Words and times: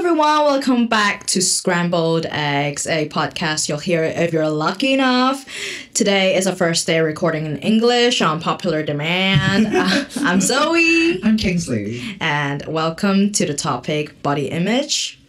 everyone. 0.00 0.44
Welcome 0.46 0.86
back 0.86 1.26
to 1.26 1.42
Scrambled 1.42 2.24
Eggs, 2.30 2.86
a 2.86 3.06
podcast 3.10 3.68
you'll 3.68 3.76
hear 3.76 4.02
if 4.02 4.32
you're 4.32 4.48
lucky 4.48 4.94
enough. 4.94 5.44
Today 5.92 6.36
is 6.36 6.46
our 6.46 6.56
first 6.56 6.86
day 6.86 7.00
recording 7.00 7.44
in 7.44 7.58
English 7.58 8.22
on 8.22 8.40
popular 8.40 8.82
demand. 8.82 9.66
Uh, 9.66 10.06
I'm 10.20 10.40
Zoe, 10.40 11.22
I'm 11.22 11.36
Kingsley. 11.36 12.16
and 12.18 12.64
welcome 12.66 13.30
to 13.32 13.44
the 13.44 13.52
topic 13.52 14.22
body 14.22 14.48
image. 14.48 15.20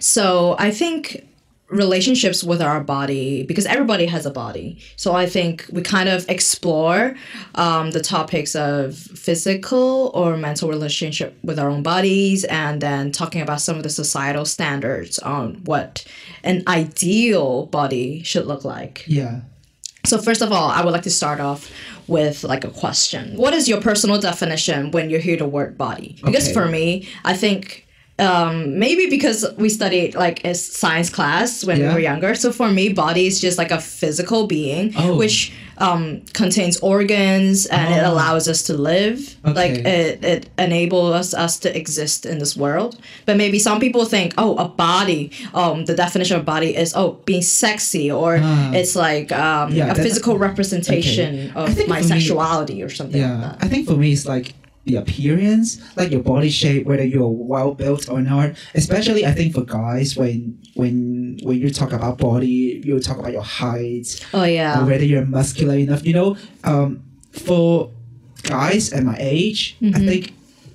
So 0.00 0.56
I 0.58 0.72
think 0.72 1.28
relationships 1.74 2.42
with 2.44 2.62
our 2.62 2.80
body 2.80 3.42
because 3.44 3.66
everybody 3.66 4.06
has 4.06 4.24
a 4.26 4.30
body 4.30 4.78
so 4.96 5.14
i 5.14 5.26
think 5.26 5.66
we 5.72 5.82
kind 5.82 6.08
of 6.08 6.24
explore 6.28 7.14
um, 7.56 7.90
the 7.90 8.00
topics 8.00 8.54
of 8.54 8.96
physical 8.96 10.10
or 10.14 10.36
mental 10.36 10.68
relationship 10.68 11.36
with 11.42 11.58
our 11.58 11.68
own 11.68 11.82
bodies 11.82 12.44
and 12.44 12.80
then 12.80 13.10
talking 13.12 13.42
about 13.42 13.60
some 13.60 13.76
of 13.76 13.82
the 13.82 13.90
societal 13.90 14.44
standards 14.44 15.18
on 15.18 15.54
what 15.64 16.04
an 16.44 16.62
ideal 16.68 17.66
body 17.66 18.22
should 18.22 18.46
look 18.46 18.64
like 18.64 19.04
Yeah. 19.06 19.40
so 20.06 20.18
first 20.18 20.42
of 20.42 20.52
all, 20.52 20.68
I 20.70 20.84
would 20.84 20.92
like 20.92 21.02
to 21.04 21.10
start 21.10 21.40
off 21.40 21.70
with 22.06 22.44
like 22.44 22.64
a 22.64 22.68
question. 22.70 23.34
What 23.36 23.54
is 23.54 23.66
your 23.68 23.80
personal 23.80 24.20
definition 24.20 24.90
when 24.90 25.08
you 25.08 25.18
hear 25.18 25.38
the 25.38 25.46
word 25.46 25.78
body? 25.78 26.16
Because 26.22 26.44
Okay. 26.44 26.52
for 26.52 26.66
me, 26.66 27.08
I 27.24 27.32
think 27.34 27.83
um, 28.18 28.78
maybe 28.78 29.08
because 29.10 29.44
we 29.56 29.68
studied 29.68 30.14
like 30.14 30.44
a 30.44 30.54
science 30.54 31.10
class 31.10 31.64
when 31.64 31.80
we 31.80 31.86
were 31.86 31.98
younger. 31.98 32.34
So 32.36 32.52
for 32.52 32.70
me, 32.70 32.90
body 32.92 33.26
is 33.26 33.40
just 33.40 33.58
like 33.58 33.72
a 33.72 33.80
physical 33.80 34.46
being, 34.46 34.92
Oh. 34.96 35.16
which 35.16 35.52
um, 35.78 36.20
contains 36.32 36.78
organs 36.78 37.66
and 37.66 37.92
it 37.92 38.04
Oh. 38.04 38.12
allows 38.12 38.46
us 38.48 38.62
to 38.64 38.74
live. 38.74 39.34
Like 39.42 39.72
it, 39.72 40.24
it 40.24 40.48
enables 40.56 41.34
us 41.34 41.58
to 41.60 41.76
exist 41.76 42.24
in 42.24 42.38
this 42.38 42.56
world. 42.56 42.96
But 43.26 43.36
maybe 43.36 43.58
some 43.58 43.80
people 43.80 44.04
think, 44.04 44.34
oh, 44.38 44.54
a 44.58 44.68
body, 44.68 45.32
um, 45.52 45.84
the 45.86 45.96
definition 45.96 46.36
of 46.38 46.44
body 46.44 46.76
is 46.76 46.92
oh 46.94 47.18
being 47.24 47.42
sexy 47.42 48.12
or 48.12 48.38
Ah. 48.40 48.70
it's 48.72 48.94
like 48.94 49.32
um, 49.32 49.72
Yeah, 49.74 49.90
a 49.90 49.94
physical 49.96 50.38
representation 50.38 51.50
I 51.56 51.64
of 51.64 51.88
my 51.88 52.00
for 52.00 52.02
me- 52.04 52.08
sexuality 52.20 52.80
or 52.80 52.88
something 52.90 53.20
Yeah. 53.20 53.32
like 53.32 53.58
that. 53.58 53.64
I 53.64 53.68
think 53.68 53.88
for 53.88 53.96
me, 53.96 54.12
it's 54.12 54.26
like 54.26 54.54
the 54.84 54.96
appearance, 54.96 55.80
like 55.96 56.10
your 56.10 56.22
body 56.22 56.50
shape, 56.50 56.86
whether 56.86 57.04
you're 57.04 57.28
well 57.28 57.74
built 57.74 58.08
or 58.08 58.20
not. 58.20 58.52
Especially, 58.74 59.24
I 59.24 59.32
think 59.32 59.54
for 59.54 59.62
guys, 59.62 60.16
when 60.16 60.58
when 60.74 61.38
when 61.42 61.58
you 61.58 61.70
talk 61.70 61.92
about 61.92 62.18
body, 62.18 62.82
you 62.84 62.98
talk 63.00 63.18
about 63.18 63.32
your 63.32 63.42
height, 63.42 64.24
Oh 64.34 64.42
or 64.42 64.46
yeah. 64.46 64.84
whether 64.84 65.04
you're 65.04 65.24
muscular 65.24 65.76
enough. 65.76 66.04
You 66.04 66.12
know, 66.14 66.36
um, 66.64 67.02
for 67.32 67.90
guys 68.42 68.92
at 68.92 69.02
my 69.04 69.16
age, 69.18 69.76
I 69.80 69.84
Mhm. 69.86 70.06
think 70.08 70.32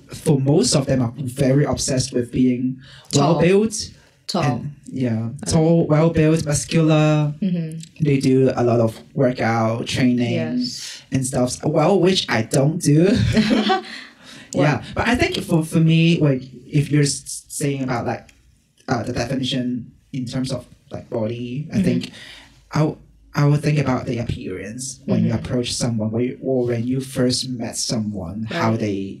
for 0.08 0.40
most 0.40 0.74
of 0.74 0.86
them 0.86 1.00
are 1.02 1.14
very 1.16 1.64
obsessed 1.64 2.12
with 2.12 2.32
being 2.32 2.78
well 3.14 3.38
built. 3.40 3.90
Tall. 4.30 4.42
And, 4.44 4.74
yeah, 4.86 5.30
tall, 5.46 5.86
well 5.86 6.10
built, 6.10 6.44
muscular. 6.46 7.34
hmm 7.40 7.70
They 8.00 8.18
do 8.20 8.50
a 8.54 8.62
lot 8.62 8.80
of 8.80 8.98
workout 9.14 9.86
training 9.86 10.32
Yes. 10.34 11.02
and 11.12 11.26
stuff. 11.26 11.58
Well, 11.64 11.98
which 12.00 12.26
I 12.28 12.42
don't 12.42 12.78
do. 12.80 13.08
yeah, 14.54 14.82
but 14.94 15.08
I 15.08 15.14
think 15.14 15.42
for 15.44 15.64
for 15.64 15.80
me, 15.80 16.18
like 16.20 16.42
if 16.66 16.90
you're 16.90 17.04
saying 17.04 17.82
about 17.82 18.06
like 18.06 18.28
uh, 18.88 19.02
the 19.02 19.12
definition 19.12 19.92
in 20.12 20.26
terms 20.26 20.52
of 20.52 20.66
like 20.90 21.08
body, 21.10 21.68
I 21.72 21.78
Mhm. 21.78 21.84
think 21.84 22.10
I 22.72 22.78
w- 22.80 22.98
I 23.34 23.46
would 23.46 23.62
think 23.62 23.78
about 23.78 24.06
the 24.06 24.18
appearance 24.18 25.00
when 25.06 25.24
you 25.24 25.32
Mhm. 25.32 25.38
approach 25.38 25.72
someone, 25.72 26.10
when 26.10 26.22
you, 26.24 26.38
or 26.42 26.66
when 26.66 26.84
you 26.86 27.00
first 27.00 27.48
met 27.48 27.76
someone, 27.76 28.42
how 28.50 28.76
they 28.76 29.20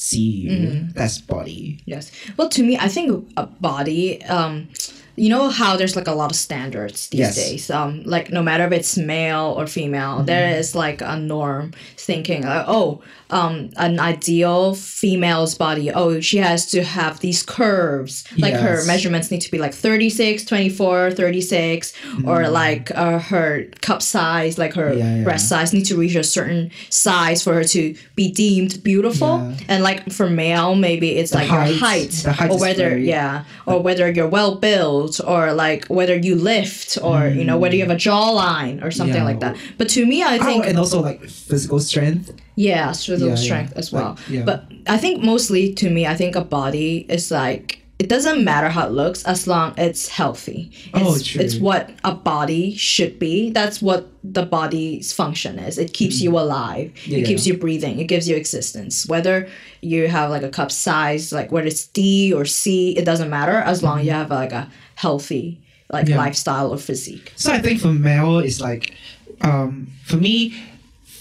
see 0.00 0.30
you. 0.44 0.50
Mhm. 0.50 0.94
That's 0.94 1.18
body. 1.18 1.78
Yes. 1.84 2.10
Well, 2.36 2.48
to 2.56 2.62
me, 2.62 2.78
I 2.78 2.88
think 2.88 3.06
a 3.36 3.44
body. 3.46 4.22
Um, 4.24 4.68
you 5.16 5.28
know 5.28 5.50
how 5.50 5.76
there's 5.76 5.96
like 5.96 6.06
a 6.08 6.14
lot 6.14 6.30
of 6.30 6.36
standards 6.36 7.08
these 7.08 7.20
Yes. 7.20 7.36
days. 7.36 7.70
Um, 7.70 8.02
like 8.06 8.30
no 8.32 8.42
matter 8.42 8.64
if 8.64 8.72
it's 8.72 8.96
male 8.96 9.52
or 9.58 9.66
female, 9.66 10.22
there 10.22 10.56
is 10.58 10.74
like 10.74 11.02
a 11.02 11.16
norm 11.18 11.72
thinking 11.98 12.42
like, 12.44 12.64
oh, 12.66 13.02
um, 13.30 13.70
an 13.76 13.98
ideal 14.00 14.74
female's 14.74 15.54
body. 15.54 15.90
Oh, 15.90 16.20
she 16.20 16.38
has 16.38 16.70
to 16.72 16.82
have 16.82 17.20
these 17.20 17.42
curves. 17.42 18.24
Like 18.38 18.54
her 18.54 18.84
measurements 18.86 19.30
need 19.30 19.40
to 19.42 19.50
be 19.50 19.58
like 19.58 19.72
36, 19.74 20.44
24, 20.44 21.12
36, 21.12 21.92
or 22.26 22.48
like 22.48 22.90
uh, 22.96 23.18
her 23.18 23.64
cup 23.80 24.02
size, 24.02 24.58
like 24.58 24.74
her 24.74 24.92
Yeah, 24.94 25.16
yeah. 25.16 25.24
breast 25.24 25.48
size 25.48 25.72
need 25.72 25.84
to 25.86 25.96
reach 25.96 26.14
a 26.14 26.24
certain 26.24 26.70
size 26.88 27.42
for 27.42 27.54
her 27.54 27.64
to 27.64 27.94
be 28.16 28.30
deemed 28.30 28.82
beautiful. 28.82 29.38
Yeah. 29.38 29.56
And 29.68 29.82
like 29.82 30.10
for 30.12 30.28
male, 30.28 30.74
maybe 30.74 31.10
it's 31.16 31.30
The 31.32 31.38
like 31.38 31.48
height. 31.48 31.68
your 31.70 31.78
height, 31.78 32.10
The 32.10 32.32
height 32.32 32.50
or 32.50 32.58
whether 32.60 32.88
very- 32.90 33.08
yeah, 33.08 33.44
or 33.66 33.80
whether 33.82 34.10
you're 34.10 34.28
well 34.28 34.56
built, 34.56 35.20
or 35.24 35.52
like 35.52 35.86
whether 35.86 36.16
you 36.16 36.34
lift, 36.36 36.98
or 37.02 37.26
you 37.28 37.44
know 37.44 37.58
whether 37.58 37.74
you 37.76 37.82
have 37.82 37.90
a 37.90 37.96
jawline 38.00 38.82
or 38.84 38.90
something 38.90 39.24
like 39.24 39.40
that. 39.40 39.56
But 39.78 39.88
to 39.90 40.04
me, 40.06 40.22
I 40.22 40.38
Oh, 40.38 40.44
think 40.44 40.66
and 40.66 40.78
also 40.78 41.00
like 41.00 41.20
physical 41.28 41.80
strength. 41.80 42.32
Yeah, 42.56 42.88
physical 42.92 43.18
Yeah, 43.20 43.34
yeah. 43.34 43.34
strength 43.36 43.72
as 43.76 43.92
well. 43.92 44.10
Like, 44.10 44.28
yeah. 44.28 44.42
But 44.44 44.64
I 44.86 44.96
think 44.98 45.22
mostly 45.22 45.72
to 45.74 45.90
me, 45.90 46.06
I 46.06 46.14
think 46.16 46.36
a 46.36 46.44
body 46.44 47.06
is 47.08 47.30
like 47.30 47.76
it 47.98 48.08
doesn't 48.08 48.42
matter 48.42 48.70
how 48.70 48.86
it 48.86 48.92
looks 48.92 49.24
as 49.24 49.46
long 49.46 49.74
it's 49.76 50.08
healthy. 50.08 50.70
It's, 50.72 50.90
Oh, 50.94 51.18
true. 51.22 51.42
it's 51.42 51.56
what 51.56 51.90
a 52.02 52.14
body 52.14 52.74
should 52.74 53.18
be. 53.18 53.50
That's 53.50 53.82
what 53.82 54.08
the 54.24 54.42
body's 54.46 55.12
function 55.12 55.58
is. 55.58 55.76
It 55.76 55.92
keeps 55.92 56.18
you 56.22 56.38
alive. 56.38 56.92
Yeah, 57.04 57.18
it 57.18 57.26
keeps 57.26 57.46
you 57.46 57.58
breathing. 57.58 57.98
It 58.00 58.04
gives 58.06 58.26
you 58.26 58.36
existence. 58.36 59.06
Whether 59.06 59.48
you 59.82 60.08
have 60.08 60.30
like 60.30 60.42
a 60.42 60.48
cup 60.48 60.72
size, 60.72 61.30
like 61.30 61.52
whether 61.52 61.66
it's 61.66 61.86
D 61.88 62.32
or 62.32 62.46
C, 62.46 62.96
it 62.96 63.04
doesn't 63.04 63.28
matter 63.28 63.56
as 63.56 63.82
long 63.82 63.98
as 64.00 64.06
you 64.06 64.12
have 64.12 64.30
like 64.30 64.52
a 64.52 64.70
healthy 64.94 65.60
like 65.92 66.08
Yeah. 66.08 66.16
lifestyle 66.16 66.70
or 66.72 66.78
physique. 66.78 67.32
So 67.36 67.52
I 67.52 67.58
think 67.60 67.80
for 67.80 67.92
male, 67.92 68.38
it's 68.38 68.60
like, 68.62 68.94
um, 69.42 69.88
for 70.04 70.16
me, 70.16 70.54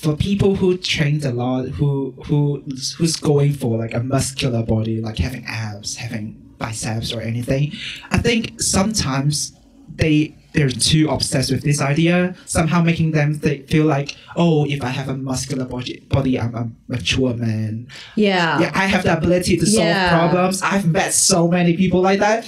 for 0.01 0.15
people 0.15 0.55
who 0.55 0.77
trained 0.77 1.25
a 1.25 1.31
lot, 1.31 1.67
who 1.77 2.13
who 2.25 2.63
who's 2.97 3.15
going 3.17 3.53
for 3.53 3.77
like 3.77 3.93
a 3.93 4.03
muscular 4.15 4.63
body, 4.63 5.01
like 5.01 5.17
having 5.17 5.43
abs, 5.45 5.97
having 5.97 6.25
biceps 6.57 7.11
or 7.13 7.21
anything, 7.21 7.71
I 8.11 8.17
think 8.17 8.61
sometimes 8.61 9.53
they 9.95 10.35
they're 10.53 10.69
too 10.69 11.07
obsessed 11.09 11.51
with 11.51 11.63
this 11.63 11.79
idea, 11.81 12.33
somehow 12.45 12.81
making 12.81 13.11
them 13.11 13.39
th- 13.39 13.67
feel 13.69 13.85
like, 13.85 14.15
oh, 14.35 14.65
if 14.65 14.81
I 14.83 14.87
have 14.89 15.07
a 15.09 15.15
muscular 15.15 15.65
body, 15.65 15.99
body, 16.09 16.39
I'm 16.39 16.55
a 16.55 16.69
mature 16.87 17.35
man. 17.35 17.87
Yeah. 18.15 18.59
Yeah, 18.61 18.71
I 18.73 18.85
have 18.87 19.03
the 19.03 19.15
ability 19.15 19.57
to 19.57 19.65
solve 19.67 19.85
Yeah. 19.85 20.17
problems. 20.17 20.61
I've 20.63 20.87
met 20.87 21.13
so 21.13 21.47
many 21.47 21.77
people 21.77 22.01
like 22.01 22.19
that. 22.19 22.47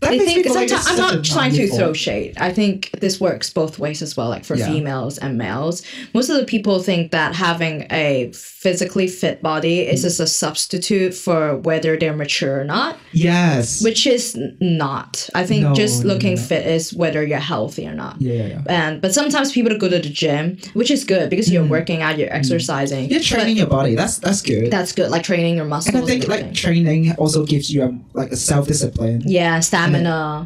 That 0.00 0.12
I 0.12 0.18
think 0.18 0.46
like 0.46 0.70
I'm 0.72 0.96
not 0.96 1.24
trying 1.24 1.52
to 1.54 1.66
throw 1.68 1.92
shade. 1.92 2.38
I 2.38 2.52
think 2.52 2.90
this 3.00 3.20
works 3.20 3.50
both 3.50 3.80
ways 3.80 4.00
as 4.00 4.16
well, 4.16 4.28
like 4.28 4.44
for 4.44 4.54
Yeah. 4.54 4.66
females 4.70 5.18
and 5.18 5.36
males. 5.36 5.82
Most 6.14 6.30
of 6.30 6.36
the 6.36 6.44
people 6.44 6.80
think 6.80 7.10
that 7.10 7.34
having 7.34 7.84
a 7.90 8.30
physically 8.32 9.08
fit 9.08 9.42
body 9.42 9.80
is 9.80 10.02
just 10.02 10.20
a 10.20 10.26
substitute 10.28 11.14
for 11.14 11.56
whether 11.56 11.96
they're 11.96 12.14
mature 12.16 12.60
or 12.60 12.64
not, 12.64 12.96
Yes. 13.12 13.82
which 13.82 14.06
is 14.06 14.36
not. 14.60 15.28
I 15.34 15.44
think 15.44 15.62
No, 15.64 15.74
just 15.74 16.04
no, 16.04 16.14
looking 16.14 16.36
no. 16.36 16.40
fit 16.42 16.64
is 16.66 16.94
whether 16.94 17.24
you're 17.26 17.38
healthy 17.40 17.84
or 17.86 17.94
not. 17.94 18.16
yeah, 18.20 18.34
yeah, 18.34 18.46
yeah. 18.46 18.60
And 18.68 19.00
but 19.00 19.12
sometimes 19.12 19.50
people 19.50 19.76
go 19.78 19.88
to 19.88 19.98
the 19.98 20.08
gym, 20.08 20.58
which 20.74 20.92
is 20.92 21.02
good 21.02 21.28
because 21.28 21.50
you're 21.50 21.64
Mm. 21.64 21.70
working 21.70 22.02
out, 22.02 22.18
you're 22.18 22.32
exercising. 22.32 23.10
You're 23.10 23.20
training 23.20 23.56
your 23.56 23.66
body. 23.66 23.96
That's 23.96 24.18
that's 24.18 24.42
good. 24.42 24.70
That's 24.70 24.92
good, 24.92 25.10
like 25.10 25.24
training 25.24 25.56
your 25.56 25.64
muscles. 25.64 25.94
and 25.96 26.04
I 26.04 26.06
think 26.06 26.22
and 26.24 26.30
like 26.32 26.54
training 26.54 27.12
also 27.18 27.44
gives 27.44 27.68
you 27.72 27.82
a, 27.82 27.90
like 28.14 28.30
a 28.30 28.36
self 28.36 28.68
discipline. 28.68 29.22
yeah, 29.26 29.58
stamina. 29.58 29.87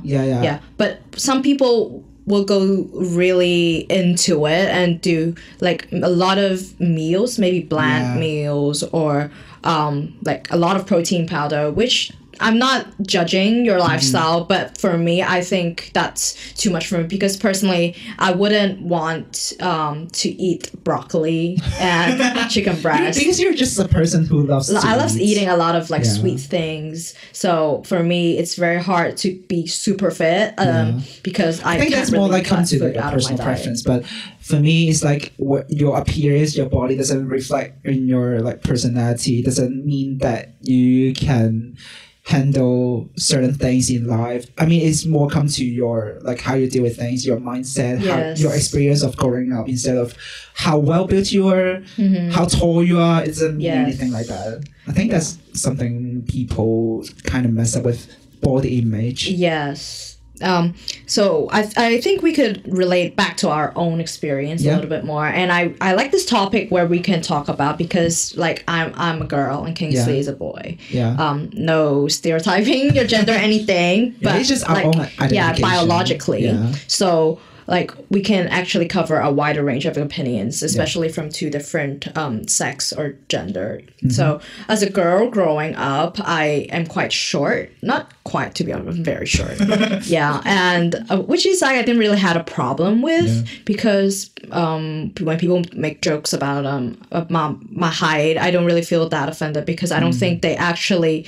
Yeah, 0.03 0.25
yeah. 0.25 0.43
yeah 0.43 0.59
but 0.77 1.01
some 1.17 1.43
people 1.43 2.03
will 2.25 2.45
go 2.45 2.89
really 2.95 3.79
into 3.91 4.47
it 4.47 4.69
and 4.71 5.01
do 5.01 5.35
like 5.61 5.89
a 5.93 6.09
lot 6.09 6.39
of 6.39 6.79
meals 6.81 7.39
maybe 7.39 7.61
bland 7.61 8.15
Yeah. 8.15 8.21
meals 8.21 8.83
or 8.93 9.31
um 9.65 10.15
like 10.25 10.51
a 10.51 10.57
lot 10.57 10.77
of 10.77 10.87
protein 10.87 11.27
powder 11.27 11.71
which 11.71 12.13
I'm 12.43 12.59
not 12.59 12.87
judging 13.03 13.65
your 13.65 13.79
Mm-hmm. 13.79 13.89
lifestyle, 13.89 14.45
but 14.45 14.79
for 14.79 14.99
me, 14.99 15.23
I 15.23 15.41
think 15.43 15.91
that's 15.95 16.53
too 16.55 16.71
much 16.71 16.87
for 16.89 16.99
me 16.99 17.05
because 17.05 17.37
personally, 17.37 17.97
I 18.19 18.33
wouldn't 18.33 18.83
want 18.83 19.53
um, 19.61 20.09
to 20.09 20.29
eat 20.29 20.71
broccoli 20.85 21.59
and 21.79 22.51
chicken 22.51 22.81
breast. 22.83 23.19
Because 23.19 23.41
you're 23.41 23.55
just 23.55 23.79
a 23.79 23.89
person 23.89 24.25
who 24.27 24.43
loves. 24.47 24.69
to 24.69 24.79
I 24.83 24.97
love 24.97 25.17
eat. 25.17 25.23
eating 25.23 25.49
a 25.49 25.57
lot 25.57 25.75
of 25.77 25.91
like 25.91 26.05
Yeah. 26.05 26.11
sweet 26.13 26.41
things. 26.41 27.15
So 27.33 27.83
for 27.87 28.03
me, 28.03 28.39
it's 28.39 28.55
very 28.57 28.83
hard 28.83 29.17
to 29.19 29.35
be 29.49 29.67
super 29.67 30.11
fit 30.11 30.55
um, 30.59 30.67
Yeah. 30.67 31.01
because 31.23 31.63
I, 31.63 31.75
I 31.75 31.79
think 31.79 31.91
that's 31.93 32.13
more 32.13 32.29
like 32.29 32.45
come 32.47 32.65
to 32.65 32.77
your 32.77 32.89
out 32.89 32.95
of 32.97 33.05
my 33.05 33.13
personal 33.15 33.39
preference. 33.39 33.83
But 33.83 34.05
for 34.41 34.57
me, 34.61 34.89
it's 34.91 35.03
like 35.05 35.33
what 35.39 35.71
your 35.71 35.97
appearance, 35.99 36.57
your 36.57 36.69
body 36.69 36.97
doesn't 36.97 37.27
reflect 37.29 37.85
in 37.87 38.07
your 38.09 38.41
like 38.41 38.63
personality. 38.63 39.43
Doesn't 39.43 39.85
mean 39.85 40.19
that 40.19 40.55
you 40.63 41.15
can 41.15 41.77
handle 42.25 43.11
certain 43.17 43.53
things 43.53 43.91
in 43.91 44.07
life. 44.07 44.47
I 44.57 44.67
mean, 44.67 44.87
it's 44.87 45.05
more 45.05 45.29
come 45.29 45.49
to 45.49 45.65
your 45.65 46.19
like 46.23 46.41
how 46.41 46.55
you 46.55 46.69
deal 46.71 46.83
with 46.85 46.97
things, 46.97 47.27
your 47.27 47.39
mindset, 47.39 48.01
Yes. 48.03 48.39
how 48.41 48.43
your 48.49 48.55
experience 48.55 49.03
of 49.03 49.17
growing 49.17 49.53
up 49.53 49.69
instead 49.69 49.97
of 49.97 50.15
how 50.55 50.79
well 50.79 51.07
built 51.07 51.33
you 51.33 51.49
are, 51.49 51.83
mm-hmm. 51.97 52.31
how 52.31 52.45
tall 52.45 52.83
you 52.85 53.01
are. 53.01 53.23
It 53.23 53.27
doesn't 53.29 53.57
mean 53.57 53.67
Yes. 53.67 53.87
anything 53.89 54.13
like 54.13 54.27
that. 54.27 54.65
I 54.87 54.93
think 54.93 55.11
that's 55.11 55.39
something 55.55 56.23
people 56.29 57.05
kind 57.25 57.45
of 57.45 57.53
mess 57.53 57.75
up 57.77 57.85
with 57.85 58.07
body 58.41 58.79
image. 58.79 59.29
Yes. 59.29 60.12
Um, 60.43 60.75
so 61.07 61.49
I, 61.51 61.71
I 61.77 62.01
think 62.01 62.23
we 62.23 62.33
could 62.33 62.63
relate 62.73 63.17
back 63.17 63.37
to 63.39 63.49
our 63.49 63.73
own 63.77 64.01
experience 64.01 64.63
Yeah. 64.63 64.73
a 64.73 64.77
little 64.77 64.91
bit 64.91 65.05
more, 65.05 65.27
and 65.27 65.53
I, 65.53 65.75
I 65.81 65.95
like 65.95 66.11
this 66.13 66.25
topic 66.27 66.71
where 66.71 66.87
we 66.87 67.01
can 67.01 67.23
talk 67.23 67.49
about 67.49 67.79
because 67.79 68.37
like 68.37 68.65
I'm 68.69 68.93
I'm 68.97 69.23
a 69.23 69.27
girl 69.27 69.65
and 69.65 69.75
Kingsley 69.77 70.15
Yeah. 70.15 70.21
is 70.21 70.29
a 70.29 70.33
boy. 70.33 70.77
Yeah. 70.91 71.15
Um, 71.19 71.51
no 71.55 72.09
stereotyping 72.09 72.95
your 72.95 73.07
gender 73.07 73.33
anything, 73.49 74.07
Yeah, 74.07 74.15
but 74.23 74.37
it's 74.41 74.49
just 74.49 74.69
our 74.69 74.91
like, 74.93 75.13
yeah 75.31 75.57
biologically. 75.61 76.45
Yeah. 76.45 76.73
So 76.87 77.39
like 77.73 77.91
we 78.11 78.21
can 78.21 78.49
actually 78.49 78.87
cover 78.87 79.19
a 79.19 79.33
wider 79.33 79.65
range 79.65 79.87
of 79.87 79.97
opinions, 79.97 80.63
especially 80.63 81.09
from 81.09 81.31
two 81.31 81.49
different 81.49 82.15
um, 82.19 82.47
sex 82.47 82.93
or 82.93 83.15
gender. 83.31 83.81
Mm-hmm. 83.81 84.11
So 84.11 84.43
as 84.69 84.83
a 84.83 84.91
girl 84.91 85.31
growing 85.31 85.75
up, 85.77 86.19
I 86.21 86.67
am 86.71 86.87
quite 86.87 87.15
short, 87.15 87.73
not 87.81 88.13
quite 88.25 88.55
to 88.57 88.65
be 88.65 88.75
honest, 88.75 88.99
I'm 88.99 89.05
very 89.05 89.25
short. 89.25 89.59
yeah, 90.05 90.43
and 90.45 90.97
uh, 91.11 91.23
which 91.23 91.47
is 91.47 91.63
like 91.63 91.77
I 91.77 91.83
didn't 91.83 91.99
really 91.99 92.19
had 92.19 92.37
a 92.37 92.45
problem 92.45 93.01
with 93.01 93.49
because 93.65 94.31
um, 94.51 95.15
when 95.21 95.39
people 95.39 95.63
make 95.73 96.03
jokes 96.03 96.35
about 96.35 96.67
um 96.67 97.01
my 97.31 97.57
my 97.71 97.89
height, 97.89 98.37
I 98.37 98.51
don't 98.51 98.67
really 98.67 98.83
feel 98.83 99.09
that 99.09 99.31
offended 99.31 99.65
because 99.65 99.93
I 99.93 99.99
don't 99.99 100.13
think 100.13 100.43
they 100.43 100.57
actually 100.57 101.27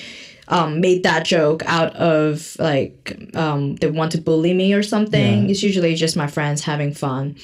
um, 0.48 0.80
made 0.80 1.02
that 1.04 1.24
joke 1.24 1.62
out 1.66 1.94
of 1.96 2.56
like 2.58 3.18
um, 3.34 3.76
they 3.76 3.90
want 3.90 4.12
to 4.12 4.18
bully 4.18 4.54
me 4.54 4.74
or 4.74 4.82
something. 4.82 5.44
Yeah. 5.44 5.50
It's 5.50 5.62
usually 5.62 5.94
just 5.94 6.16
my 6.16 6.26
friends 6.26 6.62
having 6.62 6.92
fun. 6.92 7.36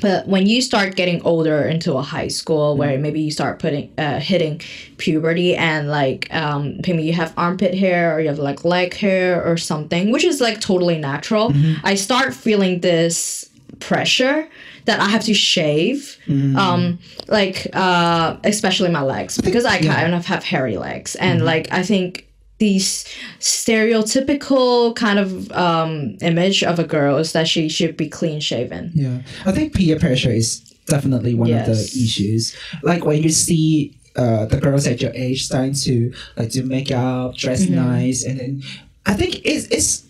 But 0.00 0.26
when 0.26 0.46
you 0.46 0.60
start 0.60 0.96
getting 0.96 1.22
older 1.22 1.62
into 1.62 1.94
a 1.94 2.02
high 2.02 2.26
school, 2.28 2.76
where 2.76 2.98
maybe 2.98 3.20
you 3.20 3.30
start 3.30 3.60
putting 3.60 3.92
uh, 3.96 4.18
hitting 4.18 4.60
puberty 4.96 5.54
and 5.54 5.88
like 5.88 6.34
um, 6.34 6.80
maybe 6.86 7.04
you 7.04 7.12
have 7.12 7.32
armpit 7.36 7.74
hair 7.74 8.14
or 8.14 8.20
you 8.20 8.28
have 8.28 8.40
like 8.40 8.64
leg 8.64 8.94
hair 8.94 9.44
or 9.44 9.56
something, 9.56 10.10
which 10.10 10.24
is 10.24 10.40
like 10.40 10.60
totally 10.60 10.98
natural. 10.98 11.52
I 11.84 11.94
start 11.94 12.34
feeling 12.34 12.80
this 12.80 13.48
pressure 13.78 14.48
that 14.84 15.00
I 15.00 15.08
have 15.08 15.24
to 15.24 15.34
shave, 15.34 16.18
um, 16.56 16.98
like 17.28 17.66
uh, 17.72 18.36
especially 18.44 18.90
my 18.90 19.02
legs 19.02 19.40
because 19.40 19.64
I 19.64 19.78
yeah. 19.78 19.94
kind 19.94 20.14
of 20.14 20.26
have 20.26 20.44
hairy 20.44 20.76
legs, 20.76 21.14
and 21.16 21.44
like 21.44 21.72
I 21.72 21.82
think 21.82 22.28
these 22.58 23.04
stereotypical 23.40 24.94
kind 24.94 25.18
of 25.18 25.50
um, 25.52 26.16
image 26.20 26.62
of 26.62 26.78
a 26.78 26.84
girl 26.84 27.16
is 27.16 27.32
that 27.32 27.48
she 27.48 27.68
should 27.68 27.96
be 27.96 28.08
clean 28.08 28.40
shaven. 28.40 28.92
Yeah, 28.94 29.22
I 29.46 29.52
think 29.52 29.74
peer 29.74 29.98
pressure 29.98 30.30
is 30.30 30.60
definitely 30.86 31.34
one 31.34 31.52
of 31.52 31.66
the 31.66 31.72
issues. 31.72 32.54
Like 32.82 33.04
when 33.04 33.22
you 33.22 33.30
see 33.30 33.96
uh, 34.16 34.46
the 34.46 34.60
girls 34.60 34.86
at 34.86 35.00
your 35.00 35.12
age 35.14 35.46
starting 35.46 35.74
to 35.74 36.12
like 36.36 36.50
do 36.50 36.62
makeup, 36.62 37.36
dress 37.36 37.62
Mm-hmm. 37.64 37.74
nice, 37.74 38.24
and 38.24 38.38
then 38.38 38.62
I 39.06 39.14
think 39.14 39.40
it's 39.44 39.66
it's. 39.68 40.03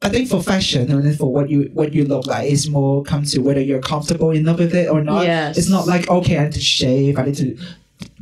I 0.00 0.10
think 0.10 0.28
for 0.28 0.42
fashion 0.42 0.90
and 0.92 1.18
for 1.18 1.32
what 1.32 1.50
you 1.50 1.70
what 1.74 1.92
you 1.92 2.04
look 2.04 2.26
like 2.26 2.50
is 2.50 2.70
more 2.70 3.02
come 3.02 3.24
to 3.24 3.40
whether 3.40 3.60
you're 3.60 3.80
comfortable 3.80 4.30
enough 4.30 4.58
with 4.58 4.74
it 4.74 4.88
or 4.88 5.02
not. 5.02 5.24
Yes. 5.24 5.58
It's 5.58 5.68
not 5.68 5.86
like 5.86 6.08
okay, 6.08 6.38
I 6.38 6.44
need 6.44 6.52
to 6.52 6.60
shave, 6.60 7.18
I 7.18 7.24
need 7.24 7.36
to 7.36 7.58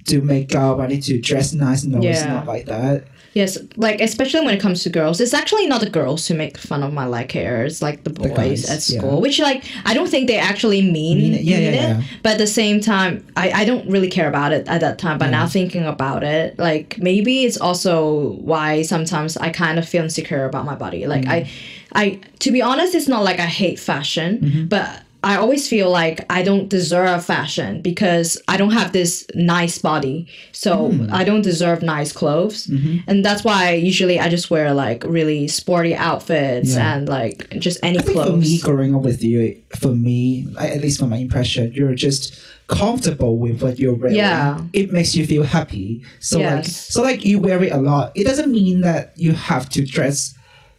do 0.05 0.23
makeup, 0.23 0.79
I 0.79 0.87
need 0.87 1.03
to 1.05 1.21
dress 1.21 1.53
nice. 1.53 1.85
No, 1.85 2.01
it's 2.01 2.25
not 2.25 2.47
like 2.47 2.67
that. 2.67 3.05
Yes, 3.37 3.59
like 3.77 4.01
especially 4.01 4.47
when 4.47 4.55
it 4.55 4.63
comes 4.63 4.83
to 4.85 4.89
girls, 4.89 5.21
it's 5.21 5.35
actually 5.35 5.67
not 5.67 5.83
the 5.83 5.91
girls 5.91 6.27
who 6.27 6.33
make 6.33 6.57
fun 6.57 6.83
of 6.83 6.95
my 6.95 7.07
leg 7.07 7.31
hair. 7.31 7.67
It's 7.67 7.83
like 7.83 8.03
the 8.03 8.09
boys 8.09 8.31
guys, 8.31 8.71
at 8.71 8.89
yeah. 8.89 8.99
school, 8.99 9.21
which 9.21 9.39
like 9.39 9.63
I 9.85 9.93
don't 9.93 10.09
think 10.09 10.27
they 10.27 10.39
actually 10.39 10.81
mean, 10.81 11.19
Mean 11.19 11.35
it, 11.35 11.43
yeah, 11.43 11.57
mean 11.59 11.65
yeah, 11.65 11.71
it. 11.71 11.99
yeah. 11.99 12.03
But 12.23 12.33
at 12.33 12.39
the 12.39 12.47
same 12.47 12.81
time, 12.81 13.27
I, 13.37 13.51
I 13.51 13.65
don't 13.67 13.87
really 13.91 14.09
care 14.09 14.27
about 14.27 14.55
it 14.55 14.67
at 14.69 14.81
that 14.81 14.99
time. 14.99 15.19
But 15.19 15.29
now 15.29 15.47
thinking 15.47 15.85
about 15.85 16.25
it, 16.25 16.59
like 16.59 16.97
maybe 16.97 17.45
it's 17.45 17.59
also 17.59 18.31
why 18.41 18.81
sometimes 18.81 19.37
I 19.37 19.51
kind 19.51 19.79
of 19.79 19.87
feel 19.87 20.05
insecure 20.05 20.47
about 20.47 20.65
my 20.65 20.75
body. 20.75 21.07
Like 21.07 21.27
mm. 21.27 21.31
I, 21.31 21.51
I 21.93 22.21
to 22.39 22.51
be 22.51 22.63
honest, 22.63 22.95
it's 22.95 23.07
not 23.07 23.23
like 23.23 23.39
I 23.39 23.45
hate 23.45 23.79
fashion, 23.79 24.39
mm-hmm. 24.39 24.65
but 24.69 25.03
I 25.23 25.37
always 25.37 25.69
feel 25.69 25.91
like 25.91 26.25
I 26.31 26.43
don't 26.43 26.69
deserve 26.69 27.25
fashion 27.25 27.83
because 27.83 28.41
I 28.49 28.57
don't 28.57 28.73
have 28.73 28.93
this 28.93 29.27
nice 29.35 29.79
body. 29.79 30.29
So 30.53 30.91
hmm. 30.91 31.13
I 31.13 31.25
don't 31.25 31.43
deserve 31.43 31.83
nice 31.83 32.13
clothes. 32.13 32.67
Mm-hmm. 32.67 33.09
And 33.09 33.25
that's 33.25 33.43
why 33.43 33.73
usually 33.73 34.21
I 34.21 34.29
just 34.29 34.51
wear 34.51 34.73
like 34.73 35.03
really 35.05 35.49
sporty 35.49 35.95
outfits 35.95 36.75
Yeah. 36.75 36.95
and 36.95 37.09
like 37.09 37.51
just 37.59 37.79
any 37.83 37.99
clothes. 37.99 38.31
for 38.31 38.37
me, 38.37 38.59
growing 38.61 38.95
up 38.95 39.03
with 39.03 39.23
you, 39.23 39.61
for 39.77 39.95
me, 39.95 40.47
at 40.59 40.81
least 40.81 41.01
from 41.01 41.11
my 41.11 41.17
impression, 41.19 41.73
you're 41.73 41.95
just 41.95 42.39
comfortable 42.69 43.39
with 43.39 43.63
what 43.63 43.79
you're 43.79 43.95
wearing. 43.95 44.17
Yeah. 44.17 44.61
It 44.73 44.93
makes 44.93 45.15
you 45.15 45.27
feel 45.27 45.45
happy. 45.45 46.05
So 46.21 46.39
like, 46.39 46.65
so 46.67 47.03
like 47.03 47.25
you 47.25 47.39
wear 47.39 47.63
it 47.63 47.73
a 47.73 47.79
lot. 47.79 48.13
It 48.15 48.25
doesn't 48.25 48.51
mean 48.51 48.81
that 48.83 49.13
you 49.17 49.33
have 49.33 49.69
to 49.71 49.85
dress. 49.85 50.35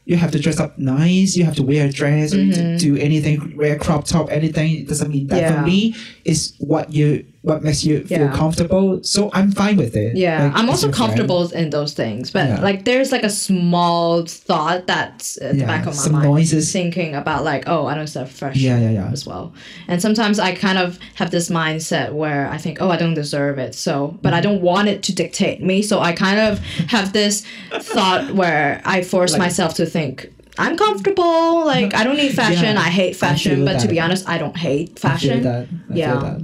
You 0.08 0.16
have 0.16 0.32
to 0.32 0.40
dress 0.40 0.58
up 0.58 0.78
nice. 0.78 1.36
You 1.36 1.44
have 1.44 1.56
to 1.56 1.64
wear 1.64 1.86
a 1.88 1.92
dress 1.92 2.34
or 2.34 2.38
to 2.38 2.78
do 2.78 2.96
anything. 2.96 3.58
Wear 3.58 3.76
a 3.76 3.80
crop 3.80 4.06
top. 4.06 4.32
Anything. 4.32 4.78
It 4.78 4.88
doesn't 4.88 5.12
mean 5.12 5.28
that. 5.28 5.44
Mm-hmm. 5.44 5.54
Yeah. 5.54 5.62
For 5.62 5.68
me, 5.68 5.96
it's 6.24 6.54
what 6.60 6.94
you 6.94 7.26
what 7.48 7.64
makes 7.64 7.84
you 7.84 8.04
feel 8.04 8.30
comfortable. 8.30 9.00
So 9.04 9.30
I'm 9.34 9.52
fine 9.52 9.78
with 9.78 9.96
it. 9.96 10.16
Yeah, 10.18 10.44
Like, 10.46 10.54
I'm 10.58 10.70
also 10.70 10.88
your 10.88 10.96
friend. 10.96 11.10
comfortable 11.18 11.42
in 11.62 11.70
those 11.78 11.94
things, 12.02 12.30
but 12.32 12.46
Yeah. 12.48 12.62
like 12.62 12.80
there's 12.86 13.12
like 13.16 13.24
a 13.24 13.30
small 13.30 14.26
thought 14.26 14.86
that's 14.88 15.38
at 15.42 15.54
the 15.54 15.60
Yeah, 15.60 15.66
back 15.66 15.82
of 15.90 15.94
my 15.98 16.04
some 16.06 16.14
mind, 16.14 16.26
noises. 16.26 16.72
thinking 16.72 17.16
about 17.16 17.44
like, 17.52 17.64
oh, 17.68 17.86
I 17.90 17.94
don't 17.96 18.06
deserve 18.06 18.30
fresh 18.30 18.58
Yeah, 18.58 18.78
yeah, 18.80 18.92
yeah. 19.00 19.10
as 19.12 19.26
well. 19.26 19.54
And 19.88 20.02
sometimes 20.02 20.40
I 20.40 20.52
kind 20.68 20.78
of 20.78 21.00
have 21.16 21.30
this 21.32 21.48
mindset 21.50 22.12
where 22.22 22.44
I 22.56 22.58
think, 22.58 22.76
oh, 22.82 22.90
I 22.90 22.98
don't 22.98 23.14
deserve 23.24 23.58
it, 23.60 23.74
so 23.76 24.18
but 24.22 24.34
I 24.34 24.42
mm-hmm. 24.42 24.48
don't 24.54 24.62
want 24.62 24.88
it 24.90 25.00
to 25.08 25.12
dictate 25.24 25.60
me, 25.64 25.82
so 25.82 26.00
I 26.00 26.12
kind 26.14 26.40
of 26.40 26.60
have 26.96 27.14
this 27.14 27.44
thought 27.80 28.32
where 28.42 28.82
I 28.86 29.02
force 29.04 29.32
Like- 29.34 29.40
myself 29.46 29.74
to 29.76 29.86
think. 29.86 30.16
I'm 30.60 30.76
comfortable. 30.76 31.66
Like 31.66 31.94
I 31.94 32.04
don't 32.04 32.18
need 32.18 32.34
fashion. 32.34 32.76
Yeah, 32.76 32.80
I 32.90 32.90
hate 32.90 33.16
fashion, 33.16 33.58
feel 33.58 33.66
but 33.68 33.80
to 33.82 33.88
be 33.88 34.00
honest, 34.00 34.28
I 34.28 34.38
don't 34.40 34.58
hate 34.58 34.90
I 34.90 35.00
feel 35.00 35.12
fashion. 35.12 35.44
that. 35.44 35.68
I 35.92 35.96
Yeah. 35.96 36.40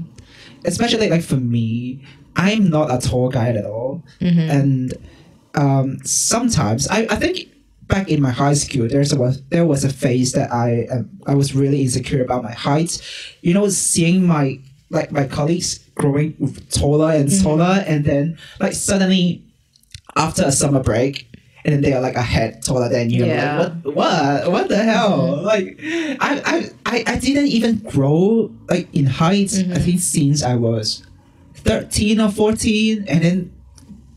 Especially 0.65 1.09
like 1.09 1.23
for 1.23 1.37
me, 1.37 2.01
I'm 2.35 2.69
not 2.69 2.89
a 2.91 2.97
tall 3.07 3.29
guy 3.29 3.49
at 3.49 3.65
all, 3.65 4.03
Mm-hmm. 4.21 4.39
and 4.57 4.93
um, 5.55 5.99
sometimes 6.03 6.87
I, 6.87 7.05
I 7.09 7.15
think 7.17 7.49
back 7.87 8.09
in 8.09 8.21
my 8.21 8.31
high 8.31 8.53
school 8.55 8.87
there's 8.87 9.11
a 9.13 9.19
was 9.19 9.41
there 9.49 9.65
was 9.65 9.83
a 9.83 9.89
phase 9.89 10.31
that 10.31 10.51
I 10.51 10.87
um, 10.91 11.09
I 11.27 11.35
was 11.35 11.53
really 11.53 11.81
insecure 11.81 12.23
about 12.23 12.43
my 12.43 12.53
height. 12.53 12.99
You 13.41 13.53
know, 13.53 13.67
seeing 13.69 14.25
my 14.25 14.59
like 14.89 15.11
my 15.11 15.25
colleagues 15.27 15.79
growing 15.95 16.33
taller 16.71 17.11
and 17.13 17.29
Mm-hmm. 17.29 17.43
taller, 17.43 17.83
and 17.87 18.05
then 18.05 18.37
like 18.59 18.73
suddenly 18.73 19.43
after 20.15 20.43
a 20.43 20.51
summer 20.51 20.81
break. 20.81 21.29
And 21.65 21.73
then 21.73 21.81
they 21.81 21.93
are 21.93 22.01
like 22.01 22.15
a 22.15 22.21
head 22.21 22.61
taller 22.61 22.89
than 22.89 23.09
you. 23.09 23.25
Yeah. 23.25 23.57
Like, 23.57 23.85
what? 23.85 23.95
What? 23.95 24.51
What 24.51 24.67
the 24.67 24.83
hell? 24.83 25.37
Mm-hmm. 25.37 25.45
Like, 25.45 25.79
I, 26.19 26.41
I, 26.45 26.69
I, 26.85 27.03
I 27.07 27.15
didn't 27.17 27.47
even 27.47 27.79
grow 27.79 28.51
like 28.69 28.93
in 28.93 29.05
height. 29.05 29.53
I 29.53 29.63
mm-hmm. 29.63 29.73
think 29.75 29.99
since 30.01 30.43
I 30.43 30.55
was 30.55 31.05
thirteen 31.55 32.19
or 32.19 32.29
fourteen, 32.29 33.05
and 33.07 33.23
then 33.23 33.53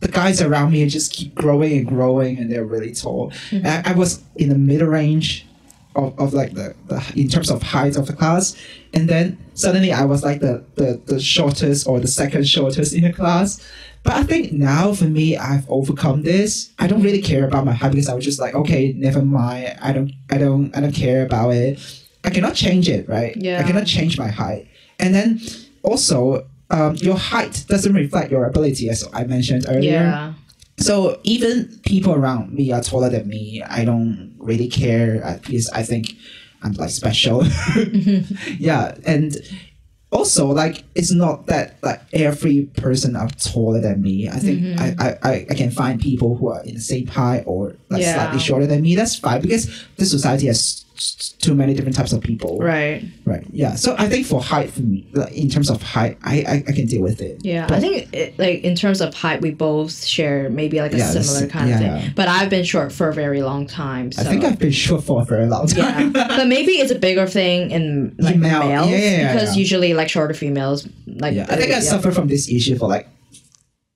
the 0.00 0.08
guys 0.08 0.42
around 0.42 0.72
me 0.72 0.84
just 0.88 1.12
keep 1.12 1.36
growing 1.36 1.72
and 1.78 1.86
growing, 1.86 2.36
and 2.38 2.50
they're 2.50 2.64
really 2.64 2.92
tall. 2.92 3.32
And 3.52 3.66
I, 3.66 3.82
I 3.86 3.92
was 3.94 4.24
in 4.34 4.48
the 4.48 4.58
middle 4.58 4.88
range 4.88 5.46
of, 5.94 6.18
of 6.18 6.34
like 6.34 6.54
the, 6.54 6.74
the 6.88 7.00
in 7.14 7.28
terms 7.28 7.48
of 7.48 7.62
height 7.62 7.96
of 7.96 8.08
the 8.08 8.12
class, 8.12 8.56
and 8.92 9.08
then 9.08 9.38
suddenly 9.54 9.92
I 9.92 10.04
was 10.04 10.24
like 10.24 10.40
the, 10.40 10.64
the 10.74 11.00
the 11.06 11.20
shortest 11.20 11.86
or 11.86 12.00
the 12.00 12.08
second 12.08 12.48
shortest 12.48 12.92
in 12.92 13.04
the 13.04 13.12
class. 13.12 13.64
But 14.06 14.14
I 14.14 14.22
think 14.22 14.52
now 14.52 14.92
for 14.94 15.06
me, 15.06 15.36
I've 15.36 15.68
overcome 15.68 16.22
this. 16.22 16.72
I 16.78 16.86
don't 16.86 17.02
really 17.02 17.20
care 17.20 17.44
about 17.44 17.64
my 17.64 17.72
height 17.72 17.90
because 17.90 18.08
I 18.08 18.14
was 18.14 18.24
just 18.24 18.38
like, 18.38 18.54
okay, 18.54 18.92
never 18.92 19.20
mind. 19.20 19.76
I 19.82 19.92
don't, 19.92 20.12
I 20.30 20.38
don't, 20.38 20.74
I 20.76 20.80
don't 20.80 20.94
care 20.94 21.26
about 21.26 21.50
it. 21.50 21.80
I 22.22 22.30
cannot 22.30 22.54
change 22.54 22.88
it, 22.88 23.08
right? 23.08 23.36
Yeah. 23.36 23.58
I 23.58 23.64
cannot 23.64 23.84
change 23.86 24.16
my 24.16 24.28
height. 24.28 24.68
And 25.00 25.12
then 25.12 25.40
also, 25.82 26.46
um, 26.70 26.94
your 26.96 27.16
height 27.16 27.64
doesn't 27.68 27.94
reflect 27.94 28.30
your 28.30 28.44
ability, 28.46 28.88
as 28.90 29.04
I 29.12 29.24
mentioned 29.24 29.66
earlier. 29.68 29.90
Yeah. 29.90 30.34
So 30.78 31.18
even 31.24 31.80
people 31.84 32.14
around 32.14 32.52
me 32.52 32.70
are 32.70 32.82
taller 32.82 33.10
than 33.10 33.26
me. 33.26 33.60
I 33.68 33.84
don't 33.84 34.36
really 34.38 34.68
care 34.68 35.40
because 35.42 35.68
I 35.70 35.82
think 35.82 36.14
I'm 36.62 36.74
like 36.74 36.90
special. 36.90 37.44
yeah, 38.58 38.94
and 39.04 39.36
also 40.12 40.46
like 40.46 40.84
it's 40.94 41.12
not 41.12 41.46
that 41.46 41.76
like 41.82 42.00
every 42.12 42.62
person 42.76 43.16
are 43.16 43.28
taller 43.28 43.80
than 43.80 44.00
me. 44.00 44.28
I 44.28 44.38
think 44.38 44.60
mm-hmm. 44.60 45.00
I, 45.00 45.08
I, 45.08 45.18
I, 45.22 45.46
I 45.50 45.54
can 45.54 45.70
find 45.70 46.00
people 46.00 46.36
who 46.36 46.48
are 46.48 46.62
in 46.64 46.74
the 46.74 46.80
same 46.80 47.06
height 47.06 47.42
or 47.46 47.76
like 47.90 48.02
Yeah. 48.02 48.14
slightly 48.14 48.40
shorter 48.40 48.66
than 48.66 48.82
me. 48.82 48.94
That's 48.94 49.16
fine 49.16 49.42
because 49.42 49.84
the 49.96 50.06
society 50.06 50.46
has 50.46 50.85
too 50.96 51.54
many 51.54 51.74
different 51.74 51.96
types 51.96 52.12
of 52.12 52.20
people. 52.22 52.58
Right. 52.58 53.04
Right. 53.24 53.46
Yeah. 53.50 53.74
So 53.74 53.94
I 53.98 54.08
think 54.08 54.26
for 54.26 54.40
height, 54.42 54.70
for 54.70 54.82
me, 54.82 55.08
like, 55.12 55.32
in 55.32 55.48
terms 55.48 55.70
of 55.70 55.82
height, 55.82 56.18
I 56.22 56.40
I, 56.46 56.64
I 56.68 56.72
can 56.72 56.86
deal 56.86 57.02
with 57.02 57.20
it. 57.20 57.44
Yeah, 57.44 57.66
I 57.70 57.80
think 57.80 58.12
it, 58.14 58.38
like 58.38 58.62
in 58.64 58.74
terms 58.74 59.00
of 59.00 59.14
height, 59.14 59.40
we 59.42 59.50
both 59.50 60.04
share 60.04 60.50
maybe 60.50 60.80
like 60.80 60.92
a 60.92 60.98
Yeah, 60.98 61.10
similar 61.10 61.46
kind 61.48 61.70
of 61.72 61.78
thing. 61.78 61.86
yeah. 61.86 62.08
But 62.14 62.28
I've 62.28 62.50
been 62.50 62.64
short 62.64 62.92
for 62.92 63.08
a 63.08 63.14
very 63.14 63.42
long 63.42 63.66
time. 63.66 64.12
So. 64.12 64.22
I 64.22 64.24
think 64.24 64.44
I've 64.44 64.58
been 64.58 64.72
short 64.72 65.04
for 65.04 65.22
a 65.22 65.24
very 65.24 65.46
long 65.46 65.66
time. 65.66 66.12
yeah, 66.14 66.28
but 66.36 66.46
maybe 66.48 66.72
it's 66.72 66.90
a 66.92 66.98
bigger 66.98 67.26
thing 67.26 67.70
in 67.70 68.14
like 68.18 68.34
Female- 68.34 68.60
males 68.68 68.88
yeah, 68.90 68.96
yeah, 68.96 69.10
yeah, 69.10 69.32
because 69.32 69.56
yeah. 69.56 69.60
usually 69.60 69.94
like 69.94 70.08
shorter 70.08 70.34
females 70.34 70.88
like 71.06 71.34
yeah, 71.34 71.46
I 71.48 71.56
think 71.56 71.70
I 71.72 71.76
yeah. 71.76 71.80
suffered 71.80 72.14
from 72.14 72.28
this 72.28 72.48
issue 72.50 72.76
for 72.76 72.88
like 72.88 73.08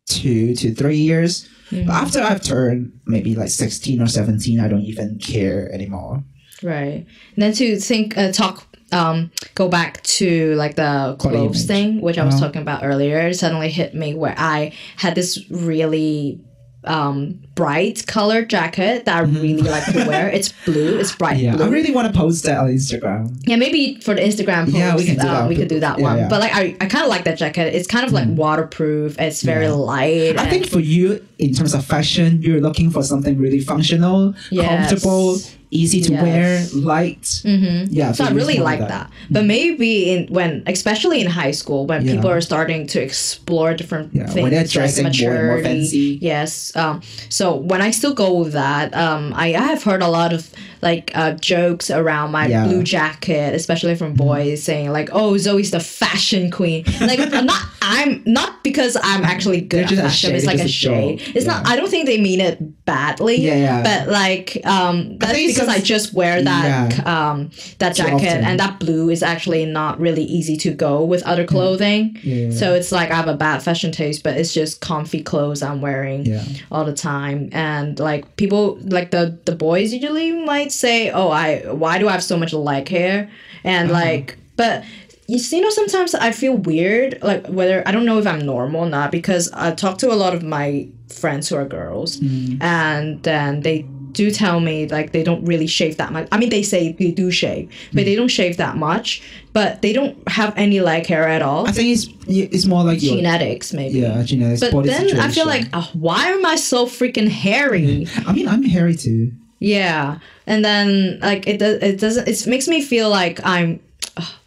two 0.07 0.54
to 0.57 0.75
three 0.75 0.97
years. 0.99 1.49
Mm-hmm. 1.71 1.87
But 1.87 1.92
after 1.95 2.21
I've 2.21 2.42
turned 2.42 2.92
maybe 3.07 3.35
like 3.37 3.49
sixteen 3.50 4.02
or 4.02 4.09
seventeen, 4.09 4.59
I 4.61 4.69
don't 4.69 4.83
even 4.83 5.19
care 5.19 5.71
anymore. 5.73 6.25
Right. 6.62 7.07
And 7.35 7.43
then 7.43 7.52
to 7.55 7.79
think, 7.79 8.17
uh, 8.19 8.33
talk, 8.33 8.67
um, 8.93 9.31
go 9.55 9.69
back 9.69 10.02
to 10.19 10.55
like 10.57 10.75
the 10.76 11.17
clothes 11.19 11.64
thing, 11.64 12.00
which 12.00 12.19
I 12.19 12.25
was 12.25 12.35
Uh-huh. 12.35 12.47
talking 12.47 12.62
about 12.62 12.85
earlier, 12.85 13.19
it 13.29 13.35
suddenly 13.37 13.71
hit 13.71 13.95
me 13.95 14.14
where 14.14 14.35
I 14.37 14.73
had 14.97 15.14
this 15.14 15.38
really 15.50 16.40
um 16.85 17.38
bright 17.55 18.07
colored 18.07 18.49
jacket 18.49 19.05
that 19.05 19.14
I 19.14 19.21
really 19.21 19.61
like 19.61 19.85
to 19.93 20.07
wear. 20.09 20.31
It's 20.31 20.50
blue. 20.64 20.99
It's 20.99 21.14
bright 21.14 21.37
Mm-hmm. 21.37 21.45
Yeah, 21.45 21.57
blue. 21.57 21.67
I 21.67 21.69
really 21.69 21.93
want 21.93 22.11
to 22.12 22.19
post 22.19 22.45
that 22.45 22.57
on 22.57 22.69
Instagram. 22.69 23.37
Yeah, 23.47 23.57
maybe 23.57 24.00
for 24.00 24.14
the 24.14 24.23
Instagram 24.23 24.64
post, 24.64 24.76
Yeah, 24.79 24.97
we 24.97 25.05
can 25.05 25.17
do 25.17 25.21
uh, 25.29 25.40
that. 25.43 25.49
we 25.50 25.57
could 25.57 25.69
do 25.69 25.79
that 25.81 25.99
Yeah, 25.99 26.02
one. 26.05 26.17
yeah. 26.19 26.25
Mm. 26.26 26.31
But 26.31 26.40
like, 26.40 26.55
I, 26.55 26.75
I 26.81 26.87
kind 26.87 27.05
of 27.05 27.11
like 27.11 27.25
that 27.25 27.37
jacket. 27.37 27.75
It's 27.75 27.87
kind 27.87 28.07
of 28.07 28.12
like 28.14 28.29
waterproof. 28.31 29.19
It's 29.21 29.43
very 29.43 29.69
light. 29.69 30.38
I 30.38 30.49
think 30.49 30.67
for 30.71 30.81
you, 30.81 31.23
in 31.38 31.52
terms 31.52 31.75
of 31.75 31.85
fashion, 31.85 32.40
you're 32.40 32.62
looking 32.62 32.90
for 32.90 33.02
something 33.02 33.37
really 33.37 33.61
functional, 33.61 34.35
Yes. 34.50 34.88
comfortable, 34.88 35.37
easy 35.71 36.00
to 36.03 36.12
Yes. 36.12 36.23
wear, 36.23 36.83
light. 36.83 37.23
Mhm. 37.45 37.89
Yeah, 37.91 38.12
So 38.12 38.25
I 38.25 38.29
for 38.29 38.33
you, 38.35 38.39
it's 38.39 38.47
really 38.49 38.61
like 38.62 38.81
that. 38.81 39.11
But 39.31 39.45
maybe 39.45 40.11
in 40.11 40.27
when, 40.29 40.62
especially 40.67 41.21
in 41.21 41.29
high 41.29 41.53
school, 41.53 41.87
when 41.87 42.05
Yeah. 42.05 42.12
people 42.15 42.31
are 42.31 42.41
starting 42.41 42.87
to 42.89 43.00
explore 43.00 43.75
different 43.75 44.11
Yeah, 44.12 44.27
things, 44.27 44.43
when 44.43 44.50
they're 44.50 44.62
like 44.62 44.71
dressing 44.71 45.05
more 45.05 45.35
and 45.35 45.47
more 45.47 45.62
fancy. 45.62 46.19
Yes. 46.21 46.73
Um. 46.75 47.00
So 47.29 47.55
when 47.55 47.81
I 47.83 47.91
still 47.93 48.15
go 48.15 48.35
with 48.35 48.53
that, 48.53 48.95
um, 48.97 49.33
I, 49.37 49.55
I 49.55 49.62
have 49.73 49.83
heard 49.85 50.03
a 50.03 50.09
lot 50.09 50.33
of 50.33 50.50
like 50.83 51.11
uh, 51.15 51.33
jokes 51.33 51.91
around 51.91 52.31
my 52.33 52.47
Yeah. 52.47 52.61
Mm-hmm. 52.63 52.71
blue 52.71 52.83
jacket, 52.83 53.55
especially 53.55 53.95
from 53.97 54.15
boys 54.15 54.63
saying 54.63 54.91
like, 54.93 55.11
"Oh, 55.13 55.37
Zoe's 55.39 55.71
the 55.71 55.81
fashion 55.81 56.51
queen." 56.51 56.85
Like 57.01 57.19
I'm 57.21 57.47
not. 57.47 57.63
I'm 57.83 58.23
not 58.25 58.63
because 58.63 58.97
I'm 59.03 59.25
actually 59.25 59.61
good 59.63 59.91
at 59.91 59.99
fashion. 59.99 60.35
It's 60.35 60.47
like 60.47 60.61
a 60.61 60.65
a 60.65 60.69
shade. 60.69 61.23
It's 61.35 61.47
not. 61.47 61.67
I 61.67 61.77
don't 61.77 61.89
think 61.91 62.07
they 62.07 62.21
mean 62.21 62.41
it 62.41 62.85
badly. 62.85 63.37
Yeah, 63.37 63.57
yeah. 63.57 63.83
But 63.83 64.09
like, 64.13 64.61
um, 64.65 65.17
that's 65.19 65.37
it's 65.39 65.55
because 65.55 65.69
I 65.69 65.81
just- 65.81 66.13
wear 66.15 66.43
that 66.43 66.97
Yeah. 66.99 67.31
um 67.31 67.51
that 67.79 67.95
jacket 67.97 68.43
and 68.45 68.59
that 68.61 68.79
blue 68.81 69.11
is 69.11 69.23
actually 69.23 69.65
not 69.67 69.99
really 70.01 70.25
easy 70.25 70.57
to 70.59 70.71
go 70.73 71.05
with 71.05 71.23
other 71.25 71.45
clothing. 71.45 72.17
Yeah. 72.23 72.51
So 72.51 72.75
it's 72.75 72.91
like 72.93 73.11
I 73.11 73.15
have 73.17 73.29
a 73.29 73.35
bad 73.37 73.63
fashion 73.63 73.93
taste, 73.93 74.23
but 74.23 74.37
it's 74.37 74.53
just 74.55 74.81
comfy 74.81 75.23
clothes 75.23 75.63
I'm 75.63 75.81
wearing 75.81 76.27
Yeah. 76.27 76.43
all 76.71 76.85
the 76.85 76.93
time. 76.95 77.49
And 77.53 77.99
like 77.99 78.37
people 78.37 78.79
like 78.83 79.11
the 79.11 79.39
the 79.47 79.55
boys 79.55 79.93
usually 79.93 80.33
might 80.33 80.70
say, 80.73 81.11
"Oh, 81.11 81.29
I 81.31 81.61
why 81.73 81.99
do 81.99 82.09
I 82.09 82.12
have 82.12 82.23
so 82.25 82.37
much 82.39 82.53
leg 82.53 82.89
hair?" 82.89 83.29
And 83.65 83.91
Uh-huh. 83.91 84.00
like 84.00 84.37
but 84.57 84.85
you 85.27 85.39
see, 85.39 85.57
you 85.59 85.62
know, 85.62 85.71
sometimes 85.71 86.15
I 86.15 86.33
feel 86.33 86.55
weird, 86.57 87.19
like 87.23 87.47
whether 87.47 87.87
I 87.87 87.93
don't 87.93 88.05
know 88.05 88.19
if 88.19 88.27
I'm 88.27 88.41
normal 88.41 88.81
or 88.83 88.89
not, 88.91 89.12
because 89.12 89.49
I 89.55 89.71
talk 89.71 89.99
to 89.99 90.12
a 90.12 90.17
lot 90.17 90.35
of 90.35 90.43
my 90.43 90.87
friends 91.09 91.49
who 91.49 91.55
are 91.57 91.65
girls, 91.65 92.19
Mm. 92.19 92.61
and 92.62 93.23
then 93.23 93.61
they 93.61 93.85
do 94.12 94.33
tell 94.33 94.59
me 94.59 94.89
like 94.89 95.12
they 95.12 95.23
don't 95.23 95.45
really 95.45 95.69
shave 95.69 95.97
that 95.99 96.12
much. 96.12 96.27
I 96.33 96.37
mean, 96.39 96.50
they 96.50 96.65
say 96.65 96.97
they 96.99 97.12
do 97.12 97.31
shave, 97.31 97.69
but 97.93 98.05
they 98.07 98.17
don't 98.17 98.29
shave 98.29 98.57
that 98.57 98.77
much. 98.77 99.23
But 99.53 99.83
they 99.83 99.93
don't 99.93 100.17
have 100.29 100.53
any 100.57 100.81
leg 100.81 101.07
hair 101.07 101.29
at 101.29 101.43
all. 101.43 101.67
I 101.69 101.73
think 101.73 101.89
it's 101.97 102.09
it's 102.27 102.67
more 102.67 102.83
like 102.83 103.00
your 103.00 103.17
Genetics, 103.17 103.73
maybe. 103.73 104.00
yeah 104.00 104.23
genetics. 104.25 104.61
But 104.61 104.85
then 104.85 105.21
I 105.21 105.29
feel 105.29 105.47
like, 105.47 105.67
uh, 105.73 105.83
why 105.93 106.27
am 106.27 106.45
I 106.45 106.57
so 106.57 106.87
freaking 106.87 107.29
hairy? 107.29 108.07
I 108.27 108.33
mean, 108.33 108.49
I'm 108.49 108.65
hairy 108.65 108.97
too. 108.97 109.31
Yeah, 109.61 110.19
and 110.47 110.64
then 110.64 111.21
like 111.21 111.47
it 111.47 111.59
does 111.59 111.83
it 111.83 112.00
doesn't 112.00 112.26
it 112.26 112.47
makes 112.47 112.67
me 112.67 112.83
feel 112.83 113.11
like 113.11 113.40
I'm 113.45 113.79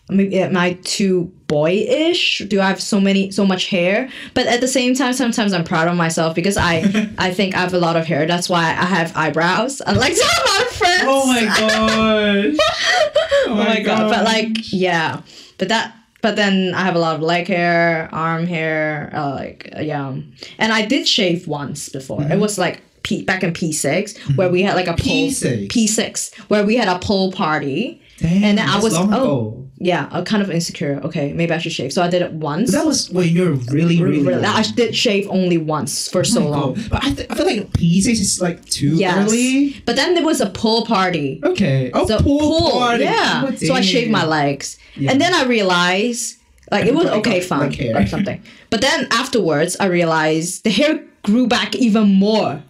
maybe 0.10 0.40
am 0.40 0.58
I 0.58 0.74
too 0.84 1.32
boyish? 1.48 2.40
Do 2.48 2.60
I 2.60 2.68
have 2.68 2.82
so 2.82 3.00
many 3.00 3.32
so 3.32 3.46
much 3.46 3.68
hair? 3.68 4.10
But 4.34 4.48
at 4.48 4.60
the 4.60 4.68
same 4.68 4.96
time, 4.96 5.14
sometimes 5.14 5.54
I'm 5.54 5.64
proud 5.64 5.88
of 5.88 5.96
myself 5.96 6.36
because 6.36 6.58
I 6.58 6.78
I 7.18 7.32
think 7.32 7.56
I 7.56 7.60
have 7.60 7.74
a 7.74 7.80
lot 7.80 7.96
of 7.96 8.06
hair. 8.06 8.26
That's 8.26 8.50
why 8.50 8.64
I 8.64 8.86
have 8.86 9.16
eyebrows. 9.16 9.82
Unlike 9.86 10.14
some 10.24 10.30
of 10.30 10.50
my 10.50 10.66
friends. 10.72 11.04
Oh 11.06 11.28
my 11.28 11.46
god! 11.46 12.56
oh 13.48 13.56
my 13.56 13.80
god! 13.82 14.10
But 14.10 14.24
like 14.26 14.72
yeah, 14.74 15.22
but 15.58 15.70
that. 15.70 15.96
But 16.22 16.38
then 16.38 16.74
I 16.74 16.86
have 16.86 16.96
a 16.96 17.00
lot 17.00 17.16
of 17.16 17.22
leg 17.22 17.48
hair, 17.48 18.08
arm 18.14 18.48
hair, 18.48 19.12
uh, 19.14 19.32
like 19.32 19.70
yeah, 19.78 20.16
and 20.58 20.72
I 20.72 20.86
did 20.86 21.06
shave 21.06 21.50
once 21.50 21.90
before. 21.90 22.22
Mm-hmm. 22.22 22.32
It 22.32 22.40
was 22.40 22.58
like 22.58 22.82
P 23.04 23.24
back 23.24 23.44
in 23.44 23.54
P 23.54 23.72
6 23.72 24.18
where 24.36 24.50
we 24.50 24.62
had 24.64 24.76
like 24.76 24.88
a 24.88 24.94
pool 24.94 25.28
P6? 25.30 25.70
P 25.70 25.88
six 25.88 26.34
where 26.48 26.66
we 26.66 26.76
had 26.76 26.88
a 26.88 27.00
pool 27.00 27.32
party. 27.32 28.02
Damn, 28.20 28.44
and 28.44 28.58
then 28.58 28.70
I 28.70 28.80
was 28.80 28.94
oh 28.96 29.04
ago. 29.06 29.70
yeah, 29.80 30.08
I'm 30.12 30.24
kind 30.24 30.42
of 30.44 30.50
insecure. 30.50 31.02
Okay, 31.04 31.34
maybe 31.34 31.52
I 31.52 31.58
should 31.58 31.72
shave. 31.74 31.92
So 31.92 32.02
I 32.02 32.10
did 32.10 32.22
it 32.22 32.32
once. 32.32 32.72
That 32.72 32.86
was 32.86 33.10
when 33.10 33.28
you're 33.30 33.54
really, 33.74 34.02
really. 34.02 34.24
Really, 34.24 34.46
I 34.46 34.62
did 34.76 34.96
shave 34.96 35.28
only 35.30 35.58
once 35.58 36.08
for 36.08 36.20
oh 36.20 36.24
so 36.24 36.40
Oh 36.42 36.44
my 36.44 36.50
long. 36.58 36.74
God. 36.76 36.90
But 36.92 37.04
I, 37.04 37.12
th- 37.14 37.28
I 37.32 37.36
feel 37.36 37.46
like 37.48 37.70
P6 37.72 38.08
is 38.08 38.40
like 38.40 38.64
too 38.66 38.96
Yes. 38.96 39.18
early. 39.28 39.82
But 39.86 39.96
then 39.98 40.14
there 40.14 40.24
was 40.24 40.40
a 40.42 40.50
pool 40.50 40.86
party. 40.86 41.42
Okay. 41.44 41.90
Oh, 41.94 42.06
So 42.06 42.20
pool, 42.20 42.40
pool, 42.40 42.72
party. 42.72 43.04
yeah. 43.06 43.46
Oh, 43.48 43.56
so 43.56 43.74
I 43.74 43.82
shaved 43.82 44.12
my 44.12 44.26
legs, 44.26 44.78
Yeah. 44.96 45.12
and 45.12 45.20
then 45.20 45.34
I 45.34 45.44
realized 45.46 46.38
like 46.72 46.86
it 46.86 46.94
was 46.96 47.08
okay, 47.08 47.42
fine 47.42 47.74
or 47.96 48.06
something. 48.08 48.42
But 48.70 48.80
then 48.82 49.08
afterwards, 49.12 49.76
I 49.80 49.88
realized 49.88 50.64
the 50.64 50.70
hair 50.70 51.04
grew 51.24 51.48
back 51.48 51.76
even 51.76 52.14
more. 52.14 52.64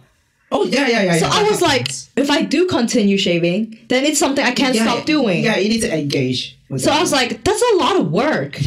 Oh 0.56 0.64
yeah, 0.64 0.86
yeah, 0.88 1.02
yeah. 1.02 1.16
So 1.16 1.26
yeah, 1.26 1.32
I 1.34 1.42
was 1.50 1.60
like, 1.60 1.88
if 2.16 2.30
I 2.30 2.42
do 2.42 2.66
continue 2.66 3.18
shaving, 3.18 3.76
then 3.88 4.04
it's 4.04 4.20
something 4.20 4.44
I 4.44 4.52
can't 4.52 4.74
Yeah, 4.74 4.84
stop 4.84 5.04
doing. 5.04 5.42
Yeah, 5.42 5.56
you 5.56 5.68
need 5.68 5.80
to 5.80 5.92
engage. 5.92 6.56
With 6.70 6.80
So. 6.80 6.92
I 6.92 7.00
was 7.00 7.10
like, 7.12 7.42
that's 7.44 7.62
a 7.72 7.76
lot 7.76 7.96
of 8.00 8.10
work. 8.12 8.58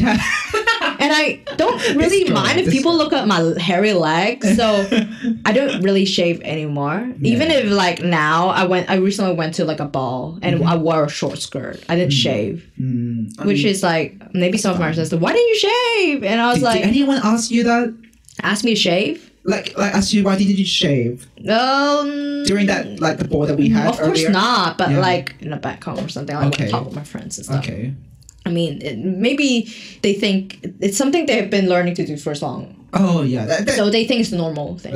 And 1.00 1.12
I 1.12 1.40
don't 1.56 1.78
really 1.94 2.22
It's 2.22 2.30
mind 2.30 2.56
good, 2.58 2.66
if 2.66 2.72
people 2.72 2.96
look 2.96 3.12
at 3.12 3.28
my 3.28 3.54
hairy 3.60 3.92
legs. 3.92 4.56
So 4.56 4.66
I 5.44 5.52
don't 5.52 5.80
really 5.80 6.04
shave 6.04 6.40
anymore. 6.42 7.12
Even 7.22 7.52
if 7.52 7.70
like 7.70 8.02
now 8.02 8.48
I 8.48 8.64
went 8.66 8.90
I 8.90 8.96
recently 8.96 9.34
went 9.34 9.54
to 9.54 9.64
like 9.64 9.78
a 9.78 9.84
ball 9.84 10.40
and 10.42 10.64
I 10.64 10.76
wore 10.76 11.04
a 11.04 11.08
short 11.08 11.38
skirt. 11.38 11.84
I 11.88 11.94
didn't 11.94 12.12
shave. 12.14 12.68
Mm, 12.80 13.32
I 13.38 13.46
Which 13.46 13.58
mean, 13.62 13.68
is 13.68 13.82
like 13.84 14.34
maybe 14.34 14.58
some 14.58 14.72
of 14.74 14.80
my 14.80 14.92
friends 14.92 15.08
said, 15.08 15.20
Why 15.20 15.32
didn't 15.32 15.48
you 15.48 15.56
shave? 15.56 16.24
And 16.24 16.40
I 16.40 16.48
was 16.48 16.56
did, 16.58 16.64
like, 16.64 16.80
did 16.82 16.88
anyone 16.88 17.20
ask 17.22 17.50
you 17.52 17.62
that? 17.64 17.94
ask 18.42 18.64
me 18.64 18.74
to 18.74 18.80
shave? 18.80 19.27
Like, 19.44 19.76
like 19.78 19.94
ask 19.94 20.12
you 20.12 20.24
why 20.24 20.36
didn't 20.36 20.58
you 20.58 20.66
shave 20.66 21.26
Um 21.48 22.44
during 22.44 22.66
that 22.66 23.00
like 23.00 23.18
the 23.18 23.24
ball 23.26 23.46
that 23.46 23.56
we 23.56 23.68
had 23.68 23.88
Of 23.88 23.96
course 23.98 24.08
earlier? 24.18 24.30
not, 24.30 24.76
but 24.78 24.90
Yeah. 24.90 25.00
like 25.00 25.34
in 25.40 25.52
a 25.52 25.56
back 25.56 25.82
home 25.84 26.04
or 26.04 26.08
something, 26.08 26.34
like 26.36 26.48
Okay. 26.48 26.68
talk 26.68 26.84
with 26.86 26.94
my 26.94 27.04
friends 27.04 27.38
and 27.38 27.44
stuff. 27.46 27.64
Okay. 27.64 27.94
I 28.46 28.50
mean, 28.50 28.80
it, 28.82 28.98
maybe 28.98 29.72
they 30.02 30.14
think 30.14 30.64
it's 30.80 30.96
something 30.96 31.26
they've 31.26 31.50
been 31.50 31.68
learning 31.68 31.94
to 31.96 32.06
do 32.06 32.16
for 32.16 32.34
so 32.34 32.46
long. 32.46 32.74
Oh 32.94 33.22
yeah, 33.22 33.44
that, 33.46 33.66
that, 33.66 33.76
So 33.76 33.90
they 33.90 34.06
think 34.06 34.20
it's 34.22 34.32
a 34.32 34.36
normal 34.36 34.78
thing. 34.78 34.92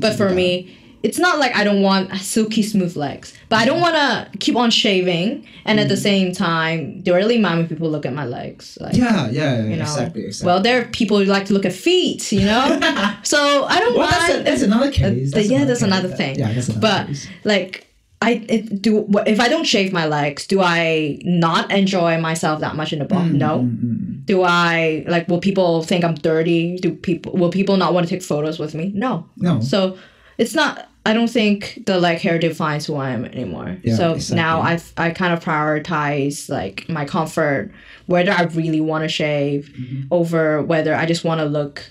But 0.00 0.16
for 0.16 0.28
that. 0.28 0.34
me, 0.34 0.76
it's 1.02 1.18
not 1.18 1.38
like 1.38 1.54
I 1.54 1.64
don't 1.64 1.82
want 1.82 2.12
silky 2.16 2.62
smooth 2.62 2.96
legs, 2.96 3.32
but 3.48 3.56
I 3.56 3.64
don't 3.64 3.80
want 3.80 3.94
to 3.94 4.38
keep 4.38 4.56
on 4.56 4.70
shaving 4.70 5.46
and 5.64 5.78
at 5.80 5.88
the 5.88 5.96
same 5.96 6.32
time, 6.32 7.00
do 7.02 7.12
I 7.14 7.16
really 7.18 7.38
mind 7.38 7.58
when 7.58 7.68
people 7.68 7.90
look 7.90 8.06
at 8.06 8.12
my 8.12 8.24
legs? 8.24 8.78
Like, 8.80 8.96
Yeah, 8.96 9.28
yeah, 9.30 9.30
yeah 9.30 9.62
you 9.64 9.76
know, 9.76 9.82
exactly, 9.82 10.24
exactly. 10.24 10.46
well, 10.46 10.60
there 10.62 10.80
are 10.80 10.84
people 10.86 11.18
who 11.18 11.24
like 11.24 11.46
to 11.46 11.54
look 11.54 11.64
at 11.64 11.72
feet, 11.72 12.32
you 12.32 12.44
know. 12.46 12.78
so 13.22 13.64
I 13.64 13.80
don't 13.80 13.96
well, 13.96 14.08
that's, 14.08 14.34
a, 14.34 14.42
that's 14.42 14.62
another 14.62 14.90
case. 14.90 15.34
Uh, 15.34 15.40
yeah, 15.40 15.64
that's 15.64 15.80
case. 15.80 15.86
another 15.86 16.08
thing. 16.08 16.38
Yeah, 16.38 16.52
that's 16.52 16.68
another 16.68 16.80
but 16.80 17.06
case. 17.08 17.28
like. 17.44 17.82
I 18.22 18.42
it, 18.48 18.80
do 18.80 19.06
if 19.26 19.40
I 19.40 19.48
don't 19.48 19.66
shave 19.66 19.92
my 19.92 20.06
legs, 20.06 20.46
do 20.46 20.62
I 20.62 21.18
not 21.22 21.70
enjoy 21.70 22.18
myself 22.18 22.60
that 22.60 22.74
much 22.74 22.94
in 22.94 22.98
the 23.00 23.04
ball? 23.04 23.22
no. 23.24 23.58
Mm, 23.58 24.24
Do 24.24 24.42
I 24.42 25.04
like? 25.06 25.28
Will 25.28 25.38
people 25.38 25.82
think 25.82 26.02
I'm 26.02 26.14
dirty? 26.14 26.78
Do 26.78 26.94
people 26.94 27.32
will 27.34 27.50
people 27.50 27.76
not 27.76 27.92
want 27.92 28.08
to 28.08 28.10
take 28.10 28.22
photos 28.22 28.58
with 28.58 28.74
me? 28.74 28.90
No. 28.94 29.28
no. 29.36 29.60
So 29.60 29.98
it's 30.38 30.54
not. 30.54 30.88
I 31.04 31.12
don't 31.12 31.30
think 31.30 31.84
the 31.86 32.00
like 32.00 32.20
hair 32.20 32.36
defines 32.38 32.86
who 32.86 32.96
I 32.96 33.10
am 33.10 33.24
anymore. 33.24 33.76
Yeah, 33.84 33.94
so 33.96 34.14
exactly. 34.14 34.36
now 34.36 34.60
I 34.60 34.80
I 34.96 35.10
kind 35.10 35.32
of 35.32 35.42
prioritize 35.44 36.48
like 36.48 36.88
my 36.88 37.04
comfort, 37.04 37.70
whether 38.06 38.32
I 38.32 38.42
really 38.44 38.80
want 38.80 39.02
to 39.04 39.08
shave, 39.08 39.70
Mm-hmm. 39.78 40.02
over 40.10 40.62
whether 40.62 40.94
I 40.94 41.06
just 41.06 41.22
want 41.24 41.40
to 41.40 41.46
look 41.46 41.82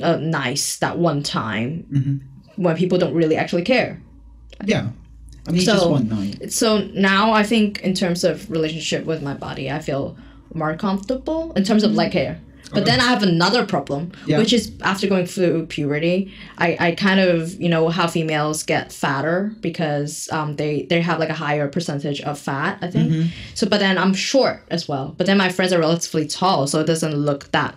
uh, 0.00 0.16
nice 0.16 0.78
that 0.78 0.98
one 0.98 1.22
time 1.22 1.84
Mm-hmm. 1.92 2.62
when 2.62 2.76
people 2.76 2.98
don't 2.98 3.14
really 3.14 3.36
actually 3.36 3.62
care. 3.64 4.00
yeah. 4.64 4.88
I 5.48 5.52
mean, 5.52 5.62
So- 5.62 5.72
just 5.72 5.90
one 5.90 6.08
night. 6.08 6.52
So 6.52 6.78
now 6.94 7.32
I 7.32 7.42
think 7.42 7.80
in 7.82 7.94
terms 7.94 8.24
of 8.24 8.50
relationship 8.50 9.04
with 9.06 9.22
my 9.22 9.34
body, 9.34 9.70
I 9.70 9.78
feel 9.80 10.16
more 10.54 10.76
comfortable 10.76 11.52
in 11.56 11.64
terms 11.64 11.82
of 11.82 11.92
like 11.92 12.12
hair. 12.12 12.38
But 12.72 12.84
then 12.84 13.00
I 13.00 13.04
have 13.04 13.22
another 13.22 13.66
problem, 13.66 14.12
Yeah. 14.26 14.38
which 14.38 14.52
is 14.52 14.72
after 14.82 15.06
going 15.08 15.26
through 15.26 15.66
puberty, 15.66 16.32
I, 16.58 16.76
I 16.80 16.92
kind 16.92 17.20
of 17.20 17.60
you 17.60 17.68
know 17.68 17.88
how 17.88 18.06
females 18.06 18.62
get 18.62 18.92
fatter 18.92 19.52
because 19.60 20.28
um 20.32 20.56
they 20.56 20.86
they 20.90 21.00
have 21.00 21.18
like 21.18 21.30
a 21.30 21.34
higher 21.46 21.68
percentage 21.68 22.20
of 22.22 22.38
fat 22.38 22.78
I 22.82 22.88
think. 22.90 23.10
Mm-hmm. 23.12 23.28
So 23.54 23.66
but 23.68 23.80
then 23.80 23.98
I'm 23.98 24.14
short 24.14 24.62
as 24.70 24.88
well. 24.88 25.14
But 25.18 25.26
then 25.26 25.38
my 25.38 25.48
friends 25.50 25.72
are 25.72 25.80
relatively 25.80 26.26
tall, 26.26 26.66
so 26.66 26.80
it 26.80 26.86
doesn't 26.86 27.14
look 27.14 27.50
that 27.52 27.74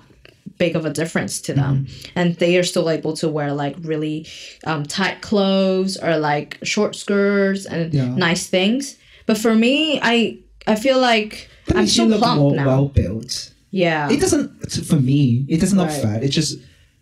big 0.60 0.76
of 0.76 0.86
a 0.86 0.90
difference 0.92 1.42
to 1.42 1.54
them 1.54 1.74
Mm-hmm. 1.88 2.20
and 2.20 2.36
they 2.36 2.58
are 2.60 2.64
still 2.64 2.88
able 2.90 3.14
to 3.18 3.28
wear 3.28 3.54
like 3.54 3.76
really 3.82 4.28
um, 4.68 4.84
tight 4.84 5.22
clothes 5.22 5.98
or 5.98 6.18
like 6.18 6.60
short 6.64 6.96
skirts 6.96 7.66
and 7.66 7.92
Yeah. 7.94 8.06
nice 8.30 8.46
things 8.48 8.96
but 9.26 9.38
for 9.38 9.56
me 9.56 10.00
i 10.04 10.38
i 10.68 10.76
feel 10.76 11.00
like 11.00 11.50
That 11.68 11.78
i'm 11.78 11.88
too 11.88 12.08
plump 12.20 12.56
now 12.56 12.68
well 12.68 12.88
built. 12.88 13.50
Yeah 13.74 14.10
It 14.14 14.20
doesn't 14.22 14.48
for 14.90 15.00
me. 15.10 15.46
It 15.50 15.60
doesn't 15.62 15.78
look 15.82 15.90
Right. 15.90 16.02
fat. 16.06 16.24
It's 16.24 16.36
just 16.42 16.60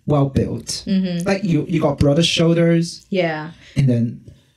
well 0.07 0.27
built. 0.39 0.69
Mm-hmm. 0.87 1.27
Like 1.29 1.43
you, 1.43 1.65
you 1.67 1.79
got 1.87 1.99
broader 1.99 2.23
shoulders, 2.23 3.05
yeah 3.11 3.51
and 3.77 3.85
then 3.91 4.03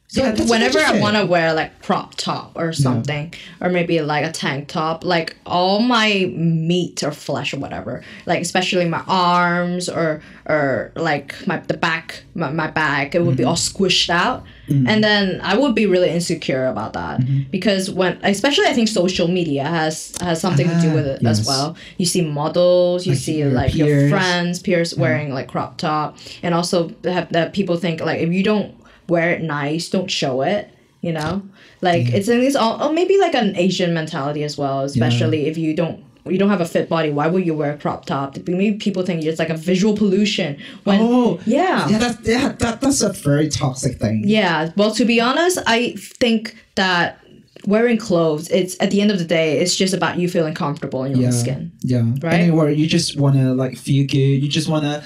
So 0.06 0.22
Yeah, 0.22 0.44
whenever 0.44 0.78
I 0.78 1.00
want 1.00 1.16
to 1.16 1.26
wear 1.26 1.52
like 1.54 1.82
crop 1.82 2.14
top 2.14 2.52
or 2.54 2.72
something, 2.72 3.32
or 3.60 3.68
maybe 3.68 4.00
like 4.00 4.24
a 4.24 4.30
tank 4.30 4.68
top, 4.68 5.02
like 5.04 5.34
all 5.44 5.80
my 5.80 6.30
meat 6.36 7.02
or 7.02 7.10
flesh 7.10 7.52
or 7.52 7.58
whatever, 7.58 8.04
like 8.26 8.40
especially 8.40 8.84
my 8.88 9.02
arms 9.08 9.88
or 9.88 10.22
or 10.46 10.92
like 10.94 11.34
my 11.48 11.56
the 11.58 11.76
back 11.76 12.22
my, 12.34 12.50
my 12.52 12.70
back, 12.70 13.14
it 13.14 13.20
would 13.24 13.30
Mm-hmm. 13.30 13.36
be 13.38 13.44
all 13.44 13.56
squished 13.56 14.08
out, 14.10 14.44
and 14.68 15.02
then 15.02 15.40
I 15.42 15.56
would 15.56 15.74
be 15.74 15.86
really 15.86 16.10
insecure 16.10 16.66
about 16.66 16.92
that 16.92 17.20
Mm-hmm. 17.20 17.50
because 17.50 17.90
when 17.90 18.18
especially 18.22 18.66
I 18.66 18.72
think 18.74 18.88
social 18.88 19.26
media 19.26 19.64
has 19.64 20.14
has 20.20 20.40
something 20.40 20.68
to 20.68 20.80
do 20.80 20.90
Ah, 20.90 20.94
with 20.94 21.06
it 21.06 21.26
as 21.26 21.44
well. 21.46 21.76
You 21.96 22.06
see 22.06 22.20
models, 22.22 23.04
you 23.06 23.12
Like 23.14 23.20
see 23.20 23.38
your 23.38 23.50
like 23.50 23.74
your 23.74 24.10
friends, 24.10 24.60
peers 24.60 24.94
wearing 24.94 25.32
like 25.34 25.48
crop 25.48 25.78
top, 25.78 26.18
and 26.42 26.54
also 26.54 26.92
have 27.04 27.32
that 27.32 27.52
people 27.52 27.78
think 27.78 28.00
like 28.00 28.20
if 28.20 28.30
you 28.32 28.44
don't 28.44 28.74
wear 29.08 29.30
it 29.30 29.42
nice, 29.42 29.88
don't 29.88 30.10
show 30.10 30.42
it. 30.42 30.70
You 31.00 31.12
know, 31.12 31.42
like 31.82 32.06
it's 32.14 32.28
in 32.28 32.40
this 32.40 32.56
all, 32.56 32.82
or 32.82 32.90
maybe 32.90 33.18
like 33.18 33.34
an 33.34 33.54
Asian 33.56 33.92
mentality 33.92 34.42
as 34.42 34.56
well. 34.56 34.80
Especially 34.80 35.46
if 35.46 35.58
you 35.58 35.74
don't 35.74 36.02
you 36.26 36.38
don't 36.38 36.48
have 36.48 36.60
a 36.60 36.66
fit 36.66 36.88
body, 36.88 37.10
why 37.10 37.26
would 37.26 37.44
you 37.44 37.54
wear 37.54 37.72
a 37.72 37.76
crop 37.76 38.06
top? 38.06 38.36
Maybe 38.46 38.78
people 38.78 39.02
think 39.02 39.22
it's 39.24 39.38
like 39.38 39.50
a 39.50 39.56
visual 39.56 39.96
pollution. 39.96 40.58
When 40.84 41.00
oh 41.02 41.40
yeah. 41.44 41.88
yeah, 41.88 41.98
that, 41.98 42.20
yeah 42.22 42.48
that, 42.52 42.80
that's 42.80 43.02
a 43.02 43.12
very 43.12 43.48
toxic 43.48 43.98
thing. 43.98 44.22
Yeah, 44.24 44.70
well, 44.76 44.92
to 44.92 45.04
be 45.04 45.20
honest, 45.20 45.58
I 45.66 45.94
think 45.96 46.56
that 46.76 47.20
wearing 47.66 47.98
clothes, 47.98 48.50
it's 48.50 48.76
at 48.80 48.90
the 48.90 49.00
end 49.00 49.10
of 49.10 49.18
the 49.18 49.24
day, 49.24 49.58
it's 49.58 49.76
just 49.76 49.92
about 49.92 50.18
you 50.18 50.28
feeling 50.28 50.54
comfortable 50.54 51.04
in 51.04 51.12
your 51.12 51.24
yeah, 51.24 51.30
skin. 51.30 51.72
yeah. 51.80 52.02
Right? 52.22 52.34
Anywhere 52.34 52.70
you 52.70 52.86
just 52.86 53.18
wanna 53.18 53.54
like 53.54 53.76
feel 53.76 54.06
good. 54.06 54.16
You 54.16 54.48
just 54.48 54.68
wanna 54.68 55.04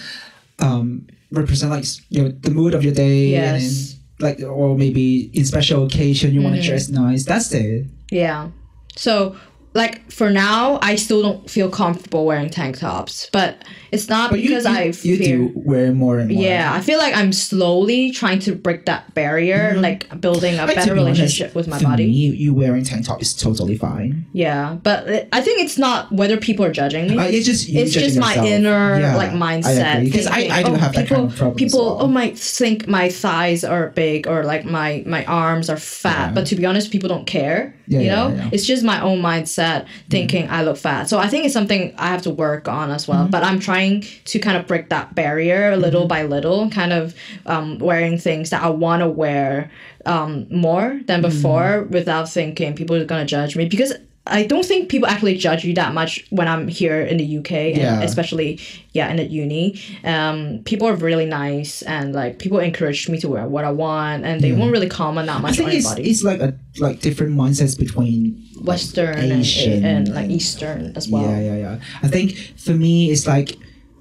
um 0.61 1.07
represent 1.31 1.71
like 1.71 1.85
you 2.11 2.23
know 2.23 2.29
the 2.31 2.51
mood 2.51 2.75
of 2.75 2.83
your 2.85 2.95
day. 2.95 3.29
Yes. 3.29 3.63
And, 3.63 3.95
like 4.21 4.41
or 4.43 4.77
maybe 4.77 5.31
in 5.33 5.45
special 5.45 5.85
occasion 5.87 6.33
you 6.35 6.41
Mm-hmm. 6.41 6.51
wanna 6.51 6.63
dress 6.63 6.89
nice. 6.89 7.25
That's 7.25 7.53
it. 7.55 7.87
Yeah. 8.11 8.51
So, 8.97 9.37
like 9.79 9.95
for 10.19 10.29
now, 10.31 10.79
I 10.83 10.97
still 10.97 11.23
don't 11.23 11.49
feel 11.49 11.71
comfortable 11.71 12.27
wearing 12.27 12.51
tank 12.51 12.79
tops, 12.79 13.29
but 13.33 13.51
it's 13.93 14.09
not 14.09 14.31
But 14.31 14.41
because 14.43 14.67
I 14.67 14.93
you 15.09 15.17
do 15.17 15.53
wear 15.55 15.93
more 15.95 16.19
and 16.19 16.29
more. 16.31 16.43
Yeah, 16.43 16.73
I 16.79 16.81
feel 16.89 16.99
like 17.05 17.15
I'm 17.21 17.33
slowly 17.33 18.11
trying 18.21 18.41
to 18.47 18.51
break 18.67 18.81
that 18.91 19.03
barrier, 19.15 19.63
like 19.79 20.01
building 20.21 20.55
a 20.59 20.67
better 20.67 20.75
be 20.95 21.01
honest, 21.01 21.19
relationship 21.19 21.55
with 21.55 21.67
my 21.73 21.79
for 21.79 21.85
body. 21.85 22.07
Me, 22.07 22.13
you 22.45 22.51
wearing 22.53 22.85
tank 22.85 23.07
top 23.07 23.23
is 23.23 23.33
totally 23.35 23.77
fine. 23.89 24.27
Yeah, 24.33 24.77
but 24.89 25.01
it- 25.09 25.29
I 25.33 25.41
think 25.41 25.57
it's 25.65 25.79
not 25.79 26.11
whether 26.21 26.37
people 26.49 26.65
are 26.69 26.73
judging 26.83 27.05
me. 27.11 27.17
Uh, 27.19 27.25
it's 27.37 27.47
just 27.47 27.63
it's 27.69 27.93
just 27.95 28.17
judging 28.17 28.21
my 28.21 28.35
yourself. 28.35 28.47
inner 28.57 29.01
Yeah, 29.01 29.17
like 29.23 29.33
mindset 29.47 30.05
because 30.05 30.27
I, 30.27 30.35
thinking, 30.35 30.53
I 30.59 30.63
don't 30.67 30.75
oh, 30.75 30.85
have 30.87 30.93
that 30.95 31.05
people, 31.07 31.17
kind 31.17 31.31
of 31.33 31.37
problem. 31.39 31.57
people 31.63 31.85
well. 31.97 32.03
oh 32.05 32.09
might 32.21 32.35
think 32.39 32.79
my 32.99 33.07
thighs 33.23 33.61
are 33.73 33.85
big 34.05 34.21
or 34.33 34.39
like 34.53 34.65
my 34.79 34.91
my 35.07 35.23
arms 35.27 35.67
are 35.73 35.77
fat 35.79 36.27
Yeah. 36.29 36.35
but 36.37 36.45
to 36.51 36.55
be 36.61 36.65
honest 36.71 36.91
people 36.97 37.09
don't 37.15 37.27
care 37.39 37.61
Yeah, 37.87 38.01
you 38.05 38.11
know. 38.17 38.27
Mm-hmm. 38.31 38.55
it's 38.55 38.67
just 38.73 38.83
my 38.93 38.99
own 39.09 39.19
mindset 39.31 39.68
thinking 40.11 40.45
i 40.57 40.63
look 40.63 40.77
fat. 40.77 41.09
So 41.11 41.19
i 41.19 41.29
think 41.31 41.45
it's 41.47 41.55
something 41.55 41.83
i 41.99 42.09
have 42.15 42.23
to 42.23 42.31
work 42.31 42.65
on 42.69 42.91
as 42.91 43.07
well. 43.09 43.23
Mm-hmm. 43.23 43.35
but 43.35 43.43
i'm 43.49 43.61
trying 43.61 43.95
to 44.31 44.37
kind 44.47 44.57
of 44.59 44.67
break 44.71 44.89
that 44.95 45.15
barrier 45.15 45.77
little 45.77 46.07
by 46.15 46.23
little 46.37 46.71
kind 46.71 46.93
of 46.93 47.15
um, 47.47 47.79
wearing 47.89 48.19
things 48.19 48.51
that 48.51 48.63
i 48.63 48.71
want 48.85 49.01
to 49.05 49.09
wear 49.23 49.71
um, 50.07 50.47
more 50.51 50.89
than 51.07 51.19
Mm-hmm. 51.19 51.29
before 51.29 51.71
without 51.91 52.27
thinking 52.39 52.75
people 52.81 52.95
are 52.97 53.05
going 53.05 53.27
to 53.27 53.31
judge 53.37 53.57
me. 53.57 53.65
Because 53.69 53.93
I 54.31 54.45
don't 54.45 54.65
think 54.65 54.89
people 54.89 55.09
actually 55.09 55.37
judge 55.39 55.65
you 55.65 55.75
that 55.75 55.95
much 55.95 56.25
when 56.31 56.47
I'm 56.49 56.69
here 56.69 57.01
in 57.01 57.17
the 57.17 57.39
UK, 57.39 57.53
and 57.53 57.77
Yeah. 57.79 58.03
especially 58.03 58.61
yeah 58.93 59.09
in 59.11 59.17
the 59.17 59.25
uni. 59.25 59.81
Um, 60.05 60.61
people 60.65 60.87
are 60.89 60.95
really 60.95 61.27
nice 61.27 61.83
and 61.83 62.13
like 62.15 62.39
people 62.39 62.59
encourage 62.59 63.09
me 63.09 63.19
to 63.21 63.29
wear 63.29 63.47
what 63.49 63.65
I 63.65 63.71
want, 63.71 64.25
and 64.25 64.41
they 64.41 64.53
won't 64.53 64.73
really 64.73 64.89
comment 64.89 65.27
that 65.29 65.39
I 65.39 65.41
much 65.41 65.57
think 65.57 65.71
on 65.71 65.77
it's, 65.77 65.89
body. 65.89 66.03
it's 66.11 66.23
like 66.23 66.41
a 66.41 66.55
like 66.79 67.01
different 67.01 67.35
mindsets 67.37 67.79
between 67.79 68.45
like, 68.57 68.67
Western 68.67 69.19
and, 69.19 69.33
Asian 69.41 69.85
and 69.85 70.15
like 70.15 70.31
Eastern 70.31 70.93
as 70.97 71.09
well. 71.09 71.23
yeah, 71.23 71.41
yeah, 71.41 71.57
yeah. 71.57 71.81
I 72.03 72.09
think 72.09 72.37
for 72.57 72.73
me, 72.75 73.11
it's 73.11 73.27
like 73.27 73.57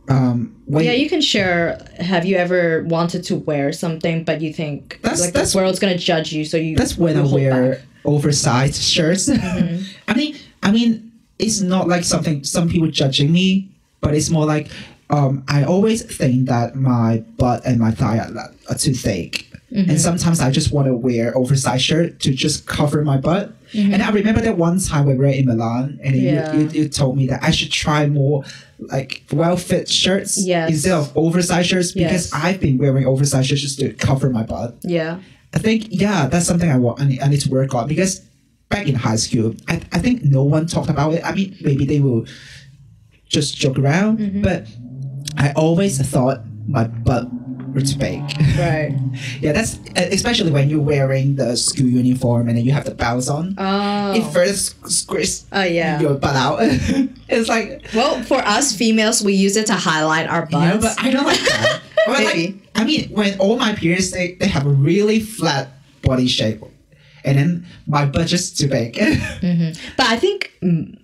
um 0.10 0.54
when 0.66 0.86
Yeah, 0.86 0.94
you 0.94 1.10
can 1.10 1.22
share. 1.22 1.80
Have 2.00 2.26
you 2.26 2.36
ever 2.38 2.84
wanted 2.84 3.24
to 3.26 3.36
wear 3.36 3.72
something, 3.74 4.24
but 4.24 4.42
you 4.42 4.54
think 4.54 5.00
That's- 5.02 5.22
like 5.22 5.34
that's- 5.34 5.54
the 5.54 5.58
world's 5.60 5.80
gonna 5.80 5.98
judge 5.98 6.32
you, 6.32 6.46
so 6.46 6.58
you 6.58 6.76
that's 6.76 6.98
when 6.98 7.18
I 7.18 7.22
wear 7.26 7.76
back. 7.76 7.82
oversized 8.06 8.82
shirts. 8.82 9.28
Mm-hmm. 9.38 9.84
I 10.08 10.14
mean, 10.14 10.36
I 10.64 10.72
mean, 10.72 11.12
it's 11.40 11.62
not 11.62 11.88
like 11.88 12.04
something 12.04 12.44
some 12.44 12.70
people 12.70 12.88
judging 12.88 13.32
me, 13.32 13.70
but 14.02 14.14
it's 14.14 14.30
more 14.30 14.46
like 14.46 14.70
um, 15.10 15.44
I 15.48 15.64
always 15.64 16.04
think 16.04 16.48
that 16.50 16.76
my 16.76 17.24
butt 17.38 17.66
and 17.66 17.80
my 17.80 17.92
thigh 17.92 18.18
are, 18.20 18.54
are 18.70 18.76
too 18.76 18.94
thick. 18.94 19.47
Mm-hmm. 19.72 19.90
And 19.90 20.00
sometimes 20.00 20.40
I 20.40 20.50
just 20.50 20.72
want 20.72 20.88
to 20.88 20.94
wear 20.94 21.36
oversized 21.38 21.84
shirt 21.84 22.20
to 22.22 22.34
just 22.34 22.66
cover 22.68 23.04
my 23.04 23.18
butt. 23.18 23.54
And 23.74 24.02
I 24.02 24.10
remember 24.12 24.40
that 24.42 24.58
one 24.58 24.80
time 24.80 25.06
we 25.08 25.16
were 25.16 25.26
in 25.26 25.46
Milan, 25.46 26.00
and 26.02 26.16
Mm-hmm. 26.16 26.26
Yeah. 26.26 26.54
you, 26.54 26.60
you, 26.62 26.70
you 26.84 26.90
told 26.90 27.18
me 27.18 27.28
that 27.28 27.44
I 27.44 27.52
should 27.52 27.70
try 27.72 28.08
more 28.08 28.46
like 28.80 29.24
well 29.34 29.58
fit 29.58 29.90
shirts 29.90 30.38
Yes. 30.42 30.70
instead 30.70 30.94
of 30.94 31.12
oversized 31.18 31.68
shirts 31.70 31.92
because 31.92 32.32
Yes. 32.32 32.34
I've 32.34 32.62
been 32.62 32.78
wearing 32.78 33.06
oversized 33.06 33.50
shirts 33.50 33.62
just 33.62 33.80
to 33.80 33.92
cover 33.94 34.30
my 34.30 34.44
butt. 34.44 34.78
Yeah. 34.84 35.20
I 35.54 35.60
think 35.60 35.88
yeah, 35.90 36.28
that's 36.28 36.46
something 36.48 36.72
I 36.72 36.78
want. 36.78 37.02
I 37.02 37.06
need, 37.06 37.22
I 37.22 37.28
need 37.28 37.42
to 37.42 37.50
work 37.50 37.76
on 37.76 37.88
because 37.90 38.22
back 38.70 38.88
in 38.88 38.96
high 38.96 39.16
school, 39.18 39.54
I, 39.68 39.82
I 39.92 40.00
think 40.00 40.24
no 40.24 40.44
one 40.44 40.68
talked 40.68 40.90
about 40.90 41.14
it. 41.14 41.24
I 41.26 41.34
mean, 41.34 41.58
maybe 41.62 41.86
they 41.86 42.00
will 42.00 42.26
just 43.28 43.58
joke 43.58 43.78
around, 43.78 44.20
Mm-hmm. 44.20 44.42
but 44.44 44.66
I 45.38 45.52
always 45.54 46.00
thought 46.10 46.42
my 46.68 46.86
butt 46.86 47.28
big. 47.98 48.22
Right. 48.58 48.96
yeah, 49.42 49.52
that's 49.52 49.78
uh, 49.96 50.08
especially 50.12 50.52
when 50.52 50.70
you're 50.70 50.82
wearing 50.82 51.36
the 51.36 51.56
school 51.58 51.88
uniform 51.88 52.48
and 52.50 52.58
then 52.58 52.66
you 52.66 52.72
have 52.72 52.86
the 52.86 52.96
belts 52.96 53.30
on. 53.30 53.56
Oh. 53.58 54.14
It 54.14 54.24
first 54.34 54.76
squeezes 54.90 55.46
Oh 55.52 55.64
yeah. 55.64 56.00
your 56.00 56.16
butt 56.16 56.36
out. 56.36 56.60
it's 57.30 57.50
like 57.50 57.86
Well, 57.94 58.22
for 58.24 58.38
us 58.38 58.76
females, 58.76 59.24
we 59.24 59.34
use 59.34 59.56
it 59.58 59.68
to 59.68 59.74
highlight 59.74 60.28
our 60.30 60.46
butts. 60.46 60.84
but 60.84 61.04
I 61.04 61.12
don't 61.12 61.26
like 61.26 61.40
that. 61.40 61.82
But 62.08 62.24
like, 62.24 62.56
I 62.74 62.86
mean, 62.86 63.10
when 63.10 63.38
all 63.38 63.58
my 63.58 63.74
peers 63.76 64.12
they, 64.12 64.36
they 64.36 64.48
have 64.48 64.66
a 64.66 64.70
really 64.70 65.20
flat 65.20 65.68
body 66.04 66.26
shape, 66.28 66.62
and 67.28 67.38
then 67.38 67.66
my 67.88 68.06
butt 68.06 68.28
just 68.28 68.58
too 68.58 68.68
big. 68.68 68.98
But 69.98 70.06
I 70.08 70.18
think 70.18 70.52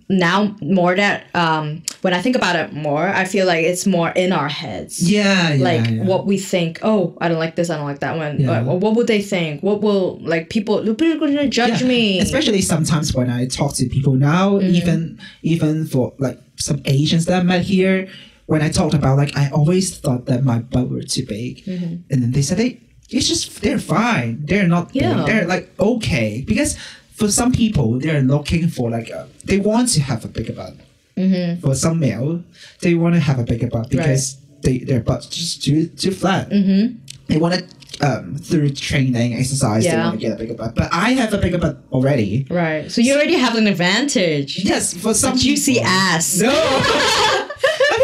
now 0.09 0.55
more 0.61 0.95
that 0.95 1.25
um, 1.35 1.81
when 2.01 2.13
I 2.13 2.21
think 2.21 2.35
about 2.35 2.55
it 2.55 2.73
more, 2.73 3.05
I 3.07 3.25
feel 3.25 3.45
like 3.45 3.63
it's 3.65 3.85
more 3.85 4.09
in 4.09 4.31
our 4.31 4.49
heads. 4.49 4.99
yeah, 5.09 5.53
yeah, 5.53 5.63
Like 5.63 5.89
yeah. 5.89 6.03
what 6.03 6.25
we 6.25 6.37
think. 6.37 6.79
Oh, 6.83 7.17
I 7.21 7.27
don't 7.29 7.39
like 7.39 7.55
this. 7.55 7.69
I 7.69 7.75
don't 7.77 7.85
like 7.85 7.99
that 7.99 8.17
one. 8.17 8.39
Yeah. 8.39 8.51
Like, 8.51 8.65
well, 8.67 8.79
what 8.79 8.95
would 8.95 9.07
they 9.07 9.21
think? 9.21 9.61
What 9.63 9.81
will 9.81 10.19
like 10.21 10.49
people? 10.49 10.81
People 10.95 11.27
to 11.27 11.47
judge 11.49 11.83
me. 11.83 12.19
Especially 12.19 12.61
sometimes 12.61 13.13
when 13.13 13.29
I 13.29 13.47
talk 13.47 13.73
to 13.75 13.87
people 13.89 14.13
now, 14.13 14.59
Mm-hmm. 14.59 14.75
even 14.79 15.19
even 15.41 15.85
for 15.85 16.13
like 16.19 16.39
some 16.57 16.81
Asians 16.85 17.25
that 17.25 17.39
I 17.41 17.43
met 17.43 17.61
here, 17.63 18.07
when 18.45 18.61
I 18.61 18.69
talked 18.69 18.93
about 18.93 19.17
like 19.17 19.35
I 19.35 19.49
always 19.49 19.97
thought 19.97 20.25
that 20.27 20.43
my 20.43 20.59
butt 20.59 20.89
were 20.89 21.03
too 21.03 21.25
big, 21.25 21.63
Mm-hmm. 21.65 21.93
and 22.11 22.17
then 22.21 22.31
they 22.31 22.41
said 22.41 22.57
they 22.57 22.79
it's 23.09 23.27
just 23.27 23.61
they're 23.61 23.79
fine. 23.79 24.45
They're 24.45 24.67
not 24.67 24.89
Yeah. 24.93 25.23
They're 25.25 25.45
like 25.47 25.71
okay 25.79 26.43
because 26.47 26.77
for 27.13 27.29
some 27.29 27.51
people 27.51 27.99
they're 27.99 28.21
looking 28.21 28.67
for 28.69 28.89
like 28.89 29.09
a, 29.09 29.27
they 29.45 29.57
want 29.59 29.89
to 29.89 30.01
have 30.01 30.25
a 30.25 30.27
bigger 30.27 30.53
butt. 30.53 30.73
Mm-hmm. 31.17 31.61
For 31.61 31.75
some 31.75 31.99
male, 31.99 32.43
they 32.81 32.95
want 32.95 33.13
to 33.15 33.21
have 33.21 33.37
a 33.39 33.43
bigger 33.43 33.67
butt 33.67 33.89
because 33.89 34.37
they 34.63 34.79
their 34.79 34.99
butt's 35.01 35.27
just 35.27 35.63
too 35.63 35.87
too 35.87 36.11
flat. 36.11 36.49
mm-hmm. 36.49 36.95
They 37.27 37.37
want 37.37 37.53
to 37.55 37.63
um, 38.01 38.35
through 38.37 38.71
training 38.71 39.35
exercise 39.35 39.83
they 39.83 39.91
Yeah. 39.91 40.05
want 40.07 40.19
to 40.19 40.25
get 40.27 40.33
a 40.33 40.35
bigger 40.35 40.55
butt. 40.55 40.73
But 40.75 40.89
I 40.91 41.11
have 41.11 41.31
a 41.33 41.37
bigger 41.37 41.59
butt 41.59 41.77
already. 41.91 42.47
Right. 42.49 42.91
So 42.91 43.01
you 43.01 43.13
already 43.13 43.35
have 43.35 43.55
an 43.55 43.67
advantage. 43.67 44.57
Yes, 44.65 44.93
for 44.97 45.13
some 45.13 45.35
A 45.35 45.39
juicy 45.39 45.73
people. 45.75 45.87
ass. 45.87 46.39
No. 46.41 46.49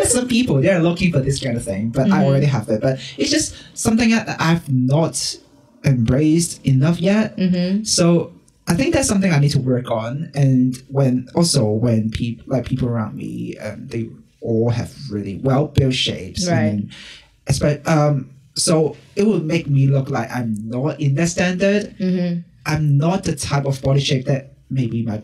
Some 0.10 0.28
people, 0.28 0.62
they're 0.62 0.82
looking 0.82 1.12
for 1.12 1.20
this 1.20 1.42
kind 1.42 1.58
of 1.58 1.64
thing, 1.64 1.90
but 1.90 2.12
I 2.12 2.26
already 2.26 2.46
have 2.46 2.70
it. 2.70 2.82
But 2.82 3.00
it's 3.18 3.30
just 3.30 3.56
something 3.74 4.10
that 4.12 4.40
I've 4.40 4.72
not 4.72 5.38
embraced 5.84 6.66
enough 6.66 7.00
yet. 7.00 7.38
Mm-hmm. 7.38 7.84
So 7.84 8.34
I 8.68 8.76
think 8.76 8.94
that's 8.94 9.08
something 9.08 9.32
I 9.32 9.40
need 9.40 9.52
to 9.52 9.60
work 9.60 9.90
on. 9.90 10.32
And 10.36 10.76
when 10.90 11.28
also 11.36 11.70
when 11.70 12.12
people 12.12 12.46
like 12.48 12.66
people 12.66 12.88
around 12.88 13.16
me, 13.16 13.58
um, 13.58 13.88
they 13.88 14.10
all 14.42 14.70
have 14.70 14.94
really 15.10 15.38
well 15.38 15.68
built 15.68 15.94
shapes. 15.94 16.48
Right. 16.48 16.56
And 16.58 17.88
um, 17.88 18.30
so 18.56 18.96
it 19.16 19.26
would 19.26 19.44
make 19.44 19.68
me 19.68 19.88
look 19.88 20.10
like 20.10 20.30
I'm 20.32 20.56
not 20.70 21.00
in 21.00 21.16
that 21.16 21.30
standard. 21.30 21.98
Mm-hmm. 21.98 22.42
I'm 22.66 22.98
not 22.98 23.24
the 23.24 23.36
type 23.36 23.66
of 23.66 23.82
body 23.82 24.02
shape 24.02 24.26
that 24.26 24.54
maybe 24.70 25.02
my 25.02 25.22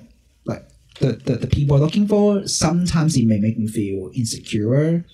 the, 1.00 1.14
the, 1.14 1.36
the 1.38 1.48
people 1.48 1.76
are 1.78 1.80
looking 1.80 2.08
for. 2.08 2.48
Sometimes 2.48 3.16
it 3.18 3.26
may 3.26 3.40
make 3.40 3.58
me 3.58 3.68
feel 3.68 4.12
insecure. 4.14 5.06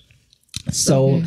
So 0.70 1.08
Mm-hmm. 1.08 1.26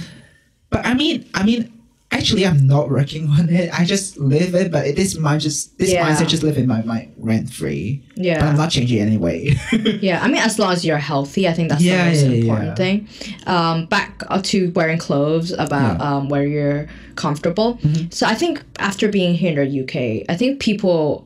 but 0.69 0.85
I 0.85 0.93
mean 0.93 1.25
I 1.33 1.43
mean 1.43 1.71
actually 2.11 2.45
I'm 2.45 2.65
not 2.65 2.89
working 2.89 3.27
on 3.29 3.49
it. 3.49 3.69
I 3.77 3.83
just 3.83 4.17
live 4.17 4.55
it, 4.55 4.71
but 4.71 4.87
it, 4.87 4.95
this 4.95 5.17
mind 5.17 5.41
just 5.41 5.77
this 5.77 5.91
Yeah. 5.91 6.07
mindset 6.07 6.29
just 6.29 6.43
live 6.43 6.57
in 6.57 6.67
my 6.67 6.81
mind 6.83 7.13
rent 7.17 7.51
free. 7.51 8.01
Yeah. 8.15 8.39
But 8.39 8.45
I'm 8.49 8.55
not 8.55 8.71
changing 8.71 8.99
anyway. 8.99 9.51
Yeah, 10.01 10.21
I 10.23 10.27
mean, 10.27 10.37
as 10.41 10.57
long 10.59 10.71
as 10.71 10.85
you're 10.85 10.97
healthy, 10.97 11.47
I 11.49 11.53
think 11.53 11.69
that's 11.69 11.81
Yeah, 11.83 12.05
the 12.05 12.09
most 12.11 12.23
yeah, 12.25 12.31
important 12.31 12.77
thing. 12.77 13.07
Um, 13.47 13.85
back 13.87 14.23
to 14.43 14.71
wearing 14.71 14.97
clothes 14.99 15.51
about 15.51 15.99
um, 15.99 16.29
where 16.29 16.45
you're 16.47 16.87
comfortable. 17.15 17.75
Mm-hmm. 17.81 18.09
So 18.11 18.25
I 18.27 18.35
think 18.35 18.63
after 18.79 19.09
being 19.09 19.33
here 19.35 19.61
in 19.61 19.69
the 19.69 19.81
UK, 19.83 20.25
I 20.29 20.37
think 20.37 20.59
people 20.61 21.24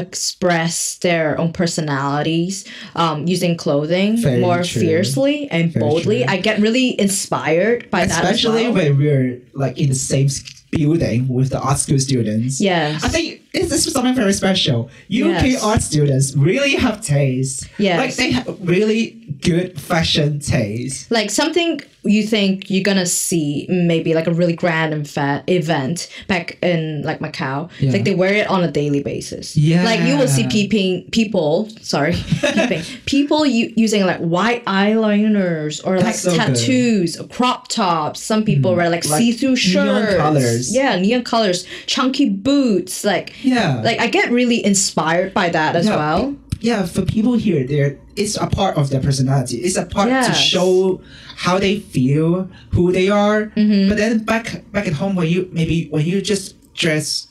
express 0.00 0.98
their 0.98 1.38
own 1.38 1.52
personalities 1.52 2.64
um, 2.96 3.26
using 3.26 3.56
clothing 3.56 4.16
Very 4.16 4.40
more 4.40 4.62
true. 4.62 4.80
fiercely 4.82 5.48
and 5.50 5.72
Very 5.72 5.80
boldly. 5.80 6.24
true. 6.24 6.32
I 6.32 6.36
get 6.38 6.60
really 6.60 6.98
inspired 7.00 7.90
by 7.90 8.06
that 8.06 8.24
Especially 8.24 8.64
well. 8.64 8.74
when 8.74 8.98
we're 8.98 9.40
like 9.54 9.78
in 9.78 9.88
the 9.90 9.94
same 9.94 10.28
building 10.70 11.26
with 11.28 11.50
the 11.50 11.60
art 11.60 11.78
school 11.78 11.98
students. 11.98 12.60
Yes. 12.60 13.02
I 13.04 13.08
think 13.08 13.42
this 13.52 13.86
is 13.86 13.92
something 13.92 14.14
very 14.14 14.32
special. 14.32 14.84
UK 15.10 15.42
Yes. 15.58 15.64
art 15.64 15.82
students 15.82 16.34
really 16.36 16.76
have 16.76 17.00
taste. 17.02 17.68
Yes. 17.78 17.98
Like 17.98 18.14
they 18.16 18.52
really 18.64 19.19
good 19.40 19.80
fashion 19.80 20.38
taste. 20.40 21.10
like 21.10 21.30
something 21.30 21.80
you 22.02 22.22
think 22.26 22.70
you're 22.70 22.82
gonna 22.82 23.04
see 23.04 23.66
maybe 23.68 24.14
like 24.14 24.26
a 24.26 24.32
really 24.32 24.54
grand 24.54 24.94
and 24.94 25.06
fat 25.08 25.44
event 25.50 26.08
back 26.28 26.56
in 26.62 27.02
like 27.02 27.18
Macau. 27.20 27.70
Yeah. 27.78 27.92
Like 27.92 28.04
they 28.04 28.14
wear 28.14 28.32
it 28.32 28.48
on 28.48 28.64
a 28.64 28.70
daily 28.70 29.02
basis. 29.02 29.54
Yeah. 29.54 29.84
Like 29.84 30.00
you 30.00 30.16
will 30.16 30.26
see 30.28 30.46
peeping 30.48 31.10
people, 31.10 31.68
sorry, 31.82 32.14
peeping 32.54 32.82
people 33.04 33.44
u- 33.44 33.72
using 33.76 34.06
like 34.06 34.18
white 34.20 34.64
eyeliners 34.64 35.84
or 35.86 35.96
like 35.96 36.04
That's 36.06 36.20
so 36.20 36.30
good. 36.30 36.40
Mm-hmm. 36.40 36.52
tattoos, 36.54 37.20
crop 37.30 37.68
tops. 37.68 38.22
Some 38.22 38.44
people 38.44 38.74
wear 38.74 38.88
like, 38.88 39.04
Like 39.06 39.18
see-through 39.18 39.48
neon 39.50 39.56
shirts. 39.56 40.16
colours. 40.16 40.74
Yeah, 40.74 40.96
neon 40.98 41.22
colors, 41.24 41.66
chunky 41.86 42.30
boots. 42.30 43.04
Like 43.04 43.34
Yeah. 43.44 43.80
like 43.82 44.00
I 44.00 44.06
get 44.06 44.30
really 44.30 44.64
inspired 44.64 45.34
by 45.34 45.50
that 45.50 45.76
as 45.76 45.86
Yeah, 45.86 45.96
well. 45.96 46.36
yeah, 46.60 46.86
for 46.86 47.02
people 47.02 47.34
here, 47.34 47.66
there 47.66 47.98
it's 48.16 48.36
a 48.36 48.46
part 48.46 48.76
of 48.76 48.90
their 48.90 49.00
personality. 49.00 49.58
It's 49.58 49.76
a 49.76 49.86
part 49.86 50.08
to 50.08 50.32
show 50.34 51.00
how 51.36 51.58
they 51.58 51.78
feel, 51.80 52.48
who 52.72 52.92
they 52.92 53.08
are. 53.08 53.46
Mm-hmm. 53.56 53.88
But 53.88 53.96
then 53.98 54.24
back 54.24 54.64
back 54.72 54.86
at 54.86 54.92
home, 54.94 55.14
when 55.16 55.28
you 55.28 55.48
maybe 55.52 55.88
when 55.90 56.04
you 56.04 56.20
just 56.20 56.54
dress 56.74 57.28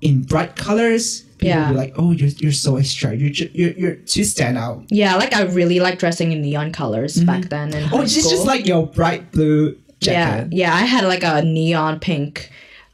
in 0.00 0.22
bright 0.22 0.56
colors, 0.56 1.22
people 1.38 1.48
Yeah. 1.48 1.66
will 1.68 1.74
be 1.74 1.78
like, 1.80 1.94
"Oh, 1.96 2.12
you're, 2.12 2.28
you're 2.38 2.52
so 2.52 2.76
extra. 2.76 3.14
You're, 3.14 3.30
ju- 3.30 3.50
you're 3.52 3.72
you're 3.72 3.94
too 3.96 4.24
stand 4.24 4.56
out." 4.58 4.84
Yeah, 4.88 5.16
like 5.16 5.34
I 5.34 5.42
really 5.42 5.80
like 5.80 5.98
dressing 5.98 6.32
in 6.32 6.42
neon 6.42 6.72
colors 6.72 7.22
back 7.24 7.48
then. 7.50 7.74
In 7.74 7.88
Oh, 7.92 8.00
it's 8.02 8.14
just 8.14 8.46
like 8.46 8.66
your 8.66 8.86
bright 8.86 9.32
blue 9.32 9.76
jacket. 10.00 10.52
Yeah, 10.56 10.68
yeah. 10.68 10.74
I 10.74 10.84
had 10.86 11.04
like 11.04 11.22
a 11.24 11.42
neon 11.42 12.00
pink 12.00 12.50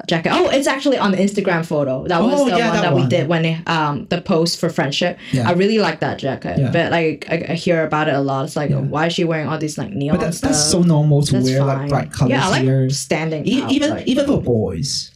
jacket. 0.06 0.30
Oh, 0.32 0.48
it's 0.48 0.66
actually 0.66 0.98
on 0.98 1.10
the 1.10 1.18
Instagram 1.18 1.64
photo. 1.66 2.06
That 2.06 2.22
was 2.22 2.40
Oh, 2.40 2.44
the 2.48 2.56
yeah, 2.56 2.68
one 2.68 2.76
that 2.76 2.82
that, 2.82 2.94
we 2.94 3.06
did 3.06 3.28
when 3.28 3.44
it, 3.44 3.68
um 3.68 4.06
the 4.08 4.20
post 4.20 4.58
for 4.60 4.68
friendship. 4.70 5.18
Yeah. 5.32 5.48
I 5.48 5.52
really 5.52 5.78
like 5.78 6.00
that 6.00 6.18
jacket, 6.18 6.58
Yeah. 6.58 6.70
but 6.72 6.90
like 6.92 7.26
I, 7.28 7.46
I 7.50 7.54
hear 7.54 7.84
about 7.84 8.08
it 8.08 8.14
a 8.14 8.20
lot. 8.20 8.44
It's 8.44 8.56
like, 8.56 8.70
why 8.72 9.06
is 9.06 9.12
she 9.14 9.24
wearing 9.24 9.48
all 9.48 9.58
these 9.58 9.76
like 9.78 9.90
neon 9.90 10.16
But 10.16 10.24
that's, 10.24 10.38
stuff? 10.38 10.50
that's 10.52 10.70
so 10.70 10.82
normal 10.82 11.22
to 11.22 11.32
That's 11.32 11.44
wear 11.44 11.58
fine. 11.60 11.68
like 11.68 11.88
bright 11.88 12.12
colors 12.12 12.30
yeah, 12.30 12.46
I 12.46 12.50
like 12.50 12.62
here. 12.62 12.88
standing 12.90 13.46
E- 13.46 13.62
out. 13.62 13.72
even 13.72 13.90
like- 13.90 14.06
even 14.06 14.26
for 14.26 14.40
boys, 14.40 15.10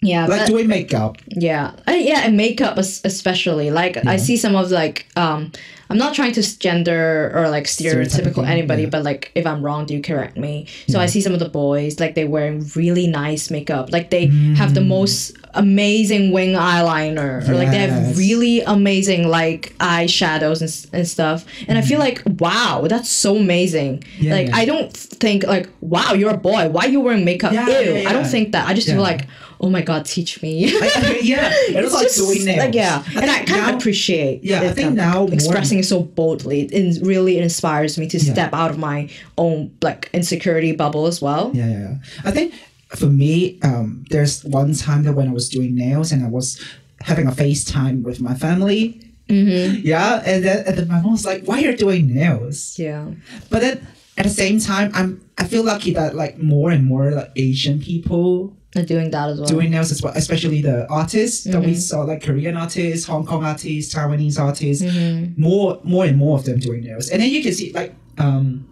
yeah, 0.00 0.26
like 0.26 0.40
but- 0.42 0.46
doing 0.48 0.68
makeup. 0.68 1.16
yeah, 1.28 1.72
uh, 1.88 1.92
yeah, 1.92 2.20
and 2.24 2.36
makeup 2.36 2.78
especially. 2.78 3.70
Like 3.70 3.96
I 4.06 4.16
see 4.16 4.36
some 4.36 4.54
of 4.54 4.70
like 4.70 5.06
um, 5.16 5.50
I'm 5.90 5.96
not 5.96 6.14
trying 6.14 6.32
to 6.32 6.58
gender 6.58 7.32
or 7.34 7.48
like 7.48 7.64
stereotypical 7.64 8.46
anybody, 8.46 8.82
yeah. 8.82 8.90
but 8.90 9.04
like 9.04 9.32
if 9.34 9.46
I'm 9.46 9.62
wrong, 9.62 9.86
do 9.86 9.94
you 9.94 10.02
correct 10.02 10.36
me. 10.36 10.66
So 10.88 11.00
I 11.00 11.06
mm. 11.06 11.10
see 11.10 11.20
some 11.20 11.32
of 11.32 11.40
the 11.40 11.48
boys 11.48 11.98
like 11.98 12.14
they're 12.14 12.28
wearing 12.28 12.70
really 12.76 13.06
nice 13.06 13.50
makeup, 13.50 13.90
like 13.90 14.10
they 14.10 14.26
have 14.56 14.74
the 14.74 14.80
mm. 14.80 14.88
most 14.88 15.36
amazing 15.54 16.30
wing 16.30 16.54
eyeliner, 16.54 17.48
or 17.48 17.54
like 17.54 17.70
they 17.70 17.78
have 17.78 18.18
really 18.18 18.60
amazing 18.62 19.28
like 19.28 19.74
eyeshadows 19.78 20.60
and, 20.60 20.94
and 20.94 21.08
stuff. 21.08 21.46
And 21.66 21.78
I 21.78 21.82
feel 21.82 21.98
mm. 21.98 22.02
like 22.02 22.22
wow, 22.40 22.86
that's 22.86 23.08
so 23.08 23.36
amazing. 23.36 24.04
Yeah, 24.18 24.34
like 24.34 24.48
yeah. 24.48 24.56
I 24.56 24.64
don't 24.66 24.92
think 24.94 25.44
like 25.44 25.70
wow, 25.80 26.12
you're 26.12 26.34
a 26.34 26.36
boy. 26.36 26.68
Why 26.68 26.84
are 26.84 26.88
you 26.88 27.00
wearing 27.00 27.24
makeup? 27.24 27.52
Yeah, 27.52 27.66
Ew. 27.66 27.92
yeah, 27.94 28.10
I 28.10 28.12
don't 28.12 28.26
think 28.26 28.52
that. 28.52 28.68
I 28.68 28.74
just 28.74 28.88
feel 28.88 29.00
like 29.00 29.26
oh 29.60 29.70
my 29.70 29.82
god, 29.82 30.04
teach 30.04 30.42
me. 30.42 30.70
I, 30.70 30.90
I 30.96 31.18
yeah, 31.22 31.50
it's, 31.52 31.94
like 31.94 32.14
doing 32.14 32.44
nails. 32.44 32.58
Like, 32.58 32.74
yeah, 32.74 33.02
and 33.16 33.30
I 33.30 33.44
kind 33.44 33.48
now- 33.62 33.68
of 33.70 33.76
appreciate. 33.76 34.44
Yeah, 34.44 34.62
I 34.62 34.72
think 34.72 34.88
um, 34.88 34.94
now 34.94 35.26
expressing 35.26 35.78
it 35.78 35.84
so 35.84 36.02
boldly 36.02 36.62
it 36.62 37.06
really 37.06 37.38
inspires 37.38 37.98
me 37.98 38.08
to 38.08 38.20
step 38.20 38.52
out 38.52 38.70
of 38.70 38.78
my 38.78 39.08
own 39.36 39.76
like 39.82 40.10
insecurity 40.12 40.72
bubble 40.72 41.06
as 41.06 41.20
well. 41.20 41.50
Yeah, 41.54 41.68
yeah, 41.68 41.78
yeah. 41.78 41.94
I 42.24 42.30
think 42.30 42.54
for 42.88 43.06
me, 43.06 43.58
um, 43.62 44.04
there's 44.10 44.44
one 44.44 44.74
time 44.74 45.02
that 45.04 45.12
when 45.12 45.28
I 45.28 45.32
was 45.32 45.48
doing 45.48 45.74
nails 45.74 46.12
and 46.12 46.24
I 46.24 46.28
was 46.28 46.62
having 47.00 47.26
a 47.26 47.32
FaceTime 47.32 48.02
with 48.02 48.20
my 48.20 48.34
family. 48.34 49.02
Mm-hmm. 49.28 49.86
Yeah, 49.86 50.22
and 50.24 50.44
then 50.44 50.64
and 50.66 50.78
then 50.78 50.88
my 50.88 51.00
mom 51.00 51.12
was 51.12 51.26
like, 51.26 51.44
"Why 51.44 51.58
are 51.58 51.60
you're 51.60 51.76
doing 51.76 52.14
nails?" 52.14 52.78
Yeah, 52.78 53.10
But 53.50 53.60
then 53.60 53.86
at 54.16 54.24
the 54.24 54.30
same 54.30 54.58
time, 54.58 54.90
I'm 54.94 55.20
I 55.36 55.44
feel 55.44 55.62
lucky 55.62 55.92
that 55.94 56.16
like 56.16 56.38
more 56.38 56.70
and 56.70 56.84
more 56.86 57.10
like 57.10 57.30
Asian 57.36 57.78
people 57.78 58.56
and 58.74 58.86
doing 58.86 59.10
that 59.10 59.30
as 59.30 59.38
well. 59.40 59.48
doing 59.48 59.70
nails 59.70 59.90
as 59.90 60.02
well, 60.02 60.12
especially 60.14 60.60
the 60.62 60.86
artists 60.90 61.44
that 61.44 61.54
Mm-hmm. 61.54 61.66
we 61.66 61.74
saw, 61.74 62.02
like 62.02 62.22
Korean 62.22 62.56
artists, 62.56 63.06
Hong 63.06 63.24
Kong 63.24 63.44
artists, 63.44 63.94
Taiwanese 63.94 64.38
artists. 64.38 64.84
Mm-hmm. 64.84 65.40
More, 65.40 65.80
more 65.84 66.04
and 66.04 66.16
more 66.18 66.38
of 66.38 66.44
them 66.44 66.58
doing 66.58 66.82
nails, 66.84 67.08
and 67.10 67.22
then 67.22 67.30
you 67.30 67.42
can 67.42 67.52
see 67.54 67.72
like 67.72 67.94
um. 68.18 68.68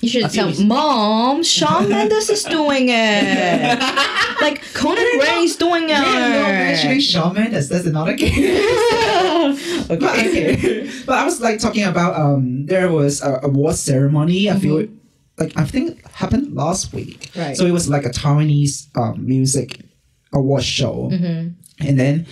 you 0.00 0.08
should 0.08 0.24
I 0.24 0.28
tell 0.28 0.52
mom. 0.64 1.42
Shawn 1.42 1.88
Mendes 1.92 2.30
is 2.30 2.44
doing 2.44 2.86
it. 2.88 3.78
like 4.40 4.62
Conan 4.72 5.04
Gray 5.18 5.42
is 5.44 5.56
doing 5.56 5.84
it. 5.84 5.88
Yeah, 5.90 6.28
no, 6.28 6.42
actually, 6.46 7.00
Shawn 7.00 7.34
Mendes. 7.34 7.68
That's 7.68 7.86
another 7.86 8.16
case. 8.16 8.36
But 9.88 10.02
okay. 10.02 10.52
okay, 10.54 10.90
but 11.06 11.16
I 11.18 11.24
was 11.24 11.40
like 11.40 11.58
talking 11.58 11.82
about 11.84 12.14
um 12.14 12.66
there 12.66 12.92
was 12.92 13.20
a 13.22 13.40
award 13.42 13.74
ceremony. 13.74 14.48
I 14.48 14.58
feel 14.58 14.86
like 15.40 15.52
I 15.56 15.64
think 15.64 15.98
it 15.98 16.06
happened 16.12 16.54
last 16.54 16.92
week. 16.92 17.30
Right. 17.36 17.56
So 17.56 17.64
it 17.66 17.72
was 17.72 17.88
like 17.88 18.04
a 18.04 18.10
Taiwanese 18.10 18.88
um, 18.96 19.26
music 19.26 19.80
award 20.32 20.62
show, 20.62 21.08
Mm-hmm. 21.12 21.86
and 21.88 21.98
then 21.98 22.26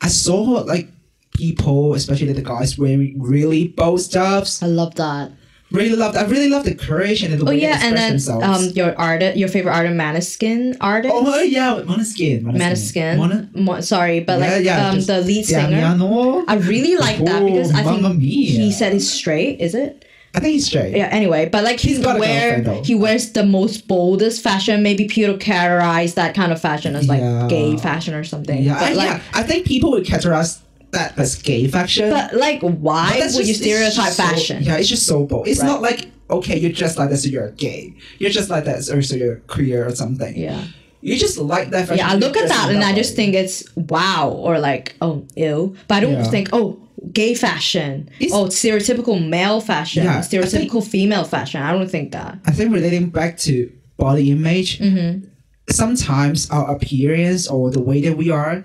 I 0.00 0.08
saw 0.08 0.40
like 0.66 0.88
people, 1.34 1.94
especially 1.94 2.32
the 2.32 2.42
guys, 2.42 2.78
wearing 2.78 3.16
really 3.20 3.68
bold 3.68 4.00
stuffs. 4.00 4.62
I 4.62 4.66
love 4.66 4.94
that. 4.96 5.32
Really 5.72 5.94
loved. 5.94 6.16
I 6.16 6.24
really 6.26 6.48
love 6.48 6.64
the 6.64 6.74
courage 6.74 7.22
and 7.22 7.32
the 7.32 7.44
Oh 7.46 7.50
way 7.50 7.60
yeah, 7.60 7.78
they 7.78 7.86
and 7.86 7.94
express 7.94 8.26
then 8.26 8.38
themselves. 8.40 8.68
um 8.68 8.72
your 8.74 8.98
artist, 8.98 9.36
your 9.38 9.48
favorite 9.48 9.72
artist, 9.72 9.94
Maneskin 9.94 10.76
artist. 10.80 11.14
oh 11.14 11.40
yeah, 11.42 11.80
Måneskin. 11.86 12.42
Maneskin. 12.42 13.16
Mona- 13.16 13.48
Mo- 13.54 13.80
sorry, 13.80 14.18
but 14.18 14.40
like 14.40 14.50
Yeah, 14.50 14.58
yeah, 14.82 14.88
um 14.90 15.00
the 15.00 15.20
lead 15.20 15.48
yeah, 15.48 15.66
singer. 15.66 15.80
Miano. 15.80 16.42
I 16.48 16.56
really 16.56 16.96
like 16.96 17.18
that 17.24 17.42
Oh, 17.42 17.46
because 17.46 17.70
I 17.72 17.84
think 17.84 18.02
Mamma 18.02 18.18
he 18.18 18.72
said 18.72 18.92
he's 18.94 19.08
straight. 19.08 19.60
Is 19.60 19.76
it? 19.76 20.04
I 20.34 20.38
think 20.40 20.52
he's 20.52 20.66
straight. 20.66 20.96
Yeah. 20.96 21.08
Anyway, 21.10 21.48
but 21.50 21.64
like 21.64 21.80
he 21.80 21.88
He's 21.90 21.98
got 21.98 22.20
wear 22.20 22.62
he 22.84 22.94
wears 22.94 23.32
the 23.32 23.44
most 23.44 23.88
boldest 23.88 24.42
fashion. 24.42 24.82
Maybe 24.82 25.06
people 25.08 25.36
categorize 25.36 26.14
that 26.14 26.34
kind 26.34 26.52
of 26.52 26.60
fashion 26.60 26.94
as 26.96 27.08
like 27.08 27.20
Yeah. 27.20 27.46
gay 27.48 27.76
fashion 27.76 28.14
or 28.14 28.22
something. 28.24 28.62
Yeah, 28.62 28.74
but 28.74 28.82
I, 28.90 28.92
like, 28.92 29.08
yeah. 29.10 29.20
I 29.34 29.42
think 29.42 29.66
people 29.66 29.90
would 29.92 30.06
categorize 30.06 30.60
that 30.92 31.18
as 31.18 31.40
gay 31.40 31.66
fashion. 31.68 32.10
but 32.10 32.34
like, 32.34 32.60
why 32.62 33.16
But 33.20 33.32
would 33.34 33.46
you 33.46 33.54
just- 33.54 33.62
just 33.62 33.62
stereotype 33.62 34.12
so- 34.12 34.22
fashion? 34.22 34.62
yeah, 34.62 34.76
it's 34.76 34.88
just 34.88 35.06
so 35.06 35.24
bold. 35.26 35.48
It's 35.48 35.60
Right. 35.60 35.66
not 35.66 35.82
like 35.82 36.06
okay, 36.30 36.56
you're 36.56 36.70
just 36.70 36.96
like 36.96 37.10
that, 37.10 37.16
so 37.16 37.28
you're 37.28 37.50
gay. 37.52 37.92
You're 38.20 38.30
just 38.30 38.50
like 38.50 38.64
that, 38.66 38.88
or 38.88 39.02
so 39.02 39.16
you're 39.16 39.36
queer 39.48 39.84
or 39.88 39.94
something. 39.96 40.36
Yeah. 40.36 40.62
You 41.00 41.16
just 41.16 41.38
like 41.38 41.70
that 41.70 41.88
fashion. 41.88 41.96
Yeah, 42.06 42.12
I 42.12 42.14
look 42.14 42.36
at 42.36 42.48
that 42.48 42.70
and 42.70 42.84
I 42.84 42.92
just 42.94 43.16
think 43.16 43.34
it's 43.34 43.64
wow 43.74 44.28
or 44.30 44.60
like 44.60 44.94
oh 45.02 45.24
ew, 45.34 45.74
but 45.88 45.94
I 45.96 46.00
don't 46.00 46.12
Yeah. 46.12 46.24
think 46.30 46.50
oh 46.52 46.78
gay 47.12 47.34
fashion, 47.34 48.08
It's- 48.20 48.32
oh 48.32 48.46
stereotypical 48.46 49.16
male 49.28 49.60
fashion, 49.60 50.04
Yeah, 50.04 50.20
stereotypical 50.20 50.82
female 50.86 51.24
fashion. 51.24 51.62
I 51.62 51.72
don't 51.72 51.90
think 51.90 52.12
that. 52.12 52.38
I 52.46 52.52
think 52.52 52.72
relating 52.72 53.10
back 53.10 53.38
to 53.38 53.70
body 53.96 54.30
image, 54.30 54.78
Mm-hmm. 54.78 55.26
sometimes 55.70 56.48
our 56.50 56.70
appearance 56.74 57.46
or 57.48 57.70
the 57.70 57.80
way 57.80 58.00
that 58.02 58.16
we 58.16 58.30
are, 58.30 58.64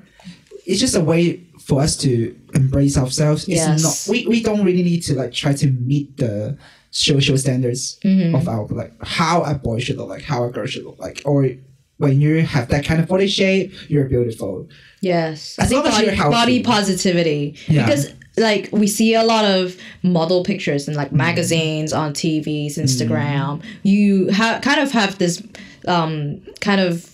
it's 0.65 0.79
just 0.79 0.95
a 0.95 1.01
way 1.01 1.41
for 1.59 1.81
us 1.81 1.95
to 1.97 2.35
embrace 2.53 2.97
ourselves. 2.97 3.47
Yes. 3.47 3.83
It's 3.83 4.07
not 4.07 4.11
we, 4.11 4.27
we 4.27 4.41
don't 4.43 4.63
really 4.65 4.83
need 4.83 5.01
to 5.03 5.13
like 5.15 5.31
try 5.33 5.53
to 5.53 5.67
meet 5.71 6.17
the 6.17 6.57
social 6.91 7.37
standards 7.37 7.97
Mm-hmm. 8.03 8.35
of 8.35 8.47
our 8.47 8.65
like 8.67 8.93
how 9.03 9.43
a 9.43 9.55
boy 9.55 9.79
should 9.79 9.97
look 9.97 10.09
like, 10.09 10.23
how 10.23 10.43
a 10.45 10.51
girl 10.51 10.65
should 10.65 10.85
look 10.85 10.99
like. 10.99 11.21
Or 11.25 11.49
when 11.97 12.19
you 12.21 12.41
have 12.41 12.67
that 12.69 12.83
kind 12.85 12.99
of 13.01 13.07
body 13.07 13.27
shape, 13.27 13.73
you're 13.89 14.05
beautiful. 14.05 14.67
Yes, 15.01 15.55
As 15.59 15.65
I 15.65 15.67
think 15.69 15.85
long 15.85 15.93
as 15.93 16.17
body, 16.17 16.31
body 16.31 16.63
positivity 16.63 17.55
Yeah. 17.67 17.85
because 17.85 18.13
like 18.37 18.69
we 18.71 18.87
see 18.87 19.13
a 19.13 19.23
lot 19.23 19.45
of 19.45 19.77
model 20.03 20.43
pictures 20.43 20.87
in 20.87 20.93
like 20.93 21.11
magazines 21.11 21.93
on 21.93 22.13
TVs, 22.13 22.77
Instagram. 22.77 23.61
You 23.83 24.27
have 24.27 24.61
kind 24.61 24.79
of 24.79 24.91
have 24.91 25.17
this 25.17 25.41
um 25.87 26.41
kind 26.61 26.81
of 26.81 27.09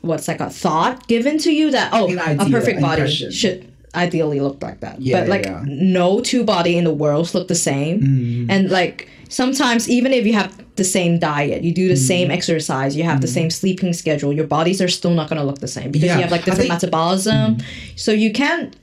what's 0.00 0.28
like 0.28 0.40
a 0.40 0.50
thought 0.50 1.06
given 1.08 1.38
to 1.38 1.52
you 1.52 1.70
that 1.72 1.90
oh 1.92 2.08
An 2.08 2.40
a 2.40 2.50
perfect 2.50 2.80
body 2.80 3.02
impression. 3.02 3.30
should 3.32 3.72
ideally 3.94 4.40
look 4.40 4.62
like 4.62 4.80
that. 4.80 5.00
Yeah, 5.00 5.20
but 5.20 5.28
like 5.28 5.46
yeah. 5.46 5.62
no 5.66 6.20
two 6.20 6.44
body 6.44 6.76
in 6.76 6.84
the 6.84 6.92
world 6.94 7.32
look 7.34 7.48
the 7.48 7.54
same. 7.54 8.00
Mm. 8.02 8.46
And 8.50 8.70
like 8.70 9.08
sometimes 9.28 9.88
even 9.88 10.12
if 10.12 10.26
you 10.26 10.34
have 10.34 10.52
the 10.76 10.84
same 10.84 11.18
diet, 11.18 11.62
you 11.64 11.72
do 11.72 11.88
the 11.88 11.94
Mm. 11.94 12.06
same 12.12 12.30
exercise, 12.30 12.94
you 12.94 13.04
have 13.04 13.20
the 13.22 13.26
same 13.28 13.50
sleeping 13.50 13.92
schedule, 13.94 14.32
your 14.32 14.46
bodies 14.46 14.80
are 14.82 14.88
still 14.88 15.12
not 15.12 15.28
gonna 15.30 15.44
look 15.44 15.60
the 15.60 15.68
same 15.68 15.90
because 15.90 16.08
Yeah, 16.08 16.16
you 16.16 16.22
have 16.22 16.30
like 16.30 16.44
different 16.44 16.68
think- 16.68 16.72
Mm. 16.72 16.84
metabolism. 16.84 17.56
So 17.96 18.12
you 18.12 18.32
can't 18.32 18.76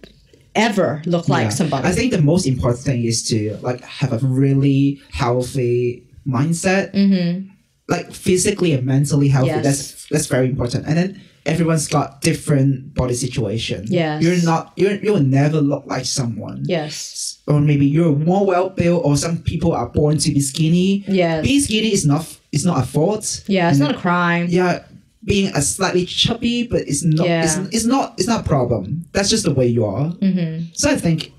ever 0.56 1.02
look 1.06 1.28
like 1.30 1.46
Yeah. 1.46 1.50
somebody. 1.50 1.88
I 1.88 1.92
think 1.92 2.12
the 2.12 2.22
most 2.22 2.46
important 2.48 2.84
thing 2.86 3.04
is 3.06 3.24
to 3.30 3.58
like 3.62 3.82
have 3.84 4.14
a 4.14 4.20
really 4.26 5.02
healthy 5.12 6.04
mindset. 6.28 6.94
Mm-hmm. 6.94 7.50
Like 7.90 8.14
physically 8.14 8.72
and 8.74 8.86
mentally 8.86 9.28
healthy. 9.28 9.50
Yes. 9.50 9.64
That's 9.64 10.08
that's 10.10 10.28
very 10.28 10.48
important. 10.48 10.86
And 10.88 10.96
then 10.98 11.22
everyone's 11.46 11.88
got 11.90 12.22
different 12.22 12.94
body 12.94 13.14
situation. 13.14 13.86
Yes. 13.90 14.24
You're 14.24 14.42
not 14.44 14.72
you're 14.78 14.96
you 15.04 15.12
will 15.14 15.24
never 15.42 15.60
look 15.60 15.84
like 15.86 16.06
someone. 16.06 16.64
yes. 16.66 17.40
Or 17.46 17.60
maybe 17.60 17.86
you're 17.86 18.16
more 18.16 18.46
well 18.46 18.70
built 18.70 19.04
or 19.04 19.18
some 19.18 19.40
people 19.40 19.74
are 19.74 19.90
born 19.90 20.18
to 20.20 20.32
be 20.32 20.40
skinny. 20.40 21.04
Yes. 21.10 21.44
Being 21.46 21.60
skinny 21.60 21.92
is 21.92 22.06
not 22.06 22.26
it's 22.54 22.64
not 22.64 22.82
a 22.82 22.88
fault. 22.88 23.44
yeah, 23.48 23.70
it's 23.70 23.80
And 23.80 23.90
not 23.90 23.96
a 23.98 24.00
crime. 24.00 24.48
yeah 24.50 24.86
being 25.26 25.52
a 25.56 25.62
slightly 25.62 26.06
chubby 26.06 26.68
but 26.68 26.82
it's 26.82 27.04
not 27.04 27.28
Yeah. 27.28 27.44
it's, 27.44 27.56
it's 27.76 27.86
not 27.86 28.14
it's 28.18 28.28
not 28.28 28.42
a 28.42 28.48
problem 28.48 29.06
that's 29.14 29.30
just 29.30 29.44
the 29.46 29.54
way 29.54 29.68
you 29.68 29.86
are 29.86 30.08
Mm-hmm. 30.12 30.66
so 30.74 30.90
i 30.90 30.96
think 30.96 31.32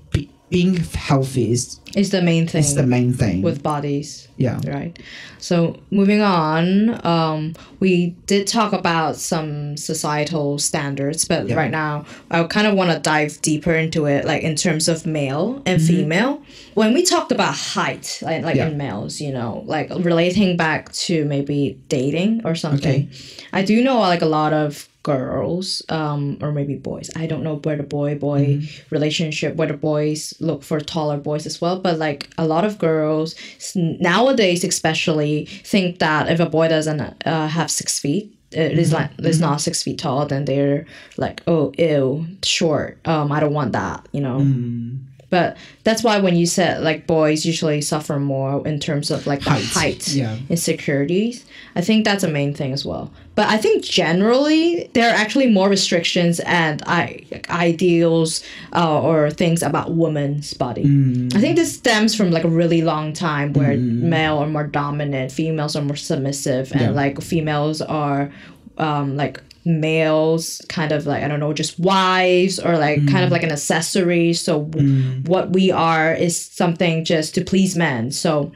being 0.49 0.75
healthy 0.93 1.51
is, 1.51 1.79
It's 1.95 2.09
the 2.09 2.21
main 2.21 2.47
thing 2.47 2.59
is 2.61 2.75
the 2.75 2.85
main 2.85 3.13
thing 3.13 3.41
with 3.41 3.63
bodies. 3.63 4.27
yeah 4.37 4.59
right 4.67 4.97
so 5.39 5.75
moving 5.91 6.21
on 6.21 7.05
um, 7.05 7.53
we 7.79 8.15
did 8.27 8.45
talk 8.47 8.71
about 8.73 9.15
some 9.15 9.75
societal 9.77 10.59
standards 10.59 11.25
but 11.25 11.47
Yeah. 11.47 11.55
right 11.55 11.71
now 11.71 12.05
i 12.29 12.43
kind 12.43 12.67
of 12.67 12.75
want 12.75 12.91
to 12.91 12.99
dive 12.99 13.41
deeper 13.41 13.73
into 13.73 14.05
it 14.05 14.25
like 14.25 14.43
in 14.43 14.55
terms 14.55 14.87
of 14.87 15.05
male 15.05 15.61
and 15.65 15.81
female 15.81 16.43
when 16.75 16.93
we 16.93 17.01
talked 17.03 17.31
about 17.31 17.55
height 17.55 18.19
like, 18.21 18.43
like 18.43 18.55
Yeah. 18.55 18.67
in 18.67 18.77
males 18.77 19.19
you 19.19 19.31
know 19.33 19.63
like 19.65 19.89
relating 20.11 20.57
back 20.57 20.91
to 21.07 21.25
maybe 21.25 21.79
dating 21.89 22.41
or 22.45 22.53
something 22.55 23.09
i 23.51 23.63
do 23.63 23.83
know 23.83 23.97
like 23.99 24.21
a 24.21 24.27
lot 24.39 24.53
of 24.53 24.87
girls 25.05 25.83
um, 25.89 26.39
or 26.41 26.51
maybe 26.51 26.75
boys. 26.75 27.11
I 27.15 27.27
don't 27.27 27.43
know 27.43 27.57
where 27.57 27.77
the 27.77 27.83
boy 27.83 28.15
boy 28.15 28.61
relationship 28.89 29.55
where 29.55 29.67
the 29.67 29.77
boys 29.77 30.33
look 30.39 30.63
for 30.63 30.79
taller 30.79 31.17
boys 31.17 31.45
as 31.45 31.61
well 31.61 31.79
but 31.79 31.99
like 31.99 32.29
a 32.39 32.45
lot 32.47 32.65
of 32.65 32.79
girls 32.79 33.35
nowadays 33.75 34.63
especially 34.63 35.45
think 35.63 35.99
that 35.99 36.27
if 36.27 36.39
a 36.39 36.47
boy 36.47 36.67
doesn't 36.67 36.99
uh, 36.99 37.47
have 37.47 37.69
six 37.69 37.99
feet 37.99 38.33
it 38.51 38.79
is 38.79 38.91
like 38.91 39.11
is 39.19 39.39
not 39.39 39.61
six 39.61 39.83
feet 39.83 39.99
tall 39.99 40.25
then 40.25 40.45
they're 40.45 40.85
like 41.17 41.41
oh 41.45 41.71
ew 41.77 42.25
short 42.43 42.97
um 43.05 43.31
i 43.31 43.39
don't 43.39 43.53
want 43.53 43.73
that 43.73 44.07
you 44.11 44.21
know? 44.21 44.39
Mm, 44.39 44.99
but 45.29 45.57
that's 45.83 46.03
why 46.03 46.19
when 46.19 46.35
you 46.35 46.45
said 46.45 46.81
like 46.81 47.05
boys 47.05 47.45
usually 47.45 47.81
suffer 47.81 48.17
more 48.19 48.65
in 48.67 48.79
terms 48.79 49.11
of 49.11 49.27
like 49.27 49.41
Height, 49.41 49.63
height, 49.65 50.07
yeah. 50.07 50.37
insecurities 50.49 51.45
i 51.75 51.81
think 51.81 52.05
that's 52.05 52.23
a 52.23 52.29
main 52.29 52.53
thing 52.53 52.71
as 52.73 52.85
well 52.85 53.11
but 53.35 53.47
i 53.49 53.57
think 53.57 53.83
generally 53.83 54.89
there 54.93 55.09
are 55.09 55.15
actually 55.23 55.47
more 55.49 55.69
restrictions 55.69 56.39
and 56.41 56.81
I, 56.87 57.25
ideals 57.49 58.43
uh, 58.73 59.01
or 59.01 59.29
things 59.31 59.61
about 59.63 59.87
women's 59.95 60.53
body. 60.53 60.83
Mm, 60.85 61.35
i 61.35 61.39
think 61.41 61.55
this 61.57 61.73
stems 61.75 62.15
from 62.15 62.31
like 62.31 62.43
a 62.43 62.49
really 62.61 62.81
long 62.81 63.13
time 63.13 63.53
where 63.53 63.75
male 63.77 64.37
are 64.39 64.47
more 64.47 64.67
dominant 64.67 65.31
females 65.31 65.75
are 65.75 65.81
more 65.83 65.95
submissive 65.97 66.71
and 66.71 66.81
Yeah. 66.81 66.89
like 67.01 67.21
females 67.21 67.81
are 67.81 68.31
um, 68.77 69.15
like 69.15 69.41
males 69.67 70.61
kind 70.69 70.91
of 70.91 71.05
like 71.07 71.23
i 71.23 71.27
don't 71.27 71.39
know 71.39 71.53
just 71.53 71.79
wives 71.79 72.59
or 72.59 72.77
like 72.77 72.99
kind 73.09 73.23
of 73.25 73.31
like 73.31 73.43
an 73.43 73.51
accessory. 73.51 74.31
So 74.33 74.63
w- 74.63 75.21
what 75.25 75.45
we 75.57 75.71
are 75.71 76.13
is 76.13 76.39
something 76.61 77.03
just 77.03 77.33
to 77.35 77.41
please 77.43 77.75
men. 77.75 78.11
So 78.11 78.51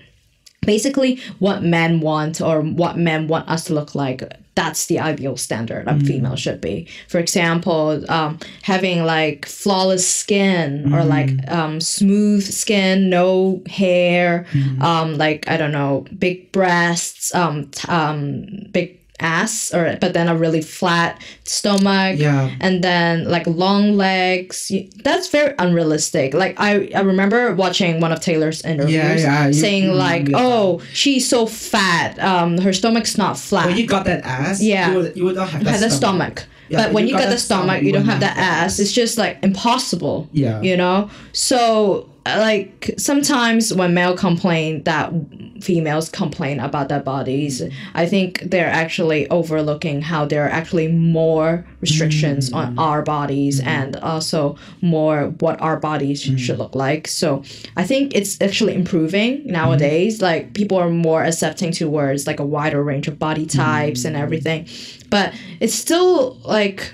basically 0.66 1.20
what 1.40 1.64
men 1.64 2.00
want 2.02 2.42
or 2.42 2.62
what 2.62 2.98
men 2.98 3.28
want 3.28 3.50
us 3.50 3.64
to 3.66 3.74
look 3.74 3.96
like 3.96 4.22
that's 4.60 4.88
the 4.88 5.00
ideal 5.00 5.38
standard 5.38 5.88
of 5.88 6.02
female 6.04 6.36
should 6.36 6.60
be. 6.60 6.86
For 7.08 7.20
example 7.20 8.04
um, 8.12 8.40
having 8.62 9.06
like 9.06 9.46
flawless 9.46 10.06
skin 10.08 10.94
or 10.94 11.06
like 11.06 11.32
um, 11.50 11.80
smooth 11.80 12.44
skin 12.44 13.10
no 13.10 13.62
hair 13.68 14.46
um, 14.82 15.18
like 15.18 15.48
i 15.48 15.56
don't 15.58 15.72
know 15.72 16.06
big 16.18 16.52
breasts 16.52 17.34
um, 17.34 17.70
um, 17.88 18.46
big 18.72 18.99
ass 19.20 19.74
or 19.74 19.98
but 20.02 20.14
then 20.14 20.28
a 20.28 20.36
really 20.36 20.62
flat 20.62 21.22
stomach 21.44 22.18
Yeah. 22.20 22.56
and 22.62 22.84
then 22.84 23.26
like 23.26 23.46
long 23.48 23.96
legs 23.98 24.72
that's 25.04 25.28
very 25.30 25.54
unrealistic 25.60 26.34
like 26.34 26.56
i, 26.60 26.90
I 26.96 27.02
remember 27.02 27.54
watching 27.56 28.00
one 28.00 28.12
of 28.12 28.20
taylor's 28.22 28.62
interviews 28.64 29.22
yeah, 29.24 29.48
you- 29.48 29.54
saying 29.54 29.84
you 29.86 29.94
like 29.94 30.30
oh 30.34 30.82
she's 30.94 31.28
so 31.28 31.46
fat 31.46 32.18
um 32.20 32.58
her 32.60 32.74
stomach's 32.74 33.18
not 33.18 33.38
flat 33.38 33.68
when 33.68 33.78
you 33.78 33.88
got 33.88 34.06
that 34.06 34.24
ass 34.26 34.62
Yeah. 34.62 34.92
you 34.92 34.98
would, 34.98 35.18
you 35.18 35.24
would 35.26 35.36
not 35.36 35.50
have 35.50 35.64
that 35.64 35.80
had 35.80 35.92
stomach, 35.92 36.40
stomach. 36.40 36.46
Yeah, 36.70 36.84
but 36.86 36.94
when 36.94 37.06
you 37.08 37.14
you 37.14 37.18
got 37.18 37.24
got 37.26 37.30
the 37.32 37.38
stomach, 37.40 37.66
stomach, 37.66 37.84
you 37.84 37.92
don't 37.94 38.02
wouldn't 38.06 38.22
have 38.24 38.36
the 38.36 38.42
have 38.42 38.60
that 38.62 38.64
ass. 38.66 38.78
It's 38.80 38.92
just 38.92 39.18
like 39.18 39.40
impossible. 39.42 40.30
Yeah. 40.32 40.62
You 40.62 40.78
know? 40.78 41.10
So, 41.34 42.08
like, 42.28 42.92
sometimes 43.00 43.74
when 43.74 43.96
male 43.96 44.16
complain 44.16 44.84
that 44.84 45.12
females 45.62 46.10
complain 46.10 46.60
about 46.60 46.90
their 46.90 47.00
bodies, 47.00 47.62
mm. 47.62 47.74
I 47.94 48.06
think 48.06 48.42
they're 48.42 48.68
actually 48.68 49.30
overlooking 49.30 50.02
how 50.02 50.26
there 50.26 50.46
are 50.46 50.50
actually 50.50 50.88
more 50.88 51.66
restrictions 51.82 52.52
on 52.52 52.76
mm. 52.76 52.80
our 52.80 53.02
bodies 53.02 53.60
mm-hmm. 53.60 53.70
and 53.70 53.96
also 53.98 54.58
more 54.82 55.28
what 55.40 55.60
our 55.62 55.78
bodies 55.78 56.22
sh- 56.22 56.40
should 56.40 56.58
look 56.58 56.76
like. 56.76 57.08
So, 57.08 57.44
I 57.78 57.84
think 57.84 58.16
it's 58.16 58.40
actually 58.42 58.76
improving 58.76 59.40
mm-hmm. 59.40 59.52
nowadays. 59.52 60.22
Like, 60.22 60.54
people 60.54 60.78
are 60.78 60.90
more 60.90 61.24
accepting 61.24 61.72
towards 61.72 62.28
like 62.28 62.40
a 62.40 62.46
wider 62.46 62.84
range 62.84 63.08
of 63.08 63.20
body 63.20 63.46
types 63.46 64.06
and 64.06 64.16
mm-hmm. 64.16 64.24
everything. 64.24 64.68
But 65.10 65.34
it's 65.60 65.74
still 65.76 66.38
like 66.44 66.94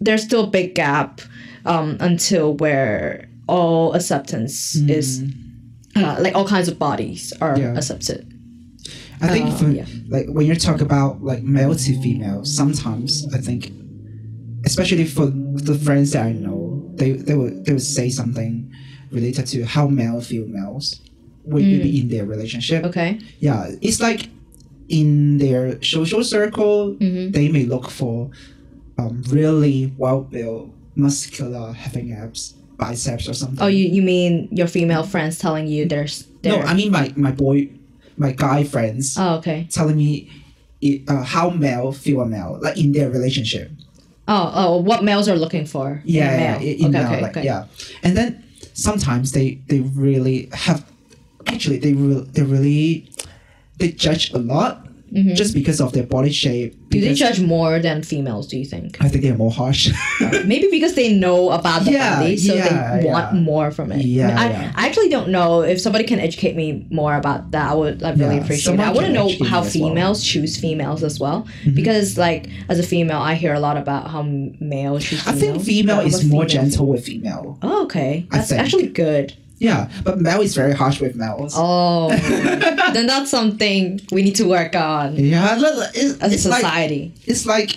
there's 0.00 0.22
still 0.22 0.44
a 0.44 0.46
big 0.46 0.74
gap 0.74 1.20
um, 1.64 1.96
until 2.00 2.54
where 2.54 3.28
all 3.46 3.92
acceptance 3.94 4.76
is 4.76 5.22
uh, 5.96 6.16
like 6.20 6.34
all 6.34 6.46
kinds 6.46 6.68
of 6.68 6.78
bodies 6.78 7.32
are 7.40 7.58
Yeah. 7.58 7.76
accepted. 7.76 8.26
I 9.20 9.28
think 9.28 9.46
Uh, 9.46 9.56
for, 9.56 9.70
yeah. 9.70 9.86
like 10.08 10.26
when 10.28 10.46
you 10.46 10.54
talk 10.56 10.80
about 10.80 11.22
like 11.24 11.42
male 11.42 11.74
to 11.74 11.92
female, 12.02 12.44
sometimes 12.44 13.26
I 13.32 13.38
think, 13.38 13.72
especially 14.64 15.04
for 15.04 15.26
the 15.68 15.74
friends 15.74 16.12
that 16.12 16.26
I 16.26 16.32
know, 16.32 16.60
they 16.96 17.12
they 17.12 17.34
would 17.34 17.64
they 17.64 17.72
would 17.72 17.82
say 17.98 18.08
something 18.10 18.70
related 19.10 19.46
to 19.52 19.64
how 19.64 19.86
male 19.88 20.20
females 20.20 21.00
would 21.44 21.62
be 21.64 22.00
in 22.00 22.08
their 22.08 22.24
relationship. 22.26 22.82
Mm. 22.84 22.88
Okay. 22.88 23.10
Yeah, 23.40 23.70
it's 23.80 24.00
like 24.00 24.28
in 24.88 25.38
their 25.38 25.80
social 25.82 26.22
circle, 26.24 26.96
Mm-hmm. 27.00 27.30
they 27.32 27.48
may 27.48 27.64
look 27.64 27.90
for 27.90 28.30
um, 28.98 29.22
really 29.30 29.92
well 29.98 30.22
built, 30.22 30.70
muscular, 30.96 31.72
having 31.72 32.12
abs, 32.12 32.54
biceps 32.76 33.28
or 33.28 33.34
something. 33.34 33.62
Oh, 33.62 33.66
you, 33.68 33.86
you 33.86 34.02
mean 34.02 34.48
your 34.50 34.66
female 34.66 35.02
friends 35.04 35.38
telling 35.38 35.66
you 35.66 35.86
there's 35.86 36.26
no, 36.42 36.60
I 36.60 36.74
mean 36.74 36.90
my 36.90 37.12
my 37.16 37.30
boy, 37.30 37.68
my 38.16 38.32
guy 38.32 38.64
friends 38.64 39.16
Oh, 39.18 39.36
okay. 39.36 39.66
telling 39.70 39.96
me 39.96 40.30
it, 40.80 41.08
uh, 41.08 41.22
how 41.22 41.50
male 41.50 41.92
feel 41.92 42.20
a 42.20 42.26
male 42.26 42.58
like 42.60 42.76
in 42.78 42.92
their 42.92 43.10
relationship. 43.10 43.70
Oh, 44.26 44.52
oh, 44.54 44.76
what 44.78 45.04
males 45.04 45.28
are 45.28 45.36
looking 45.36 45.66
for? 45.66 46.02
in 46.04 46.14
Yeah, 46.14 46.58
yeah, 46.58 46.58
in 46.60 46.84
okay, 46.86 46.88
male, 46.88 47.06
okay, 47.12 47.22
like 47.22 47.36
okay. 47.36 47.44
yeah, 47.44 47.66
and 48.02 48.16
then 48.16 48.42
sometimes 48.74 49.32
they 49.32 49.60
they 49.68 49.80
really 49.80 50.48
have 50.52 50.84
actually 51.46 51.78
they 51.78 51.92
re- 51.92 52.26
they 52.32 52.42
really 52.42 53.08
they 53.78 53.90
judge 53.92 54.32
a 54.32 54.38
lot 54.38 54.86
just 55.14 55.54
because 55.54 55.80
of 55.80 55.92
their 55.92 56.02
body 56.04 56.30
shape. 56.32 56.74
Mm-hmm. 56.74 56.88
Do 56.90 57.00
they 57.00 57.14
judge 57.14 57.40
more 57.40 57.78
than 57.78 58.02
females? 58.02 58.46
Do 58.48 58.58
you 58.58 58.64
think? 58.64 58.96
I 59.00 59.08
think 59.08 59.22
they're 59.24 59.36
more 59.36 59.50
harsh. 59.50 59.90
Maybe 60.44 60.68
because 60.70 60.94
they 60.94 61.12
know 61.12 61.50
about 61.50 61.84
the 61.84 61.92
Yeah, 61.92 62.20
body, 62.20 62.36
so 62.36 62.54
yeah, 62.54 62.98
they 62.98 63.04
want 63.06 63.34
yeah. 63.34 63.40
more 63.40 63.70
from 63.70 63.92
it. 63.92 64.04
Yeah, 64.04 64.38
I, 64.38 64.48
yeah. 64.50 64.72
I 64.76 64.86
actually 64.88 65.08
don't 65.08 65.28
know 65.30 65.62
if 65.62 65.80
somebody 65.80 66.04
can 66.04 66.20
educate 66.20 66.54
me 66.56 66.86
more 66.90 67.14
about 67.16 67.50
that. 67.52 67.70
I 67.70 67.74
would 67.74 68.02
like 68.02 68.16
really 68.16 68.38
appreciate 68.38 68.74
it. 68.74 68.80
I 68.80 68.92
want 68.92 69.06
to 69.06 69.12
know 69.12 69.28
how 69.28 69.34
as 69.34 69.40
well. 69.40 69.62
Mm-hmm. 69.62 69.70
females 69.70 70.24
choose 70.24 70.56
females 70.60 71.02
as 71.02 71.18
well, 71.20 71.46
because 71.74 72.16
like 72.18 72.48
as 72.68 72.78
a 72.78 72.82
female, 72.84 73.18
I 73.18 73.34
hear 73.34 73.54
a 73.54 73.60
lot 73.60 73.76
about 73.76 74.10
how 74.10 74.20
m- 74.20 74.56
males 74.60 75.04
choose. 75.04 75.26
I 75.26 75.32
Females, 75.32 75.40
think 75.40 75.64
female 75.64 76.00
is 76.00 76.24
more 76.24 76.44
female. 76.46 76.48
gentle 76.64 76.86
with 76.86 77.04
female. 77.04 77.58
Oh, 77.62 77.84
okay, 77.84 78.26
that's 78.30 78.52
actually 78.52 78.88
good. 78.88 79.34
Yeah, 79.68 79.88
but 80.06 80.20
male 80.20 80.42
is 80.48 80.54
very 80.54 80.74
harsh 80.82 80.98
with 81.00 81.14
males. 81.16 81.54
Oh, 81.56 82.08
then 82.94 83.06
that's 83.06 83.30
something 83.30 84.00
we 84.12 84.20
need 84.26 84.36
to 84.42 84.46
work 84.56 84.74
on 84.76 85.16
Yeah, 85.16 85.54
as 85.54 85.62
a 85.62 85.90
it's 85.94 86.20
like 86.46 86.60
society. 86.62 87.12
it's 87.26 87.44
like 87.54 87.70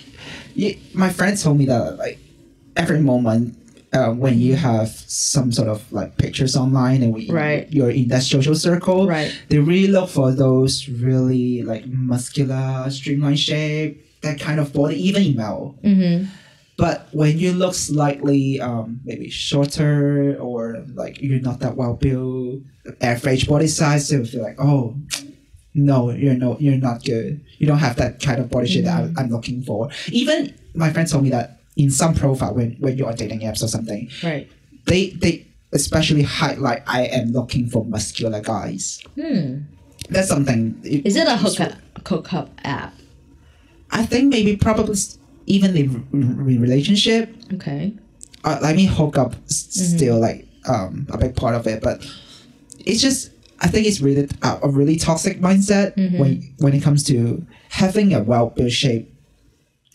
you, 0.54 0.76
my 0.92 1.10
friends 1.18 1.42
told 1.44 1.56
me 1.58 1.66
that 1.66 1.96
like 2.04 2.18
every 2.76 3.00
moment 3.12 3.54
uh, 3.96 4.10
when 4.12 4.38
you 4.38 4.54
have 4.54 4.88
some 5.08 5.50
sort 5.50 5.68
of 5.68 5.80
like 5.92 6.10
pictures 6.18 6.54
online 6.56 7.02
and 7.02 7.10
we, 7.14 7.30
Right. 7.30 7.66
you're 7.72 7.90
in 8.00 8.08
that 8.08 8.22
social 8.22 8.54
circle, 8.54 9.06
Right. 9.08 9.32
they 9.48 9.58
really 9.58 9.88
look 9.96 10.08
for 10.10 10.28
those 10.44 10.88
really 10.88 11.62
like 11.62 11.86
muscular, 11.86 12.84
streamlined 12.90 13.40
shape, 13.40 14.04
that 14.20 14.38
kind 14.40 14.60
of 14.60 14.72
body, 14.74 14.96
even 15.08 15.22
in 15.22 15.36
male. 15.36 15.74
Mm-hmm. 15.82 16.26
But 16.78 17.08
when 17.12 17.38
you 17.38 17.52
look 17.52 17.74
slightly 17.74 18.60
um, 18.60 19.00
maybe 19.04 19.28
shorter 19.30 20.36
or 20.38 20.84
like 20.94 21.20
you're 21.20 21.40
not 21.40 21.58
that 21.60 21.76
well 21.76 21.94
built, 21.94 22.62
average 23.00 23.48
body 23.48 23.66
size, 23.66 24.08
they 24.08 24.16
will 24.16 24.24
feel 24.24 24.42
like, 24.44 24.56
oh, 24.60 24.96
no, 25.74 26.10
you're 26.10 26.34
no, 26.34 26.56
you're 26.60 26.78
not 26.78 27.04
good. 27.04 27.44
You 27.58 27.66
don't 27.66 27.78
have 27.78 27.96
that 27.96 28.22
kind 28.22 28.40
of 28.40 28.48
body 28.48 28.68
shape 28.68 28.84
that 28.84 28.96
I'm, 29.00 29.14
I'm 29.18 29.28
looking 29.28 29.62
for. 29.62 29.90
Even 30.12 30.54
my 30.74 30.92
friend 30.92 31.08
told 31.08 31.24
me 31.24 31.30
that 31.30 31.60
in 31.76 31.90
some 31.90 32.14
profile 32.14 32.54
when, 32.54 32.76
when 32.78 32.96
you're 32.96 33.08
on 33.08 33.16
dating 33.16 33.40
apps 33.40 33.62
or 33.62 33.68
something, 33.68 34.08
Right. 34.22 34.48
they 34.86 35.10
they 35.10 35.46
especially 35.72 36.22
highlight 36.22 36.82
I 36.86 37.06
am 37.06 37.32
looking 37.32 37.68
for 37.68 37.84
muscular 37.84 38.40
guys. 38.40 39.02
Hmm. 39.16 39.62
That's 40.10 40.28
something. 40.28 40.80
Is 40.84 41.16
it 41.16 41.26
a 41.26 41.36
hookup 41.36 41.72
hookup 42.06 42.50
app? 42.64 42.94
I 43.90 44.06
think 44.06 44.28
maybe 44.30 44.56
probably 44.56 44.96
even 45.56 45.68
the 45.78 45.84
re- 46.12 46.58
relationship 46.66 47.24
Okay. 47.56 47.94
uh, 48.44 48.58
I 48.62 48.72
mean 48.78 48.88
hookup 48.96 49.32
s 49.48 49.56
Mm-hmm. 49.68 49.96
still 49.96 50.18
like 50.28 50.40
um 50.74 51.06
a 51.14 51.18
big 51.24 51.32
part 51.42 51.54
of 51.58 51.66
it, 51.72 51.78
but 51.88 51.96
it's 52.88 53.00
just 53.06 53.20
I 53.60 53.68
think 53.72 53.82
it's 53.88 54.00
really 54.06 54.28
a, 54.48 54.50
a 54.68 54.70
really 54.78 54.96
toxic 55.08 55.36
mindset 55.48 55.88
Mm-hmm. 55.96 56.18
when 56.20 56.32
when 56.64 56.72
it 56.78 56.82
comes 56.86 57.02
to 57.10 57.16
having 57.82 58.08
a 58.14 58.20
well 58.32 58.46
built 58.56 58.72
shape 58.82 59.06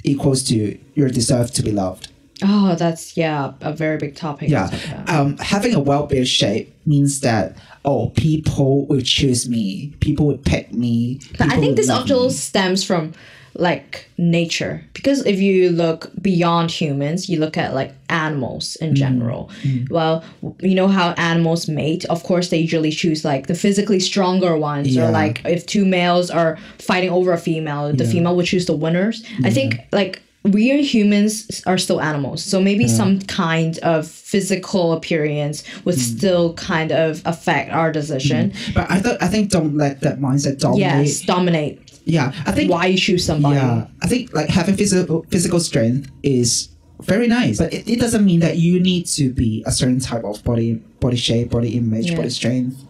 equals 0.04 0.44
to 0.50 0.56
you 0.96 1.08
deserve 1.10 1.48
to 1.58 1.62
be 1.64 1.72
loved. 1.72 2.08
Oh, 2.46 2.76
that's 2.76 3.16
yeah, 3.16 3.54
a 3.62 3.72
very 3.84 3.98
big 3.98 4.16
topic. 4.16 4.50
Yeah, 4.50 4.68
about. 4.68 5.10
um, 5.16 5.38
having 5.38 5.74
a 5.76 5.80
well 5.80 6.06
built 6.08 6.28
shape 6.28 6.68
means 6.86 7.22
that 7.22 7.56
oh 7.86 8.10
people 8.28 8.86
will 8.88 9.02
choose 9.18 9.48
me, 9.48 9.94
people 10.06 10.26
will 10.28 10.40
pick 10.54 10.74
me. 10.74 11.20
But 11.38 11.54
I 11.54 11.58
think 11.62 11.78
this 11.78 11.90
also 11.90 12.30
stems 12.30 12.84
from 12.84 13.14
like 13.56 14.10
nature. 14.18 14.84
Because 14.94 15.26
if 15.26 15.40
you 15.40 15.70
look 15.70 16.12
beyond 16.22 16.72
humans 16.72 17.30
you 17.30 17.40
look 17.40 17.58
at 17.58 17.74
like 17.74 17.92
animals 18.10 18.78
Mm. 18.82 18.88
in 18.88 18.96
general. 18.96 19.50
Well 19.90 20.24
you 20.62 20.76
know 20.76 20.88
how 20.88 21.12
animals 21.18 21.68
mate? 21.68 22.06
Of 22.06 22.24
course 22.24 22.50
they 22.50 22.58
usually 22.58 22.92
choose 22.92 23.24
like 23.26 23.48
the 23.48 23.56
physically 23.56 24.00
stronger 24.00 24.58
ones 24.58 24.88
Yeah. 24.96 25.08
or 25.08 25.12
like 25.12 25.42
if 25.46 25.66
two 25.66 25.86
males 25.86 26.30
are 26.32 26.58
fighting 26.80 27.10
over 27.12 27.32
a 27.34 27.38
female 27.38 27.94
the 27.94 28.06
female 28.06 28.36
would 28.36 28.46
choose 28.46 28.66
the 28.66 28.76
winners. 28.76 29.24
I 29.44 29.50
think 29.50 29.80
like 29.92 30.22
we 30.44 30.72
are 30.74 30.78
humans 30.78 31.62
are 31.66 31.78
still 31.78 32.02
animals. 32.02 32.44
So 32.44 32.60
maybe 32.62 32.86
some 32.90 33.20
kind 33.22 33.78
of 33.80 34.06
physical 34.06 34.92
appearance 34.92 35.64
would 35.86 35.96
Mm. 35.96 36.00
still 36.18 36.54
kind 36.56 36.92
of 36.92 37.22
affect 37.26 37.72
our 37.72 37.92
decision. 37.94 38.52
But 38.74 38.92
I 38.92 39.00
thought 39.00 39.18
I 39.22 39.28
think 39.28 39.52
don't 39.52 39.78
let 39.78 40.02
that 40.02 40.20
mindset 40.20 40.60
dominate. 40.60 41.08
yes 41.08 41.22
dominate 41.22 41.80
Yeah, 42.06 42.34
I 42.46 42.52
think 42.52 42.70
why 42.72 42.88
you 42.88 42.98
choose 42.98 43.26
somebody 43.26 43.56
Yeah, 43.56 43.88
I 44.02 44.08
think 44.08 44.34
like 44.34 44.50
having 44.50 44.76
physical 44.76 45.26
physical 45.30 45.60
strength 45.60 46.12
is 46.22 46.70
very 47.02 47.28
nice, 47.28 47.58
but 47.60 47.74
it, 47.74 47.88
it 47.90 48.00
doesn't 48.00 48.26
mean 48.26 48.40
that 48.42 48.58
you 48.58 48.80
need 48.80 49.06
to 49.08 49.30
be 49.32 49.64
a 49.66 49.72
certain 49.72 50.00
type 50.00 50.24
of 50.24 50.44
body 50.44 50.76
body 51.00 51.18
shape, 51.18 51.50
body 51.52 51.78
image, 51.78 52.10
Yeah. 52.12 52.18
body 52.18 52.30
strength 52.30 52.84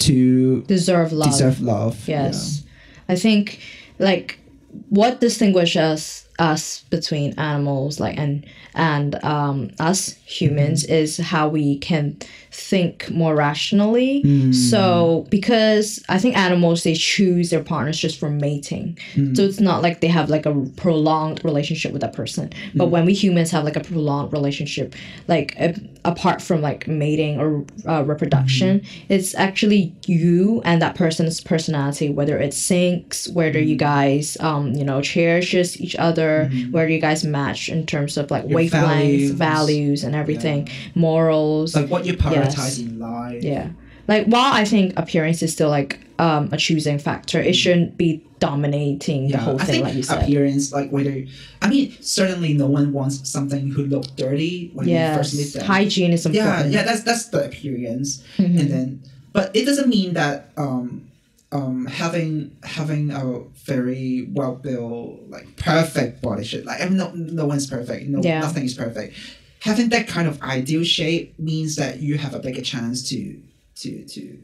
to 0.00 0.62
deserve 0.62 1.12
love. 1.12 1.30
deserve 1.30 1.60
love. 1.60 2.08
Yes. 2.08 2.64
I 3.08 3.16
think 3.16 3.60
like 3.98 4.38
what 4.88 5.20
distinguishes 5.20 6.26
us 6.40 6.82
between 6.90 7.32
animals 7.38 8.00
like 8.00 8.18
and 8.18 8.44
and 8.74 9.14
um 9.24 9.70
us 9.78 10.14
humans 10.26 10.82
Mm-hmm. 10.84 10.92
is 10.94 11.16
how 11.18 11.48
we 11.48 11.78
can 11.78 12.16
think 12.54 13.10
more 13.10 13.34
rationally. 13.34 14.22
Mm. 14.22 14.54
So 14.54 15.26
because 15.28 16.02
I 16.08 16.18
think 16.18 16.36
animals 16.36 16.84
they 16.84 16.94
choose 16.94 17.50
their 17.50 17.62
partners 17.62 17.98
just 17.98 18.18
for 18.18 18.30
mating. 18.30 18.96
Mm. 19.14 19.36
So 19.36 19.42
it's 19.42 19.58
not 19.58 19.82
like 19.82 20.00
they 20.00 20.08
have 20.08 20.30
like 20.30 20.46
a 20.46 20.54
prolonged 20.76 21.44
relationship 21.44 21.92
with 21.92 22.00
that 22.02 22.12
person. 22.12 22.52
But 22.74 22.86
when 22.86 23.04
we 23.06 23.12
humans 23.12 23.50
have 23.50 23.64
like 23.64 23.76
a 23.76 23.80
prolonged 23.80 24.32
relationship 24.32 24.94
like 25.26 25.56
a, 25.58 25.74
apart 26.04 26.40
from 26.40 26.62
like 26.62 26.86
mating 26.86 27.40
or 27.40 27.64
uh, 27.88 28.04
reproduction, 28.04 28.82
it's 29.08 29.34
actually 29.34 29.92
you 30.06 30.62
and 30.64 30.80
that 30.80 30.94
person's 30.94 31.40
personality 31.40 32.08
whether 32.08 32.38
it 32.38 32.52
syncs, 32.52 33.32
whether 33.32 33.58
you 33.58 33.74
guys 33.76 34.36
um 34.38 34.74
you 34.74 34.84
know 34.84 35.02
cherishes 35.02 35.80
each 35.80 35.96
other, 35.96 36.48
whether 36.70 36.88
you 36.88 37.00
guys 37.00 37.24
match 37.24 37.68
in 37.68 37.84
terms 37.84 38.16
of 38.16 38.30
like 38.30 38.44
wavelengths, 38.44 38.70
values. 38.70 39.30
values, 39.32 40.04
and 40.04 40.14
everything, 40.14 40.68
morals. 40.94 41.74
like 41.74 41.90
what 41.90 42.06
you 42.06 42.14
prioritize 42.14 42.43
Yes. 42.43 42.43
In 42.78 42.98
life. 42.98 43.42
Yeah. 43.42 43.70
Like 44.06 44.26
while 44.26 44.52
I 44.52 44.64
think 44.64 44.98
appearance 44.98 45.42
is 45.42 45.52
still 45.52 45.70
like 45.70 45.98
um 46.18 46.48
a 46.52 46.56
choosing 46.56 46.98
factor, 46.98 47.40
it 47.40 47.54
shouldn't 47.54 47.96
be 47.96 48.24
dominating 48.38 49.22
the 49.28 49.32
Yeah, 49.32 49.38
whole 49.38 49.60
I 49.60 49.64
thing 49.64 49.82
like 49.82 49.94
you 49.94 50.02
said. 50.02 50.22
appearance, 50.22 50.70
like 50.72 50.90
whether, 50.90 51.24
I 51.62 51.68
mean, 51.68 51.96
certainly 52.00 52.52
no 52.52 52.66
one 52.66 52.92
wants 52.92 53.26
something 53.28 53.70
who 53.70 53.86
look 53.86 54.04
dirty 54.16 54.70
when 54.74 54.86
you 54.86 54.96
first 55.16 55.34
meet 55.34 55.52
them. 55.54 55.64
Hygiene 55.64 56.12
is 56.12 56.26
important. 56.26 56.70
yeah, 56.72 56.80
yeah, 56.80 56.84
that's 56.84 57.02
that's 57.02 57.26
the 57.28 57.46
appearance, 57.46 58.22
Mhm. 58.36 58.60
and 58.60 58.70
then, 58.70 59.02
but 59.32 59.50
it 59.56 59.64
doesn't 59.64 59.88
mean 59.88 60.12
that 60.14 60.50
um, 60.58 61.08
um, 61.52 61.86
having 61.86 62.54
having 62.62 63.10
a 63.10 63.40
very 63.64 64.28
well 64.32 64.54
built, 64.56 65.20
like 65.30 65.56
perfect 65.56 66.20
body 66.20 66.44
shape, 66.44 66.66
like 66.66 66.82
I 66.82 66.84
mean, 66.84 66.98
no, 66.98 67.10
no 67.14 67.46
one's 67.46 67.66
perfect, 67.66 68.08
no, 68.08 68.20
Yeah. 68.22 68.40
nothing 68.40 68.64
is 68.64 68.74
perfect. 68.74 69.14
Having 69.64 69.88
that 69.90 70.06
kind 70.06 70.28
of 70.28 70.40
ideal 70.42 70.84
shape 70.84 71.38
means 71.38 71.76
that 71.76 72.00
you 72.00 72.18
have 72.18 72.34
a 72.34 72.38
bigger 72.38 72.62
chance 72.62 73.08
to 73.10 73.40
to 73.76 74.04
to 74.04 74.38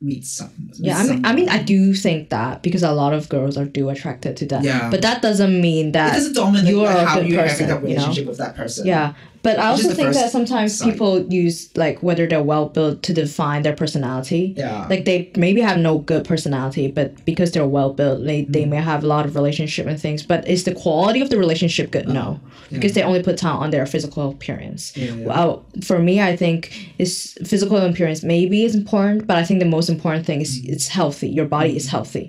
meet 0.00 0.24
some. 0.26 0.50
meet 0.58 0.78
Yeah, 0.78 0.98
I 0.98 1.06
mean, 1.06 1.24
I 1.24 1.32
mean, 1.34 1.48
I 1.48 1.62
do 1.62 1.94
think 1.94 2.28
that 2.30 2.62
because 2.62 2.82
a 2.82 2.92
lot 2.92 3.12
of 3.14 3.28
girls 3.28 3.56
are 3.56 3.64
do 3.64 3.88
attracted 3.88 4.36
to 4.38 4.46
that. 4.46 4.62
Yeah. 4.62 4.90
But 4.90 5.02
that 5.02 5.22
doesn't 5.22 5.60
mean 5.60 5.88
It 5.88 5.92
that. 5.92 6.12
doesn't 6.14 6.34
dominate 6.34 6.68
you 6.70 6.84
are 6.84 6.94
like, 6.94 7.06
a 7.06 7.06
how 7.06 7.20
good 7.20 7.30
you're 7.30 7.42
person, 7.42 7.68
having 7.68 7.82
that 7.84 7.88
you 7.88 7.96
know? 7.96 8.02
relationship 8.02 8.28
with 8.28 8.38
that 8.38 8.56
person. 8.56 8.86
Yeah, 8.86 9.14
but 9.46 9.58
I 9.64 9.66
also 9.72 9.90
think 9.98 10.12
that 10.14 10.30
sometimes 10.38 10.70
sight. 10.78 10.90
people 10.90 11.12
use 11.44 11.56
like 11.76 11.96
whether 12.02 12.24
they're 12.30 12.42
well 12.54 12.66
built 12.76 12.96
to 13.06 13.12
define 13.22 13.60
their 13.62 13.76
personality. 13.82 14.42
Yeah. 14.56 14.86
Like 14.92 15.04
they 15.08 15.18
maybe 15.36 15.60
have 15.60 15.78
no 15.78 15.98
good 16.10 16.24
personality, 16.32 16.86
but 16.98 17.08
because 17.30 17.48
they're 17.52 17.72
well 17.78 17.92
built, 18.00 18.18
they, 18.30 18.40
Mm. 18.42 18.52
they 18.56 18.64
may 18.72 18.82
have 18.92 19.00
a 19.04 19.06
lot 19.14 19.24
of 19.26 19.34
relationship 19.40 19.84
and 19.86 19.98
things. 20.06 20.20
But 20.32 20.40
is 20.54 20.64
the 20.68 20.74
quality 20.74 21.20
of 21.24 21.28
the 21.30 21.38
relationship 21.44 21.86
good? 21.94 22.06
No, 22.08 22.40
because 22.74 22.92
they 22.94 23.02
only 23.10 23.22
put 23.28 23.36
time 23.38 23.58
on 23.64 23.70
their 23.70 23.86
physical 23.94 24.22
appearance. 24.34 24.82
Yeah, 24.96 25.14
yeah. 25.14 25.26
Well, 25.30 25.50
for 25.88 25.98
me, 26.08 26.14
I 26.20 26.32
think 26.42 26.58
is 26.98 27.12
physical 27.52 27.76
appearance 27.76 28.20
maybe 28.36 28.64
is 28.68 28.74
important, 28.74 29.26
but 29.28 29.36
I 29.36 29.44
think 29.46 29.60
the 29.60 29.72
most 29.78 29.88
important 29.96 30.26
thing 30.28 30.40
is 30.46 30.50
it's 30.74 30.88
healthy. 30.98 31.28
Your 31.38 31.46
body 31.56 31.72
is 31.80 31.86
healthy, 31.94 32.26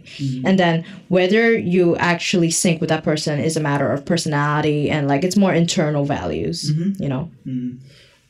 and 0.48 0.56
then 0.64 0.76
whether 1.18 1.44
you 1.58 1.96
actually 2.14 2.52
sync 2.52 2.80
with 2.82 2.90
that 2.94 3.04
person 3.04 3.34
is 3.40 3.58
a 3.58 3.64
matter 3.70 3.92
of 3.96 4.06
personality 4.06 4.90
and 4.94 5.08
like 5.12 5.24
it's 5.28 5.38
more 5.46 5.54
internal 5.64 6.06
values. 6.06 6.72
You 7.08 7.14
know. 7.14 7.32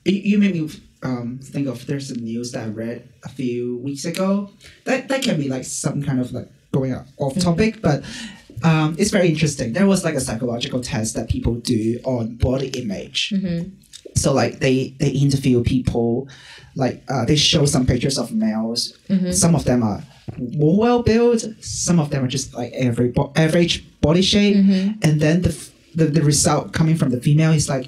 You, 0.06 0.14
you 0.32 0.38
made 0.38 0.54
me 0.56 0.70
um, 1.04 1.40
think 1.44 1.68
of 1.68 1.86
there's 1.88 2.08
some 2.10 2.22
news 2.24 2.52
that 2.54 2.64
I 2.66 2.70
read 2.70 3.10
a 3.24 3.30
few 3.30 3.78
weeks 3.88 4.06
ago. 4.06 4.52
That 4.86 5.08
that 5.10 5.22
can 5.22 5.36
be 5.44 5.48
like 5.50 5.66
some 5.66 6.02
kind 6.08 6.20
of 6.20 6.32
like 6.32 6.48
going 6.72 6.94
off 7.18 7.36
topic, 7.40 7.82
but 7.82 8.04
um, 8.64 8.96
it's 8.98 9.12
very 9.12 9.28
interesting. 9.30 9.74
There 9.74 9.86
was 9.94 10.04
like 10.04 10.16
a 10.16 10.22
psychological 10.28 10.82
test 10.82 11.16
that 11.16 11.28
people 11.30 11.56
do 11.56 12.00
on 12.04 12.36
body 12.38 12.70
image. 12.82 13.34
So 14.16 14.34
like 14.34 14.60
they 14.60 14.96
they 15.02 15.10
interview 15.10 15.62
people, 15.64 16.28
like 16.76 17.04
uh, 17.10 17.26
they 17.26 17.36
show 17.36 17.66
some 17.66 17.86
pictures 17.86 18.18
of 18.18 18.32
males. 18.32 18.82
Some 19.32 19.54
of 19.56 19.64
them 19.66 19.84
are 19.84 20.02
more 20.62 20.78
well 20.86 21.04
built. 21.04 21.42
Some 21.62 22.00
of 22.00 22.10
them 22.12 22.24
are 22.24 22.28
just 22.38 22.54
like 22.60 22.72
average 22.74 23.14
bo- 23.14 23.34
average 23.36 23.84
body 24.02 24.22
shape, 24.24 24.56
and 25.06 25.20
then 25.22 25.42
the, 25.46 25.50
f- 25.50 25.70
the 25.94 26.06
the 26.18 26.22
result 26.24 26.74
coming 26.74 26.96
from 26.98 27.10
the 27.12 27.22
female 27.28 27.52
is 27.54 27.68
like 27.70 27.88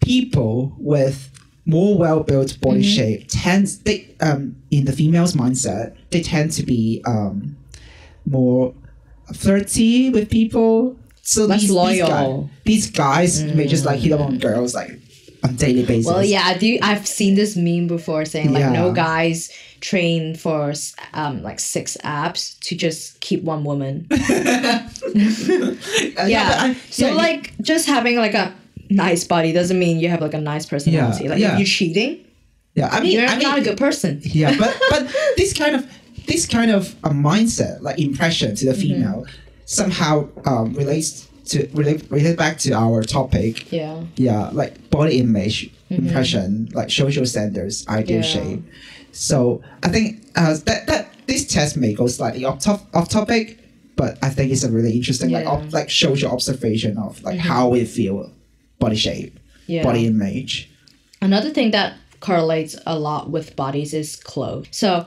people 0.00 0.72
with 0.78 1.30
more 1.66 1.98
well 1.98 2.22
built 2.22 2.58
body 2.60 2.82
shape 2.82 3.26
tends 3.28 3.80
they 3.80 4.14
um 4.20 4.56
in 4.70 4.86
the 4.86 4.92
female's 4.92 5.34
mindset 5.34 5.94
they 6.10 6.22
tend 6.22 6.50
to 6.50 6.62
be 6.62 7.02
um 7.06 7.56
more 8.24 8.74
flirty 9.34 10.10
with 10.10 10.30
people. 10.30 10.96
So 11.22 11.44
Less 11.44 11.62
these, 11.62 11.70
loyal. 11.70 12.50
These 12.64 12.90
guys, 12.90 13.42
these 13.42 13.44
guys 13.44 13.56
may 13.56 13.66
just 13.66 13.84
like 13.84 14.00
hit 14.00 14.12
up 14.12 14.20
on 14.20 14.38
girls 14.38 14.74
like 14.74 14.98
on 15.44 15.56
daily 15.56 15.84
basis. 15.84 16.06
Well, 16.06 16.24
yeah, 16.24 16.42
I 16.46 16.56
do. 16.56 16.78
I've 16.82 17.06
seen 17.06 17.34
this 17.34 17.56
meme 17.56 17.86
before 17.86 18.24
saying 18.24 18.52
like 18.52 18.72
no 18.72 18.92
guys 18.92 19.50
train 19.80 20.34
for 20.34 20.72
um 21.12 21.42
like 21.42 21.60
six 21.60 21.96
abs 22.02 22.54
to 22.60 22.76
just 22.76 23.20
keep 23.20 23.42
one 23.42 23.64
woman. 23.64 24.06
Yeah. 24.14 24.88
but 26.16 26.26
I- 26.26 26.76
so 26.90 27.08
yeah, 27.08 27.14
like 27.14 27.52
just 27.60 27.86
having 27.86 28.16
like 28.16 28.34
a 28.34 28.54
nice 28.90 29.24
body 29.24 29.52
doesn't 29.52 29.78
mean 29.78 29.98
you 30.00 30.08
have 30.08 30.20
like 30.20 30.34
a 30.34 30.40
nice 30.40 30.66
personality. 30.66 31.24
Yeah, 31.24 31.30
like 31.30 31.38
yeah. 31.40 31.52
if 31.52 31.58
you're 31.60 31.66
cheating, 31.66 32.24
yeah, 32.74 32.88
I 32.90 33.00
mean, 33.00 33.12
you're 33.18 33.26
I 33.28 33.34
mean, 33.36 33.42
not 33.42 33.58
a 33.58 33.62
good 33.62 33.78
person. 33.78 34.20
yeah, 34.22 34.56
but 34.58 34.78
but 34.90 35.08
this 35.36 35.52
kind 35.52 35.74
of 35.76 35.86
this 36.26 36.46
kind 36.46 36.70
of 36.70 36.94
a 37.04 37.10
mindset, 37.10 37.80
like 37.82 37.98
impression 37.98 38.54
to 38.56 38.66
the 38.66 38.72
Mm-hmm. 38.72 38.80
female, 38.80 39.26
somehow 39.64 40.28
um, 40.46 40.74
relates 40.74 41.28
to 41.46 41.66
relate 41.72 42.04
relate 42.10 42.36
back 42.36 42.58
to 42.58 42.72
our 42.72 43.02
topic. 43.02 43.72
Yeah. 43.72 44.02
Yeah, 44.16 44.50
like 44.52 44.90
body 44.90 45.18
image, 45.20 45.70
impression, 45.90 46.68
like 46.74 46.90
social 46.90 47.26
standards, 47.26 47.86
ideal 47.88 48.20
Mm-hmm. 48.22 48.38
Yeah. 48.38 48.54
shape. 48.56 48.62
So 49.12 49.62
I 49.82 49.88
think 49.88 50.24
uh, 50.36 50.56
that 50.66 50.86
that 50.86 51.08
this 51.26 51.46
test 51.46 51.76
may 51.76 51.92
go 51.94 52.06
slightly 52.06 52.44
off 52.44 52.60
top 52.60 52.86
off 52.94 53.08
topic, 53.08 53.58
but 53.96 54.18
I 54.22 54.28
think 54.28 54.52
it's 54.52 54.62
a 54.64 54.70
really 54.70 54.92
interesting 54.92 55.30
like 55.30 55.44
Yeah. 55.44 55.50
Mm-hmm. 55.50 55.66
op, 55.68 55.72
like 55.72 55.90
social 55.90 56.30
observation 56.30 56.98
of 56.98 57.22
like 57.22 57.38
how 57.38 57.68
we 57.68 57.84
feel 57.84 58.30
body 58.78 58.96
shape, 58.96 59.38
Yeah. 59.66 59.82
body 59.82 60.06
image. 60.06 60.70
Another 61.20 61.50
thing 61.50 61.70
that 61.72 61.94
correlates 62.20 62.76
a 62.86 62.98
lot 62.98 63.30
with 63.30 63.56
bodies 63.56 63.94
is 63.94 64.16
clothes. 64.16 64.68
So 64.70 65.06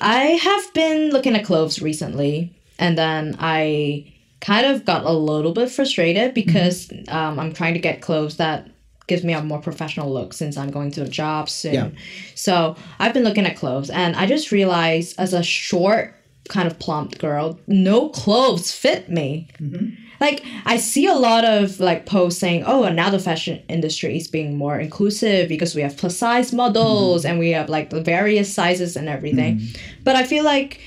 I 0.00 0.22
have 0.22 0.74
been 0.74 1.10
looking 1.10 1.34
at 1.36 1.44
clothes 1.44 1.80
recently, 1.80 2.54
and 2.78 2.96
then 2.96 3.36
I 3.38 4.12
kind 4.40 4.66
of 4.66 4.84
got 4.84 5.04
a 5.04 5.12
little 5.12 5.52
bit 5.52 5.70
frustrated 5.70 6.34
because 6.34 6.90
um, 7.08 7.38
I'm 7.38 7.52
trying 7.52 7.74
to 7.74 7.80
get 7.80 8.00
clothes 8.02 8.36
that 8.36 8.68
gives 9.06 9.22
me 9.22 9.32
a 9.32 9.42
more 9.42 9.60
professional 9.60 10.12
look 10.12 10.32
since 10.32 10.56
I'm 10.56 10.70
going 10.70 10.90
to 10.92 11.02
a 11.02 11.08
job 11.08 11.48
soon. 11.48 11.74
Yeah. 11.74 11.88
So 12.34 12.76
I've 12.98 13.14
been 13.14 13.22
looking 13.22 13.46
at 13.46 13.56
clothes, 13.56 13.88
and 13.90 14.16
I 14.16 14.26
just 14.26 14.50
realized 14.50 15.14
as 15.18 15.32
a 15.32 15.42
short 15.42 16.15
kind 16.48 16.66
of 16.66 16.78
plump 16.78 17.18
girl, 17.18 17.58
no 17.66 18.08
clothes 18.08 18.72
fit 18.72 19.08
me. 19.08 19.48
Mm-hmm. 19.60 20.02
Like 20.20 20.44
I 20.64 20.78
see 20.78 21.06
a 21.06 21.14
lot 21.14 21.44
of 21.44 21.78
like 21.78 22.06
posts 22.06 22.40
saying, 22.40 22.64
"Oh, 22.66 22.84
and 22.84 22.96
now 22.96 23.10
the 23.10 23.18
fashion 23.18 23.62
industry 23.68 24.16
is 24.16 24.28
being 24.28 24.56
more 24.56 24.78
inclusive 24.78 25.48
because 25.48 25.74
we 25.74 25.82
have 25.82 25.96
plus 25.96 26.16
size 26.16 26.52
models 26.52 27.22
mm-hmm. 27.22 27.32
and 27.32 27.38
we 27.38 27.50
have 27.50 27.68
like 27.68 27.90
the 27.90 28.00
various 28.00 28.52
sizes 28.52 28.96
and 28.96 29.08
everything." 29.08 29.58
Mm-hmm. 29.58 30.02
But 30.04 30.16
I 30.16 30.24
feel 30.24 30.44
like 30.44 30.80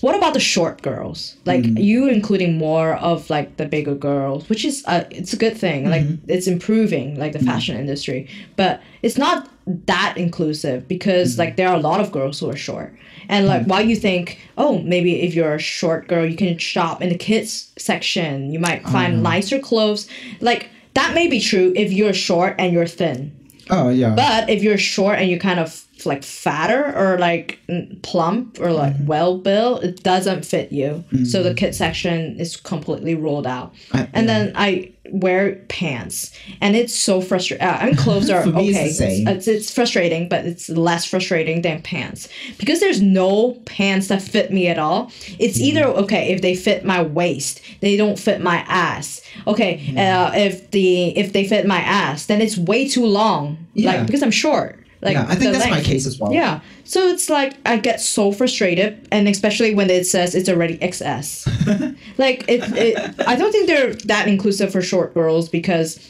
what 0.00 0.16
about 0.16 0.34
the 0.34 0.40
short 0.40 0.82
girls? 0.82 1.36
Like 1.44 1.64
you 1.64 2.08
including 2.08 2.58
more 2.58 2.94
of 2.96 3.30
like 3.30 3.56
the 3.56 3.66
bigger 3.66 3.94
girls, 3.94 4.48
which 4.48 4.64
is 4.64 4.84
uh, 4.86 5.04
it's 5.10 5.32
a 5.32 5.36
good 5.36 5.56
thing. 5.56 5.88
Like 5.88 6.04
it's 6.26 6.46
improving 6.46 7.18
like 7.18 7.32
the 7.32 7.38
fashion 7.38 7.76
industry, 7.76 8.28
but 8.56 8.82
it's 9.02 9.16
not 9.16 9.48
that 9.66 10.14
inclusive 10.16 10.86
because 10.88 11.32
mm-hmm. 11.32 11.40
like 11.40 11.56
there 11.56 11.68
are 11.68 11.76
a 11.76 11.80
lot 11.80 12.00
of 12.00 12.12
girls 12.12 12.40
who 12.40 12.50
are 12.50 12.56
short. 12.56 12.94
And 13.28 13.46
like 13.46 13.62
mm-hmm. 13.62 13.70
while 13.70 13.82
you 13.82 13.96
think, 13.96 14.38
oh, 14.58 14.80
maybe 14.80 15.22
if 15.22 15.34
you're 15.34 15.54
a 15.54 15.58
short 15.58 16.08
girl, 16.08 16.26
you 16.26 16.36
can 16.36 16.58
shop 16.58 17.00
in 17.00 17.08
the 17.08 17.16
kids 17.16 17.72
section. 17.78 18.52
You 18.52 18.58
might 18.58 18.82
find 18.84 19.22
nicer 19.22 19.58
clothes. 19.58 20.08
Like 20.40 20.68
that 20.94 21.14
may 21.14 21.28
be 21.28 21.40
true 21.40 21.72
if 21.74 21.92
you're 21.92 22.12
short 22.12 22.56
and 22.58 22.72
you're 22.72 22.86
thin. 22.86 23.32
Oh 23.70 23.88
yeah. 23.88 24.14
But 24.14 24.50
if 24.50 24.62
you're 24.62 24.78
short 24.78 25.18
and 25.18 25.30
you're 25.30 25.38
kind 25.38 25.58
of 25.58 25.84
like 26.04 26.22
fatter 26.22 26.92
or 26.94 27.18
like 27.18 27.60
plump 28.02 28.60
or 28.60 28.72
like 28.72 28.92
mm-hmm. 28.94 29.06
well 29.06 29.38
built, 29.38 29.84
it 29.84 30.02
doesn't 30.02 30.44
fit 30.44 30.70
you. 30.70 31.02
So 31.24 31.42
the 31.42 31.54
kid 31.54 31.74
section 31.74 32.38
is 32.38 32.56
completely 32.56 33.14
ruled 33.14 33.46
out. 33.46 33.74
I- 33.92 34.08
and 34.12 34.28
then 34.28 34.52
I 34.54 34.93
wear 35.10 35.56
pants, 35.68 36.30
and 36.60 36.74
it's 36.74 36.94
so 36.94 37.20
frustrating. 37.20 37.66
Uh, 37.66 37.78
I 37.80 37.86
mean, 37.86 37.96
clothes 37.96 38.30
are 38.30 38.42
For 38.44 38.50
me, 38.50 38.70
it's 38.70 38.98
the 38.98 39.04
okay. 39.04 39.16
same. 39.18 39.28
It's, 39.28 39.48
it's 39.48 39.72
frustrating, 39.72 40.28
but 40.28 40.44
it's 40.44 40.68
less 40.68 41.04
frustrating 41.04 41.62
than 41.62 41.82
pants 41.82 42.28
because 42.58 42.80
there's 42.80 43.00
no 43.00 43.52
pants 43.66 44.08
that 44.08 44.22
fit 44.22 44.52
me 44.52 44.68
at 44.68 44.78
all. 44.78 45.10
It's 45.38 45.60
either 45.60 45.84
okay 45.84 46.32
if 46.32 46.42
they 46.42 46.54
fit 46.54 46.84
my 46.84 47.02
waist, 47.02 47.60
they 47.80 47.96
don't 47.96 48.18
fit 48.18 48.40
my 48.40 48.58
ass. 48.68 49.20
Okay, 49.46 49.94
uh, 49.96 50.32
if 50.34 50.70
the 50.70 51.16
if 51.16 51.32
they 51.32 51.46
fit 51.46 51.66
my 51.66 51.80
ass, 51.80 52.26
then 52.26 52.40
it's 52.40 52.56
way 52.56 52.88
too 52.88 53.06
long. 53.06 53.58
Yeah. 53.74 53.92
Like 53.92 54.06
because 54.06 54.22
I'm 54.22 54.30
short. 54.30 54.83
Like 55.04 55.14
yeah, 55.14 55.26
I 55.28 55.34
think 55.34 55.52
that's 55.52 55.68
my 55.68 55.82
case 55.82 56.06
as 56.06 56.18
well. 56.18 56.32
Yeah. 56.32 56.60
So 56.84 57.06
it's 57.08 57.28
like 57.28 57.54
I 57.66 57.76
get 57.76 58.00
so 58.00 58.32
frustrated, 58.32 59.06
and 59.12 59.28
especially 59.28 59.74
when 59.74 59.90
it 59.90 60.06
says 60.06 60.34
it's 60.34 60.48
already 60.48 60.78
XS. 60.78 61.96
like 62.18 62.44
it, 62.48 62.62
it, 62.74 63.14
I 63.28 63.36
don't 63.36 63.52
think 63.52 63.66
they're 63.66 63.94
that 64.06 64.28
inclusive 64.28 64.72
for 64.72 64.80
short 64.80 65.12
girls 65.12 65.50
because 65.50 66.00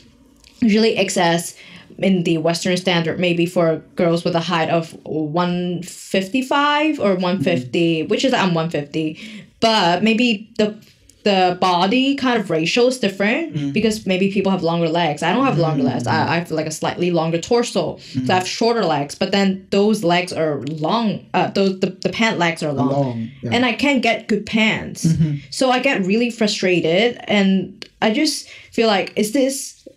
usually 0.61 0.95
XS 0.97 1.57
in 1.99 2.23
the 2.23 2.39
Western 2.39 2.77
standard 2.77 3.19
maybe 3.19 3.47
for 3.47 3.79
girls 3.97 4.25
with 4.25 4.35
a 4.37 4.41
height 4.41 4.71
of 4.71 4.93
155 5.05 7.01
or 7.01 7.15
150, 7.15 8.03
mm-hmm. 8.03 8.09
which 8.09 8.25
is 8.25 8.33
I'm 8.33 8.55
150, 8.55 9.19
but 9.59 10.05
maybe 10.05 10.49
the 10.57 10.77
the 11.25 11.59
body 11.61 12.15
kind 12.15 12.39
of 12.39 12.51
ratio 12.51 12.87
is 12.87 12.99
different 12.99 13.55
mm. 13.55 13.73
because 13.73 14.07
maybe 14.07 14.31
people 14.31 14.53
have 14.53 14.63
longer 14.63 14.89
legs. 14.89 15.23
I 15.23 15.33
don't 15.33 15.45
have 15.45 15.59
longer 15.59 15.83
mm. 15.83 15.87
legs. 15.87 16.07
I, 16.07 16.35
I 16.35 16.35
have 16.37 16.51
like 16.51 16.67
a 16.67 16.71
slightly 16.71 17.11
longer 17.11 17.41
torso. 17.41 17.97
So 17.97 18.21
I 18.21 18.23
mm. 18.23 18.27
have 18.29 18.47
shorter 18.47 18.85
legs, 18.85 19.15
but 19.15 19.33
then 19.33 19.67
those 19.71 20.05
legs 20.05 20.33
are 20.33 20.61
long. 20.63 21.27
Uh, 21.35 21.49
those 21.51 21.81
the, 21.81 21.91
the 21.91 22.11
pant 22.11 22.39
legs 22.39 22.63
are 22.63 22.73
long. 22.73 22.89
Long, 22.89 23.31
yeah. 23.43 23.51
And 23.53 23.65
I 23.65 23.73
can't 23.73 24.03
get 24.03 24.29
good 24.29 24.47
pants. 24.47 25.05
Mm-hmm. 25.05 25.39
So 25.51 25.71
I 25.71 25.81
get 25.81 26.05
really 26.05 26.31
frustrated 26.31 27.19
and 27.25 27.89
I 28.03 28.13
just 28.13 28.49
feel 28.73 28.87
like, 28.87 29.13
is 29.17 29.33
this 29.33 29.89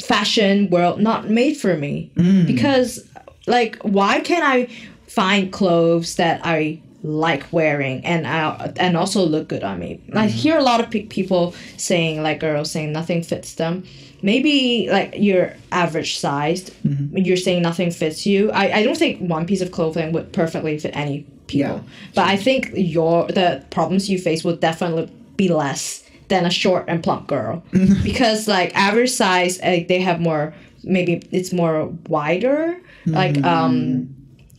fashion 0.00 0.68
world 0.70 1.00
not 1.00 1.30
made 1.30 1.56
for 1.56 1.76
me? 1.76 2.10
Because 2.46 3.08
like 3.46 3.76
why 3.82 4.20
can't 4.20 4.44
I 4.44 4.68
find 5.06 5.52
clothes 5.52 6.16
that 6.16 6.40
I 6.44 6.80
like 7.02 7.52
wearing 7.52 8.04
and 8.06 8.26
I, 8.26 8.72
and 8.76 8.96
also 8.96 9.24
look 9.24 9.48
good 9.48 9.64
on 9.64 9.80
me. 9.80 10.00
I 10.12 10.26
mm-hmm. 10.26 10.28
hear 10.28 10.58
a 10.58 10.62
lot 10.62 10.80
of 10.80 10.90
pe- 10.90 11.06
people 11.06 11.54
saying 11.76 12.22
like 12.22 12.40
girls 12.40 12.70
saying 12.70 12.92
nothing 12.92 13.22
fits 13.22 13.54
them. 13.54 13.84
Maybe 14.22 14.88
like 14.88 15.14
you're 15.16 15.54
average 15.72 16.18
sized. 16.18 16.72
Mm-hmm. 16.84 17.18
You're 17.18 17.36
saying 17.36 17.62
nothing 17.62 17.90
fits 17.90 18.24
you. 18.24 18.52
I, 18.52 18.78
I 18.78 18.82
don't 18.84 18.96
think 18.96 19.20
one 19.20 19.46
piece 19.46 19.60
of 19.60 19.72
clothing 19.72 20.12
would 20.12 20.32
perfectly 20.32 20.78
fit 20.78 20.96
any 20.96 21.26
people. 21.48 21.76
Yeah. 21.76 21.80
But 22.14 22.28
I 22.28 22.36
think 22.36 22.70
your 22.74 23.26
the 23.26 23.64
problems 23.70 24.08
you 24.08 24.18
face 24.18 24.44
will 24.44 24.56
definitely 24.56 25.12
be 25.36 25.48
less 25.48 26.08
than 26.28 26.46
a 26.46 26.50
short 26.50 26.84
and 26.86 27.02
plump 27.02 27.26
girl 27.26 27.62
mm-hmm. 27.72 28.02
because 28.04 28.46
like 28.46 28.74
average 28.76 29.10
size 29.10 29.60
uh, 29.60 29.80
they 29.88 30.00
have 30.00 30.20
more 30.20 30.54
maybe 30.84 31.22
it's 31.30 31.52
more 31.52 31.86
wider 32.08 32.80
like 33.06 33.36
um 33.44 34.08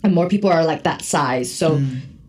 and 0.04 0.14
more 0.14 0.28
people 0.28 0.52
are 0.52 0.66
like 0.66 0.84
that 0.84 1.02
size 1.02 1.52
so 1.52 1.82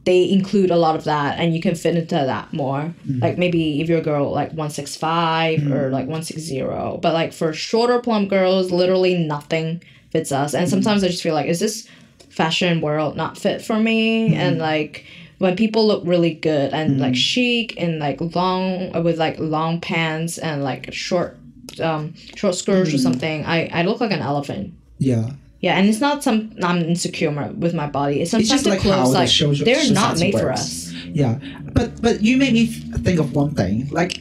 they 0.05 0.31
include 0.31 0.71
a 0.71 0.77
lot 0.77 0.97
of 0.97 1.05
that 1.05 1.39
and 1.39 1.55
you 1.55 1.61
can 1.61 1.75
fit 1.75 1.97
into 1.97 2.15
that 2.15 2.53
more. 2.53 2.95
Mm-hmm. 3.07 3.21
Like 3.21 3.39
maybe 3.39 3.81
if 3.81 3.89
you're 3.89 3.99
a 3.99 4.03
girl 4.03 4.31
like 4.31 4.51
165 4.51 5.61
or 5.61 5.63
mm-hmm. 5.63 5.93
like 5.93 6.07
160 6.07 6.61
but 7.01 7.15
like 7.15 7.33
for 7.33 7.53
shorter 7.53 8.01
plump 8.01 8.29
girls 8.29 8.71
literally 8.71 9.17
nothing 9.17 9.83
fits 10.11 10.31
us. 10.31 10.55
And 10.55 10.67
mm-hmm. 10.67 10.71
sometimes 10.71 11.05
i 11.05 11.09
just 11.09 11.23
feel 11.23 11.35
like 11.35 11.47
is 11.47 11.61
this 11.61 11.89
fashion 12.29 12.81
world 12.81 13.17
not 13.17 13.39
fit 13.39 13.63
for 13.63 13.79
me? 13.79 14.35
And 14.35 14.59
like 14.59 15.07
when 15.39 15.57
people 15.57 15.87
look 15.87 16.03
really 16.07 16.35
good 16.35 16.73
and 16.73 17.01
like 17.01 17.17
chic 17.17 17.75
and 17.81 17.99
like 17.99 18.21
long 18.35 19.03
with 19.03 19.19
like 19.19 19.39
long 19.39 19.81
pants 19.81 20.39
and 20.39 20.63
like 20.63 20.93
short 20.93 21.39
um 21.81 22.15
short 22.37 22.55
skirts 22.55 22.95
or 22.95 22.99
something 22.99 23.45
i 23.47 23.67
i 23.73 23.83
look 23.83 24.01
like 24.01 24.13
an 24.13 24.21
elephant. 24.21 24.75
Yeah. 24.99 25.31
Yeah, 25.65 25.79
and 25.79 25.89
it's 25.89 26.01
not 26.01 26.23
some 26.23 26.53
I'm 26.63 26.83
insecure 26.83 27.31
with 27.65 27.73
my 27.75 27.87
body. 27.89 28.21
It's 28.21 28.33
sometimes 28.33 28.51
just 28.51 28.65
the 28.65 28.71
like 28.71 28.83
how 28.83 28.97
clothes 28.97 29.13
the 29.13 29.19
like 29.21 29.29
social- 29.29 29.65
they're 29.65 29.91
not 29.93 30.21
made 30.21 30.35
for 30.35 30.53
us. 30.53 30.93
Yeah, 31.21 31.39
but 31.73 32.03
but 32.03 32.23
you 32.23 32.37
made 32.37 32.53
me 32.53 32.67
think 32.67 33.19
of 33.19 33.35
one 33.35 33.55
thing. 33.55 33.89
Like 33.89 34.21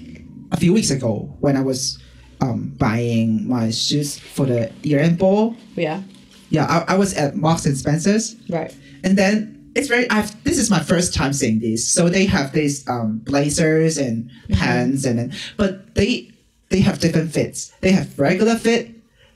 a 0.54 0.58
few 0.58 0.72
weeks 0.72 0.89
ago, 0.89 1.36
when 1.41 1.58
I 1.58 1.62
was 1.62 2.00
um, 2.39 2.72
buying 2.78 3.46
my 3.46 3.72
shoes 3.72 4.18
for 4.18 4.46
the 4.46 4.72
year-end 4.84 5.18
ball, 5.18 5.58
Yeah, 5.76 6.04
yeah, 6.50 6.66
I, 6.88 6.94
I 6.94 6.98
was 6.98 7.14
at 7.16 7.36
Marks 7.36 7.66
and 7.66 7.78
Spencers, 7.78 8.38
right. 8.50 8.74
and 9.04 9.18
then 9.18 9.36
it's 9.76 9.89
very. 9.89 10.10
I've 10.10 10.32
this 10.46 10.58
is 10.58 10.70
my 10.70 10.80
first 10.80 11.14
time 11.14 11.34
seeing 11.34 11.60
these. 11.60 11.86
So 11.86 12.08
they 12.08 12.26
have 12.26 12.54
these 12.54 12.88
um, 12.88 13.20
blazers 13.26 13.98
and 13.98 14.32
pants, 14.50 15.04
and 15.04 15.20
then 15.20 15.34
but 15.58 15.96
they 15.96 16.32
they 16.70 16.80
have 16.80 17.00
different 17.00 17.34
fits. 17.34 17.74
They 17.82 17.91
have 17.91 18.18
regular 18.18 18.56
fit. 18.56 18.93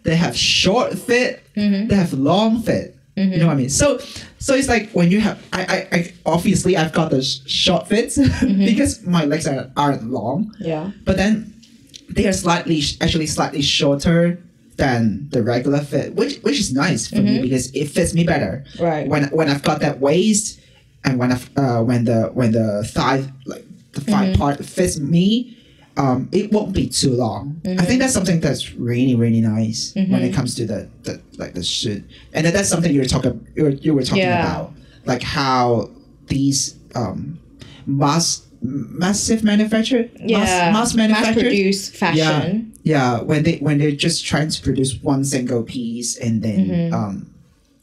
They 0.07 0.15
have 0.15 0.37
short 0.37 0.97
fit. 0.97 1.43
Mm-hmm. 1.57 1.89
They 1.89 1.95
have 1.95 2.13
long 2.13 2.61
fit. 2.61 2.95
You 3.17 3.23
mm-hmm. 3.23 3.39
know 3.39 3.47
what 3.47 3.53
I 3.53 3.55
mean? 3.57 3.69
So 3.69 3.97
so 4.39 4.55
it's 4.55 4.69
like 4.69 4.89
when 4.91 5.11
you 5.11 5.19
have 5.19 5.37
I 5.51 5.61
I, 5.61 5.95
I 5.97 6.13
obviously 6.25 6.77
I've 6.77 6.93
got 6.93 7.11
the 7.11 7.21
sh- 7.21 7.41
short 7.45 7.89
fits 7.89 8.17
mm-hmm. 8.17 8.63
because 8.63 9.05
my 9.05 9.25
legs 9.25 9.45
are 9.45 9.69
aren't 9.75 10.09
long, 10.09 10.55
Yeah, 10.59 10.91
but 11.03 11.17
then 11.17 11.53
they 12.09 12.25
are 12.25 12.31
slightly 12.31 12.81
actually 13.01 13.27
slightly 13.27 13.61
shorter 13.61 14.41
than 14.77 15.27
the 15.31 15.43
regular 15.43 15.79
fit, 15.81 16.15
which 16.15 16.37
which 16.37 16.57
is 16.57 16.71
nice 16.71 17.05
for 17.05 17.19
me 17.19 17.41
because 17.41 17.69
it 17.75 17.89
fits 17.89 18.13
me 18.13 18.23
better. 18.23 18.63
Right. 18.79 19.09
When 19.09 19.25
when 19.35 19.49
I've 19.49 19.63
got 19.63 19.81
that 19.81 19.99
waist 19.99 20.61
and 21.03 21.19
when 21.19 21.33
I 21.33 21.39
uh 21.57 21.83
when 21.83 22.05
the 22.05 22.29
when 22.33 22.53
the 22.53 22.87
thigh 22.87 23.27
like 23.45 23.65
the 23.91 23.99
thigh 23.99 24.33
part 24.37 24.63
fits 24.63 24.99
me, 24.99 25.56
um, 25.97 26.29
it 26.31 26.51
won't 26.51 26.73
be 26.73 26.87
too 26.87 27.11
long. 27.11 27.59
I 27.65 27.83
think 27.85 27.99
that's 28.01 28.13
something 28.13 28.39
that's 28.39 28.73
really 28.73 29.15
really 29.15 29.41
nice 29.41 29.93
when 29.95 30.21
it 30.21 30.33
comes 30.33 30.55
to 30.55 30.65
the, 30.65 30.89
the 31.03 31.21
like 31.37 31.53
the 31.53 31.63
suit, 31.63 32.03
and 32.33 32.45
that's 32.45 32.69
something 32.69 32.91
you 32.93 32.99
were 33.01 33.05
talking 33.07 33.45
you 33.55 33.63
were, 33.63 33.69
you 33.69 33.93
were 33.93 34.03
talking 34.03 34.23
Yeah. 34.23 34.41
about, 34.45 34.73
like 35.05 35.21
how 35.23 35.89
these 36.27 36.75
um 36.95 37.39
mass 37.85 38.43
massive 38.61 39.43
manufacture 39.43 40.09
yeah. 40.19 40.39
mass, 40.39 40.73
mass 40.73 40.95
manufactured 40.95 41.41
produce 41.41 41.89
fashion. 41.89 42.73
yeah, 42.83 43.17
yeah, 43.17 43.21
when 43.21 43.43
they 43.43 43.57
when 43.57 43.77
they're 43.77 43.91
just 43.91 44.25
trying 44.25 44.49
to 44.49 44.61
produce 44.61 44.95
one 45.01 45.23
single 45.23 45.63
piece 45.63 46.17
and 46.17 46.41
then 46.41 46.67
Mm-hmm. 46.67 46.93
um, 46.93 47.33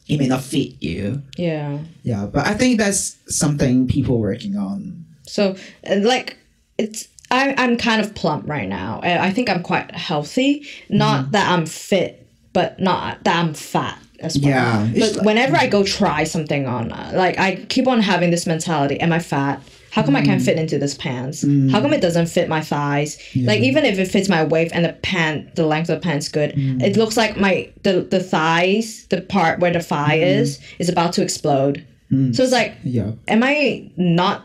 it 0.07 0.19
may 0.19 0.27
not 0.29 0.43
fit 0.43 0.83
you. 0.83 1.23
Yeah. 1.39 1.79
Yeah, 2.03 2.27
but 2.27 2.47
I 2.47 2.53
think 2.53 2.77
that's 2.79 3.17
something 3.29 3.87
people 3.89 4.19
working 4.21 4.55
on. 4.57 5.07
So 5.23 5.57
like 5.89 6.37
it's 6.77 7.09
I, 7.31 7.55
I'm 7.57 7.77
kind 7.77 8.01
of 8.01 8.15
plump 8.15 8.49
right 8.49 8.69
now. 8.69 9.01
I 9.03 9.19
I 9.29 9.31
think 9.33 9.49
I'm 9.51 9.63
quite 9.63 9.91
healthy. 9.95 10.67
Not 10.89 11.33
that 11.33 11.51
I'm 11.51 11.67
fit, 11.67 12.27
but 12.53 12.79
not 12.81 13.25
that 13.25 13.37
I'm 13.37 13.55
fat 13.55 13.99
as 14.21 14.39
well. 14.39 14.51
Yeah, 14.51 14.89
But 14.99 15.17
like- 15.17 15.27
whenever 15.27 15.57
I 15.57 15.67
go 15.67 15.83
try 15.85 16.25
something 16.25 16.67
on, 16.67 16.89
like 16.89 17.39
I 17.39 17.57
keep 17.69 17.87
on 17.89 18.01
having 18.01 18.31
this 18.31 18.47
mentality: 18.47 19.01
Am 19.01 19.13
I 19.13 19.19
fat? 19.19 19.61
How 19.91 20.03
come 20.03 20.17
I 20.17 20.23
can't 20.23 20.43
Mm. 20.43 20.45
fit 20.45 20.59
into 20.59 20.77
this 20.77 20.95
pants? 20.97 21.43
How 21.71 21.81
come 21.81 21.93
it 21.93 22.01
doesn't 22.01 22.27
fit 22.27 22.49
my 22.49 22.61
thighs? 22.61 23.17
Like 23.37 23.61
even 23.61 23.85
if 23.85 23.97
it 23.97 24.07
fits 24.09 24.29
my 24.29 24.43
waist 24.43 24.75
and 24.75 24.85
the 24.85 24.93
pant, 24.93 25.55
the 25.55 25.65
length 25.67 25.89
of 25.89 26.01
the 26.01 26.05
pants 26.05 26.29
good, 26.29 26.53
Mm. 26.53 26.83
it 26.83 26.97
looks 26.97 27.17
like 27.17 27.37
my 27.37 27.69
the 27.85 28.01
the 28.03 28.19
thighs, 28.19 29.07
the 29.11 29.21
part 29.21 29.61
where 29.61 29.73
the 29.73 29.81
thigh 29.81 30.19
Mm. 30.19 30.37
is, 30.41 30.59
is 30.81 30.89
about 30.89 31.13
to 31.15 31.23
explode. 31.23 31.85
So 32.33 32.43
it's 32.45 32.53
like 32.53 32.75
Yeah. 32.85 33.13
am 33.29 33.43
I 33.45 33.91
not 33.97 34.45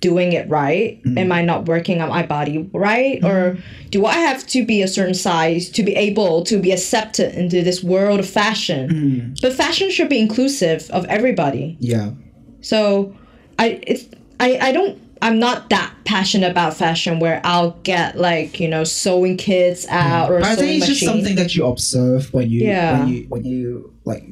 doing 0.00 0.32
it 0.32 0.48
right? 0.48 1.02
Mm. 1.04 1.18
Am 1.18 1.32
I 1.32 1.42
not 1.42 1.66
working 1.66 2.00
on 2.00 2.08
my 2.08 2.24
body 2.24 2.68
right? 2.72 3.22
Or 3.24 3.58
do 3.90 4.06
I 4.06 4.14
have 4.14 4.46
to 4.48 4.64
be 4.64 4.82
a 4.82 4.88
certain 4.88 5.14
size 5.14 5.68
to 5.70 5.82
be 5.82 5.94
able 5.94 6.42
to 6.44 6.58
be 6.58 6.72
accepted 6.72 7.34
into 7.34 7.62
this 7.62 7.82
world 7.82 8.20
of 8.20 8.28
fashion? 8.28 8.88
Mm. 8.90 9.40
But 9.42 9.52
fashion 9.52 9.90
should 9.90 10.08
be 10.08 10.18
inclusive 10.18 10.88
of 10.90 11.04
everybody. 11.06 11.76
Yeah. 11.80 12.10
So 12.62 13.14
I 13.58 13.80
it's 13.86 14.06
I, 14.38 14.58
I 14.58 14.72
don't 14.72 14.98
I'm 15.22 15.38
not 15.38 15.68
that 15.68 15.92
passionate 16.06 16.50
about 16.50 16.74
fashion 16.74 17.20
where 17.20 17.42
I'll 17.44 17.72
get 17.82 18.16
like, 18.16 18.58
you 18.58 18.68
know, 18.68 18.84
sewing 18.84 19.36
kits 19.36 19.86
out 19.88 20.30
or 20.30 20.40
But 20.40 20.48
I 20.48 20.56
think 20.56 20.78
it's 20.78 20.86
just 20.86 21.04
something 21.04 21.36
that 21.36 21.54
you 21.54 21.66
observe 21.66 22.32
when 22.32 22.48
you 22.50 22.60
Yeah. 22.66 23.00
when 23.00 23.08
you 23.12 23.26
when 23.28 23.44
you 23.44 23.92
like 24.06 24.24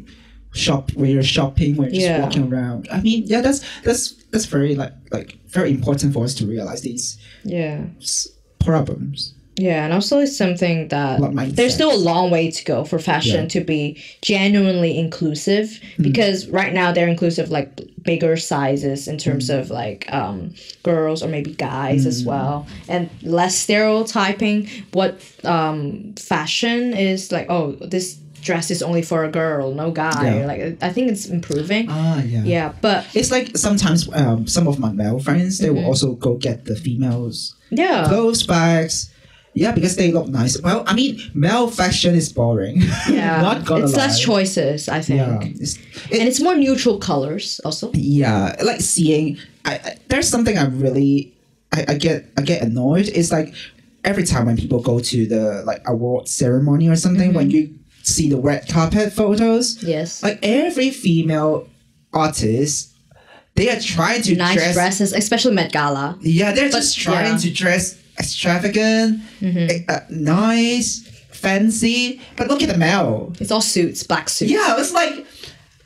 shop 0.55 0.91
when 0.95 1.11
you're 1.11 1.23
shopping 1.23 1.77
when 1.77 1.89
you're 1.91 2.01
just 2.01 2.07
Yeah. 2.07 2.23
walking 2.23 2.51
around. 2.51 2.89
I 2.91 3.03
mean, 3.03 3.25
yeah, 3.27 3.43
that's 3.43 3.61
that's 3.85 4.15
that's 4.31 4.47
very 4.47 4.75
like 4.75 4.93
like 5.11 5.39
very 5.47 5.71
important 5.71 6.13
for 6.13 6.25
us 6.25 6.35
to 6.35 6.47
realize 6.47 6.83
these 6.83 7.19
yeah. 7.45 7.85
problems. 8.59 9.35
Yeah, 9.61 9.85
and 9.85 9.93
also 9.93 10.21
it's 10.21 10.37
something 10.37 10.87
that 10.89 11.21
Like 11.21 11.51
there's 11.51 11.75
still 11.75 11.93
a 11.93 11.99
long 11.99 12.31
way 12.31 12.49
to 12.49 12.65
go 12.65 12.85
for 12.85 13.01
fashion 13.01 13.43
Yeah. 13.43 13.49
to 13.49 13.61
be 13.61 14.01
genuinely 14.23 14.97
inclusive 14.97 15.81
because 16.01 16.47
right 16.47 16.73
now 16.73 16.93
they're 16.93 17.09
inclusive 17.09 17.51
like 17.51 17.81
bigger 18.05 18.37
sizes 18.37 19.09
in 19.09 19.19
terms 19.19 19.51
of 19.51 19.71
like 19.71 20.07
um, 20.13 20.55
girls 20.85 21.25
or 21.25 21.29
maybe 21.29 21.53
guys 21.55 22.07
as 22.07 22.25
well 22.25 22.69
and 22.89 23.11
less 23.23 23.57
stereotyping 23.57 24.69
what 24.93 25.21
um, 25.45 26.15
fashion 26.17 26.95
is 26.95 27.33
like 27.33 27.47
oh 27.51 27.73
this 27.73 28.17
dress 28.43 28.71
is 28.71 28.83
only 28.83 29.03
for 29.03 29.25
a 29.25 29.31
girl 29.31 29.73
no 29.75 29.91
guy 29.91 30.39
Yeah. 30.39 30.47
like 30.47 30.61
I 30.83 30.91
think 30.93 31.11
it's 31.11 31.27
improving 31.27 31.87
Ah, 31.89 32.23
yeah. 32.23 32.45
yeah 32.45 32.73
but 32.81 33.07
It's 33.15 33.31
like 33.31 33.57
sometimes 33.57 34.09
um, 34.15 34.47
some 34.47 34.67
of 34.69 34.79
my 34.79 34.93
male 34.93 35.19
friends 35.19 35.59
they 35.59 35.71
will 35.71 35.79
Mm-hmm. 35.79 35.89
also 35.89 36.15
go 36.15 36.35
get 36.37 36.65
the 36.65 36.77
females 36.77 37.55
yeah 37.71 38.07
clothes 38.09 38.47
bags. 38.47 39.11
Yeah, 39.55 39.73
because 39.75 39.97
they 39.97 40.13
look 40.13 40.29
nice. 40.29 40.61
Well, 40.63 40.85
I 40.87 40.95
mean, 40.95 41.19
male 41.35 41.67
fashion 41.69 42.15
is 42.15 42.31
boring. 42.33 42.77
yeah 43.11 43.43
Not 43.43 43.65
gonna 43.67 43.85
it's 43.85 43.97
less 43.97 44.21
choices 44.21 44.89
I 44.89 45.01
think 45.01 45.19
Yeah, 45.19 45.41
it's, 45.63 45.75
it, 46.13 46.21
and 46.21 46.29
it's 46.29 46.39
more 46.41 46.55
neutral 46.55 46.99
colors 46.99 47.59
also 47.65 47.91
yeah 47.95 48.55
like 48.63 48.81
seeing 48.81 49.39
I, 49.65 49.75
I 49.89 49.91
there's 50.09 50.29
something 50.29 50.57
i 50.57 50.65
really 50.67 51.35
I, 51.73 51.81
I 51.89 51.95
get 51.99 52.31
i 52.39 52.43
get 52.43 52.63
annoyed 52.63 53.09
it's 53.09 53.33
like 53.33 53.53
every 54.05 54.23
time 54.25 54.47
when 54.47 54.57
people 54.57 54.81
go 54.81 55.01
to 55.01 55.19
the 55.27 55.65
like 55.67 55.83
award 55.87 56.29
ceremony 56.29 56.87
or 56.89 56.97
something 56.97 57.35
when 57.35 57.49
Mm-hmm. 57.51 57.73
you 57.75 57.79
see 58.03 58.29
the 58.29 58.37
red 58.39 58.69
carpet 58.69 59.13
photos 59.13 59.83
yes 59.83 60.23
like 60.23 60.39
every 60.43 60.91
female 60.91 61.69
artist 62.13 62.95
they 63.55 63.69
are 63.71 63.81
trying 63.81 64.23
to 64.23 64.37
nice 64.37 64.55
dress 64.55 64.75
dresses, 64.75 65.13
especially 65.13 65.53
Met 65.55 65.73
Gala. 65.73 66.17
yeah 66.23 66.53
they're 66.53 66.69
just 66.71 66.97
trying 66.99 67.25
yeah. 67.27 67.31
Mm-hmm. 67.33 67.49
to 67.49 67.53
dress 67.53 67.99
extravagant 68.19 69.21
eh, 69.43 69.81
uh, 69.89 70.01
nice 70.11 71.07
fancy 71.31 72.21
but 72.37 72.49
look 72.49 72.63
at 72.63 72.69
the 72.69 72.77
male 72.79 73.33
It's 73.41 73.51
all 73.51 73.61
suits, 73.61 74.03
black 74.03 74.29
suits. 74.29 74.51
yeah, 74.51 74.77
it's 74.79 74.93
like 74.93 75.27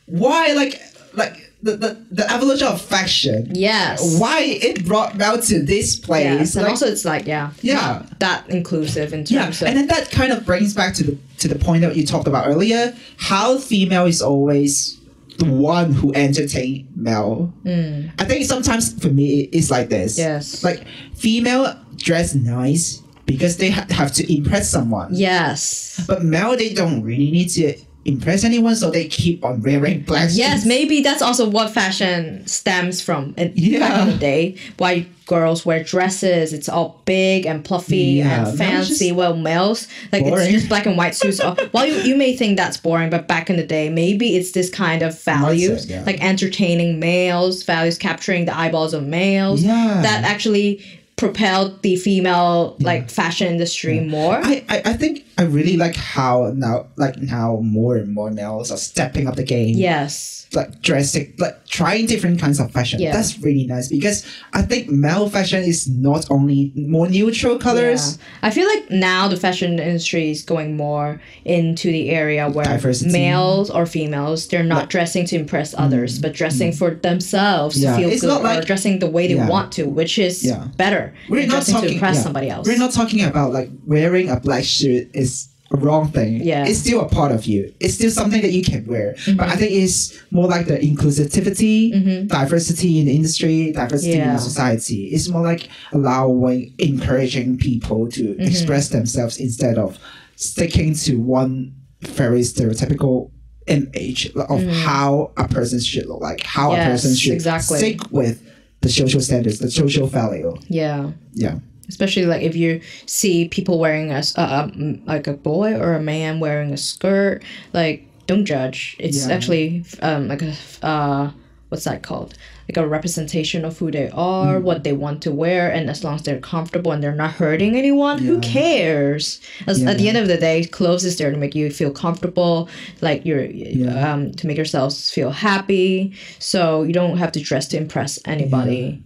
why 0.06 0.52
like 0.52 0.80
like 1.14 1.41
the, 1.62 1.76
the, 1.76 2.04
the 2.10 2.30
evolution 2.32 2.66
of 2.66 2.80
fashion. 2.82 3.48
Yes. 3.54 4.18
Why 4.20 4.40
it 4.40 4.84
brought 4.84 5.16
Mel 5.16 5.40
to 5.40 5.62
this 5.62 5.96
place. 5.98 6.24
Yes, 6.24 6.54
and 6.56 6.64
like- 6.64 6.70
also 6.70 6.86
it's 6.86 7.04
like 7.04 7.26
yeah, 7.26 7.50
Yeah. 7.62 8.04
that 8.18 8.48
inclusive 8.50 9.12
in 9.12 9.24
yeah, 9.28 9.48
of 9.48 9.62
and 9.62 9.76
then 9.76 9.86
that 9.86 10.10
kind 10.10 10.32
of 10.32 10.44
brings 10.44 10.74
back 10.74 10.94
to 10.94 11.04
the 11.04 11.18
to 11.38 11.48
the 11.48 11.56
point 11.58 11.82
that 11.82 11.96
you 11.96 12.04
talked 12.06 12.26
about 12.28 12.46
earlier. 12.48 12.94
How 13.18 13.58
female 13.58 14.06
is 14.06 14.20
always 14.22 14.98
the 15.38 15.44
one 15.46 15.92
who 15.92 16.12
entertain 16.14 16.86
male. 16.94 17.52
I 17.64 18.24
think 18.24 18.44
sometimes 18.44 18.92
for 19.02 19.08
me 19.08 19.48
it's 19.52 19.70
like 19.70 19.88
this. 19.88 20.14
Mm. 20.16 20.18
Yes. 20.18 20.62
Like 20.64 20.84
female 21.14 21.74
dress 21.96 22.34
nice 22.34 23.00
because 23.26 23.56
they 23.56 23.70
ha- 23.70 23.86
have 23.90 24.12
to 24.12 24.34
impress 24.36 24.68
someone. 24.68 25.08
yes, 25.14 26.04
But 26.06 26.24
male 26.24 26.56
they 26.56 26.74
don't 26.74 27.02
really 27.02 27.30
need 27.30 27.48
to 27.50 27.74
impress 28.04 28.44
anyone, 28.44 28.74
so 28.76 28.90
they 28.90 29.06
keep 29.06 29.44
on 29.44 29.62
wearing 29.62 30.02
black. 30.02 30.30
yes. 30.32 30.64
Maybe 30.66 31.00
that's 31.02 31.22
also 31.22 31.48
what 31.48 31.70
fashion 31.70 32.46
stems 32.46 33.00
from. 33.00 33.34
In, 33.36 33.48
Back 33.80 34.02
in 34.02 34.08
the 34.08 34.16
day, 34.18 34.56
why 34.78 35.06
girls 35.26 35.64
wear 35.64 35.82
dresses? 35.84 36.52
It's 36.52 36.68
all 36.68 37.00
big 37.04 37.46
and 37.46 37.66
fluffy 37.66 37.96
Yeah, 37.96 38.48
and 38.48 38.58
fancy. 38.58 39.12
well, 39.12 39.36
males 39.36 39.86
like 40.12 40.24
boring. 40.24 40.44
it's 40.46 40.52
just 40.52 40.68
black 40.68 40.86
and 40.86 40.96
white 40.96 41.14
suits. 41.14 41.40
Well, 41.72 41.86
you, 41.86 41.94
you 42.02 42.16
may 42.16 42.36
think 42.36 42.56
that's 42.56 42.76
boring, 42.76 43.08
but 43.10 43.28
back 43.28 43.48
in 43.48 43.56
the 43.56 43.66
day, 43.66 43.88
maybe 43.88 44.36
it's 44.36 44.52
this 44.52 44.68
kind 44.68 45.02
of 45.02 45.18
values, 45.22 45.86
Mindset, 45.86 45.90
yeah. 45.90 46.02
like 46.04 46.22
entertaining 46.22 46.98
males, 46.98 47.62
values 47.62 47.98
capturing 47.98 48.44
the 48.46 48.56
eyeballs 48.56 48.94
of 48.94 49.04
males. 49.06 49.62
Yeah. 49.62 50.00
that 50.02 50.24
actually 50.24 50.84
propelled 51.16 51.80
the 51.82 51.94
female 51.94 52.76
like 52.80 53.08
fashion 53.08 53.46
industry 53.46 54.00
more. 54.00 54.34
I, 54.42 54.64
I, 54.68 54.82
I 54.86 54.92
think 54.94 55.24
I 55.38 55.42
really 55.44 55.76
like 55.76 55.96
how 55.96 56.52
now 56.54 56.86
like 56.96 57.16
now 57.18 57.58
more 57.62 57.96
and 57.96 58.12
more 58.14 58.30
males 58.30 58.70
are 58.70 58.76
stepping 58.76 59.26
up 59.26 59.36
the 59.36 59.44
game. 59.44 59.76
yes. 59.76 60.38
Like 60.54 60.82
dressing 60.82 61.32
like 61.38 61.66
trying 61.66 62.04
different 62.04 62.38
kinds 62.38 62.60
of 62.60 62.70
fashion. 62.70 63.00
Yeah. 63.00 63.12
That's 63.14 63.38
really 63.38 63.66
nice 63.66 63.88
because 63.88 64.26
I 64.52 64.60
think 64.60 64.90
male 64.90 65.30
fashion 65.30 65.62
is 65.64 65.88
not 65.88 66.30
only 66.30 66.72
more 66.76 67.08
neutral 67.08 67.56
colors. 67.58 68.18
Yeah. 68.18 68.48
I 68.48 68.50
feel 68.50 68.68
like 68.68 68.90
now 68.90 69.28
the 69.28 69.38
fashion 69.38 69.78
industry 69.78 70.30
is 70.30 70.42
going 70.42 70.76
more 70.76 71.22
into 71.46 71.90
the 71.90 72.10
area 72.10 72.50
where 72.50 72.66
Diversity. 72.66 73.10
males 73.12 73.70
or 73.70 73.86
females 73.86 74.46
they're 74.48 74.62
not 74.62 74.90
dressing 74.90 75.24
to 75.28 75.36
impress 75.36 75.74
others, 75.78 76.18
but 76.18 76.34
dressing 76.34 76.70
for 76.72 76.90
themselves 76.90 77.78
Mm. 77.78 77.82
Yeah. 77.84 77.90
to 77.92 77.96
feel 78.02 78.10
It's 78.10 78.20
good 78.20 78.42
not 78.42 78.58
or 78.58 78.66
dressing 78.66 78.98
the 78.98 79.08
way 79.08 79.26
they 79.28 79.36
Yeah. 79.36 79.48
want 79.48 79.72
to, 79.72 79.84
which 79.84 80.18
is 80.18 80.52
better. 80.76 81.14
We're 81.30 81.40
than 81.40 81.48
not 81.48 81.64
talking 81.64 81.88
to 81.88 81.94
impress 81.94 82.22
somebody 82.22 82.50
else. 82.50 82.68
We're 82.68 82.76
not 82.76 82.92
talking 82.92 83.22
about 83.24 83.54
like 83.54 83.70
wearing 83.86 84.28
a 84.28 84.38
black 84.38 84.64
suit 84.64 85.08
is 85.22 85.48
a 85.74 85.76
wrong 85.84 86.04
thing. 86.12 86.32
Yeah. 86.44 86.66
It's 86.68 86.80
still 86.80 87.00
a 87.00 87.08
part 87.08 87.32
of 87.32 87.46
you. 87.46 87.60
It's 87.80 87.94
still 87.94 88.10
something 88.10 88.42
that 88.42 88.52
you 88.52 88.62
can 88.62 88.82
wear. 88.92 89.12
But 89.12 89.18
Mm-hmm. 89.24 89.40
I 89.52 89.56
think 89.56 89.72
it's 89.72 89.98
more 90.30 90.46
like 90.54 90.66
the 90.66 90.76
inclusivity, 90.90 92.28
diversity 92.28 93.00
in 93.00 93.06
the 93.06 93.14
industry, 93.16 93.72
diversity 93.72 94.18
in 94.20 94.28
the 94.34 94.38
society. 94.38 95.06
It's 95.14 95.28
more 95.28 95.42
like 95.42 95.68
allowing, 95.92 96.74
encouraging 96.78 97.58
people 97.58 98.08
to 98.10 98.22
Mm-hmm. 98.22 98.42
express 98.42 98.88
themselves 98.90 99.38
instead 99.38 99.78
of 99.78 99.98
sticking 100.36 100.94
to 101.06 101.16
one 101.16 101.74
very 102.00 102.40
stereotypical 102.40 103.30
image 103.66 104.30
of 104.36 104.60
how 104.84 105.32
a 105.36 105.46
person 105.48 105.80
should 105.80 106.06
look 106.06 106.20
like, 106.20 106.42
how 106.42 106.72
a 106.72 106.76
Mm-hmm. 106.76 106.90
Person 106.90 107.14
should 107.14 107.32
exactly. 107.34 107.78
stick 107.78 108.00
with 108.10 108.36
the 108.82 108.88
social 108.88 109.20
standards, 109.20 109.58
the 109.60 109.70
social 109.70 110.06
value. 110.06 110.52
yeah. 110.68 111.12
Yeah. 111.32 111.58
Especially 111.88 112.26
like 112.26 112.42
if 112.42 112.54
you 112.56 112.80
see 113.06 113.48
people 113.48 113.78
wearing 113.78 114.10
a 114.12 114.22
uh, 114.36 114.68
like 115.06 115.26
a 115.26 115.34
boy 115.34 115.74
or 115.74 115.94
a 115.94 116.00
man 116.02 116.40
wearing 116.40 116.72
a 116.72 116.76
skirt 116.76 117.42
like 117.72 118.06
don't 118.26 118.44
judge 118.44 118.96
it's 118.98 119.26
Yeah. 119.26 119.34
actually 119.34 119.84
um 120.00 120.28
like 120.28 120.42
a 120.42 120.54
uh 120.82 121.30
what's 121.68 121.84
that 121.84 122.02
called 122.02 122.34
like 122.68 122.76
a 122.76 122.86
representation 122.86 123.64
of 123.64 123.78
who 123.78 123.90
they 123.90 124.08
are 124.10 124.56
Mm. 124.58 124.62
what 124.62 124.84
they 124.84 124.92
want 124.92 125.22
to 125.22 125.30
wear 125.32 125.72
and 125.72 125.88
as 125.90 126.04
long 126.04 126.14
as 126.16 126.22
they're 126.22 126.38
comfortable 126.38 126.92
and 126.92 127.02
they're 127.02 127.14
not 127.14 127.32
hurting 127.32 127.74
anyone 127.76 128.18
who 128.18 128.38
cares 128.40 129.40
as, 129.66 129.82
at 129.82 129.96
the 129.98 130.08
end 130.08 130.18
of 130.18 130.28
the 130.28 130.36
day 130.36 130.64
clothes 130.64 131.04
is 131.04 131.16
there 131.16 131.30
to 131.30 131.36
make 131.38 131.54
you 131.54 131.70
feel 131.70 131.90
comfortable 131.90 132.68
like 133.00 133.24
you're 133.26 133.44
Yeah. 133.44 134.12
um 134.12 134.32
to 134.32 134.46
make 134.46 134.56
yourselves 134.56 135.10
feel 135.10 135.30
happy 135.30 136.12
so 136.38 136.82
you 136.84 136.92
don't 136.92 137.16
have 137.16 137.32
to 137.32 137.40
dress 137.40 137.66
to 137.68 137.76
impress 137.76 138.18
anybody 138.26 139.02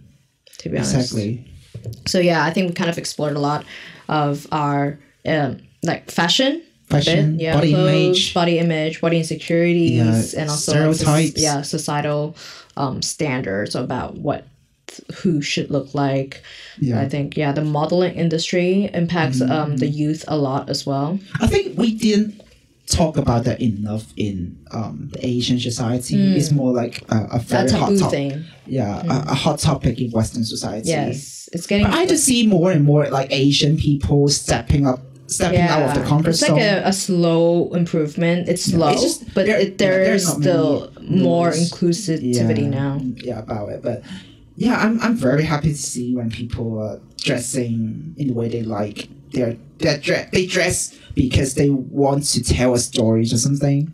to 0.59 0.69
be 0.69 0.77
honest 0.77 0.95
Exactly. 0.95 1.45
So 2.05 2.19
yeah, 2.19 2.43
I 2.43 2.51
think 2.51 2.69
we 2.69 2.73
kind 2.73 2.89
of 2.89 2.97
explored 2.97 3.35
a 3.35 3.39
lot 3.39 3.65
of 4.09 4.47
our 4.51 4.99
um, 5.25 5.59
like 5.83 6.09
fashion, 6.11 6.63
Fashion, 6.89 7.37
yeah, 7.37 7.53
body 7.53 7.71
clothes, 7.73 7.89
image. 8.17 8.33
body 8.33 8.59
image, 8.59 9.01
body 9.01 9.17
insecurities, 9.17 10.33
Yeah, 10.33 10.41
and 10.41 10.49
also 10.49 10.93
like, 11.05 11.33
yeah, 11.35 11.61
societal 11.61 12.35
um, 12.77 13.01
standards 13.01 13.75
about 13.75 14.15
what 14.15 14.45
who 15.17 15.41
should 15.41 15.69
look 15.69 15.93
like. 15.93 16.41
Yeah. 16.79 17.01
I 17.01 17.09
think 17.09 17.35
yeah, 17.35 17.51
the 17.51 17.63
modeling 17.63 18.15
industry 18.15 18.89
impacts 18.93 19.41
um, 19.41 19.77
the 19.77 19.87
youth 19.87 20.23
a 20.29 20.37
lot 20.37 20.69
as 20.69 20.85
well. 20.85 21.19
I 21.41 21.47
think 21.47 21.77
we 21.77 21.93
didn't 21.93 22.41
talk 22.89 23.17
about 23.17 23.43
that 23.43 23.59
enough 23.61 24.05
in 24.15 24.57
um, 24.71 25.09
the 25.11 25.25
Asian 25.25 25.59
society. 25.59 26.15
It's 26.37 26.51
more 26.51 26.71
like 26.71 27.03
a, 27.11 27.27
a 27.33 27.39
very 27.39 27.67
That 27.67 27.77
hot 27.77 27.97
topic. 27.97 28.09
thing. 28.11 28.45
Yeah, 28.65 29.01
a, 29.03 29.31
a 29.31 29.35
hot 29.35 29.59
topic 29.59 29.99
in 29.99 30.11
Western 30.11 30.43
society. 30.43 30.89
Yes, 30.89 31.49
it's 31.53 31.67
getting. 31.67 31.85
But 31.85 31.95
I 31.95 32.05
just 32.05 32.23
see 32.25 32.47
more 32.47 32.71
and 32.71 32.83
more 32.85 33.07
like 33.09 33.31
Asian 33.31 33.77
people 33.77 34.27
stepping 34.29 34.87
up, 34.87 35.01
stepping 35.27 35.61
out 35.61 35.83
of 35.89 36.01
the 36.01 36.07
comfort 36.07 36.29
it's 36.29 36.39
zone. 36.39 36.51
like 36.57 36.61
a, 36.63 36.87
a 36.87 36.93
slow 36.93 37.69
improvement. 37.73 38.47
It's 38.49 38.63
slow, 38.63 38.89
it's 38.89 39.01
just- 39.01 39.33
but 39.33 39.45
there- 39.45 39.59
it, 39.59 39.77
there 39.77 40.03
yeah, 40.03 40.13
is 40.13 40.25
there's 40.25 40.41
still 40.43 40.91
more 41.01 41.47
rules. 41.47 41.71
inclusivity 41.71 42.61
yeah, 42.63 42.69
now. 42.69 42.99
Yeah, 43.15 43.39
about 43.39 43.69
it. 43.69 43.81
But 43.83 44.03
yeah, 44.55 44.77
I'm 44.77 44.99
I'm 45.01 45.15
very 45.15 45.43
happy 45.43 45.69
to 45.71 45.77
see 45.77 46.15
when 46.15 46.29
people 46.31 46.79
are 46.79 46.99
dressing 47.17 48.15
in 48.17 48.27
the 48.29 48.33
way 48.33 48.47
they 48.49 48.63
like. 48.63 49.09
They're 49.31 49.57
they 49.79 49.97
dress 49.99 50.29
they 50.31 50.45
dress 50.47 50.97
because 51.13 51.55
they 51.55 51.69
want 51.69 52.23
to 52.25 52.43
tell 52.43 52.73
a 52.73 52.79
story 52.79 53.21
or 53.23 53.25
something. 53.25 53.91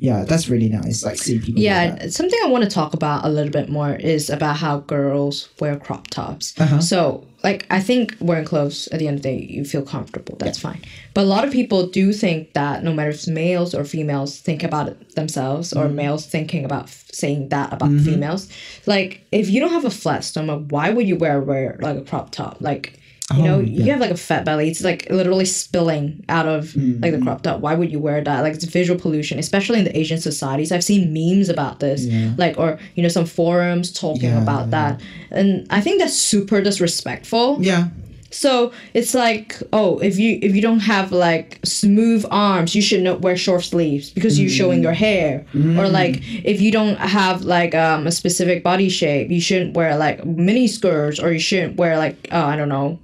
Yeah, 0.00 0.24
that's 0.24 0.48
really 0.48 0.68
nice. 0.68 1.04
Like 1.04 1.16
seeing 1.16 1.40
people. 1.40 1.60
Yeah, 1.62 2.08
something 2.08 2.38
I 2.44 2.48
want 2.48 2.64
to 2.64 2.70
talk 2.70 2.92
about 2.94 3.24
a 3.24 3.28
little 3.30 3.50
bit 3.52 3.68
more 3.70 3.94
is 3.94 4.28
about 4.30 4.56
how 4.56 4.80
girls 4.80 5.48
wear 5.60 5.76
crop 5.76 6.08
tops. 6.08 6.58
Uh-huh. 6.60 6.80
So, 6.80 7.26
like, 7.42 7.66
I 7.70 7.80
think 7.80 8.16
wearing 8.20 8.44
clothes 8.44 8.86
at 8.92 8.98
the 8.98 9.08
end 9.08 9.16
of 9.16 9.22
the 9.22 9.30
day, 9.30 9.44
you 9.44 9.64
feel 9.64 9.82
comfortable. 9.82 10.36
That's 10.38 10.58
fine. 10.58 10.82
But 11.14 11.22
a 11.22 11.28
lot 11.28 11.44
of 11.46 11.52
people 11.52 11.86
do 11.86 12.12
think 12.12 12.52
that 12.52 12.84
no 12.84 12.92
matter 12.92 13.10
if 13.10 13.14
it's 13.16 13.28
males 13.28 13.74
or 13.74 13.84
females 13.84 14.38
think 14.38 14.62
about 14.62 14.88
it 14.88 15.14
themselves, 15.14 15.72
Mm-hmm. 15.72 15.86
or 15.86 15.88
males 15.88 16.26
thinking 16.26 16.64
about 16.66 16.84
f- 16.84 17.06
saying 17.12 17.48
that 17.48 17.72
about 17.72 17.90
females, 18.00 18.48
like, 18.86 19.22
if 19.32 19.48
you 19.48 19.58
don't 19.60 19.72
have 19.72 19.86
a 19.86 19.90
flat 19.90 20.22
stomach, 20.22 20.64
why 20.68 20.90
would 20.90 21.08
you 21.08 21.16
wear 21.16 21.40
wear 21.40 21.78
like 21.80 21.96
a 21.96 22.02
crop 22.02 22.30
top? 22.30 22.58
Like. 22.60 22.97
You 23.36 23.42
know, 23.42 23.56
Oh, 23.56 23.60
you 23.60 23.90
have 23.92 24.00
like 24.00 24.10
a 24.10 24.16
fat 24.16 24.46
belly. 24.46 24.70
It's 24.70 24.82
like 24.82 25.06
literally 25.10 25.44
spilling 25.44 26.24
out 26.30 26.46
of 26.46 26.68
Mm-hmm. 26.68 27.02
like 27.02 27.12
the 27.12 27.20
crop 27.20 27.42
top. 27.42 27.60
Why 27.60 27.74
would 27.74 27.92
you 27.92 27.98
wear 27.98 28.22
that? 28.24 28.40
Like 28.40 28.54
it's 28.54 28.64
visual 28.64 28.98
pollution, 28.98 29.38
especially 29.38 29.78
in 29.80 29.84
the 29.84 29.96
Asian 29.98 30.18
societies. 30.18 30.72
I've 30.72 30.82
seen 30.84 31.12
memes 31.12 31.48
about 31.50 31.78
this, 31.80 32.04
Yeah. 32.06 32.32
like 32.38 32.58
or 32.58 32.78
you 32.94 33.02
know 33.02 33.10
some 33.10 33.26
forums 33.26 33.92
talking 33.92 34.30
Yeah, 34.30 34.42
about 34.42 34.70
that, 34.70 35.00
and 35.30 35.66
I 35.68 35.80
think 35.82 36.00
that's 36.00 36.16
super 36.16 36.62
disrespectful. 36.62 37.58
Yeah. 37.60 37.88
So 38.30 38.72
it's 38.92 39.14
like, 39.14 39.56
oh, 39.72 39.98
if 40.00 40.18
you 40.18 40.38
if 40.42 40.54
you 40.54 40.60
don't 40.62 40.80
have 40.80 41.12
like 41.12 41.60
smooth 41.64 42.24
arms, 42.30 42.74
you 42.74 42.82
should 42.82 43.02
not 43.02 43.20
wear 43.22 43.36
short 43.36 43.64
sleeves 43.64 44.10
because 44.10 44.38
you're 44.38 44.50
showing 44.50 44.82
your 44.82 44.92
hair. 44.92 45.46
Or 45.54 45.88
like 45.88 46.22
if 46.44 46.60
you 46.60 46.70
don't 46.70 46.96
have 46.98 47.42
like 47.44 47.74
um, 47.74 48.06
a 48.06 48.12
specific 48.12 48.62
body 48.62 48.88
shape, 48.90 49.30
you 49.30 49.40
shouldn't 49.40 49.74
wear 49.74 49.96
like 49.96 50.24
mini 50.26 50.66
skirts 50.68 51.18
or 51.20 51.32
you 51.32 51.38
shouldn't 51.40 51.76
wear 51.76 51.96
like 51.96 52.28
uh, 52.30 52.44
I 52.44 52.56
don't 52.56 52.68
know, 52.68 52.98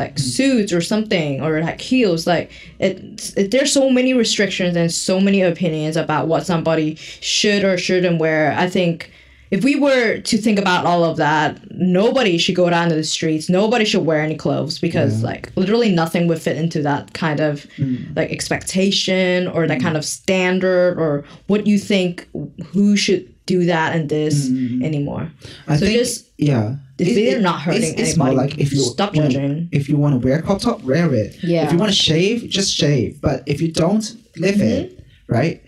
like 0.00 0.18
suits 0.18 0.72
or 0.72 0.80
something 0.80 1.40
or 1.40 1.60
like 1.60 1.80
heels. 1.80 2.26
Like 2.26 2.50
it, 2.80 3.32
it 3.36 3.50
there's 3.52 3.72
so 3.72 3.88
many 3.90 4.14
restrictions 4.14 4.76
and 4.76 4.90
so 4.92 5.20
many 5.20 5.42
opinions 5.42 5.96
about 5.96 6.26
what 6.26 6.44
somebody 6.46 6.96
should 6.96 7.64
or 7.64 7.78
shouldn't 7.78 8.18
wear. 8.18 8.52
I 8.58 8.68
think 8.68 9.12
if 9.50 9.64
we 9.64 9.74
were 9.74 10.18
to 10.18 10.38
think 10.38 10.58
about 10.58 10.86
all 10.86 11.04
of 11.04 11.16
that, 11.16 11.60
nobody 11.72 12.38
should 12.38 12.54
go 12.54 12.70
down 12.70 12.88
to 12.88 12.94
the 12.94 13.04
streets. 13.04 13.48
Nobody 13.48 13.84
should 13.84 14.06
wear 14.06 14.20
any 14.20 14.36
clothes 14.36 14.78
because 14.78 15.22
like 15.22 15.52
literally 15.56 15.92
nothing 15.92 16.28
would 16.28 16.40
fit 16.40 16.56
into 16.56 16.82
that 16.82 17.14
kind 17.14 17.40
of 17.40 17.66
mm. 17.76 18.16
like 18.16 18.30
expectation 18.30 19.48
or 19.48 19.66
that 19.66 19.80
kind 19.80 19.96
of 19.96 20.04
standard 20.04 20.98
or 20.98 21.24
what 21.48 21.66
you 21.66 21.78
think 21.78 22.28
who 22.66 22.96
should 22.96 23.34
do 23.46 23.64
that 23.66 23.96
and 23.96 24.08
this 24.08 24.48
mm-hmm. 24.48 24.84
anymore. 24.84 25.32
I 25.66 25.76
So 25.76 25.86
think 25.86 25.98
just- 25.98 26.30
yeah. 26.38 26.76
If 27.00 27.08
It- 27.08 27.14
they're 27.14 27.40
not 27.40 27.60
hurting 27.62 27.82
it's, 27.94 28.00
it's 28.10 28.16
more 28.16 28.28
anybody, 28.28 28.48
like 28.50 28.58
if 28.60 28.72
you 28.72 28.80
stop 28.80 29.14
wanna- 29.14 29.28
judging. 29.30 29.68
If 29.72 29.88
you 29.88 29.96
want 29.96 30.20
to 30.20 30.26
wear 30.26 30.38
a 30.38 30.42
crop 30.42 30.60
top, 30.60 30.82
wear 30.84 31.12
it. 31.14 31.36
Yeah. 31.42 31.60
Mm-hmm. 31.60 31.66
If 31.66 31.72
you 31.72 31.78
want 31.78 31.90
to 31.92 31.96
shave, 31.96 32.48
just 32.48 32.74
shave. 32.74 33.20
But 33.20 33.42
if 33.46 33.60
you 33.60 33.72
don't, 33.72 34.04
live 34.36 34.60
it. 34.60 34.98
Right. 35.28 35.62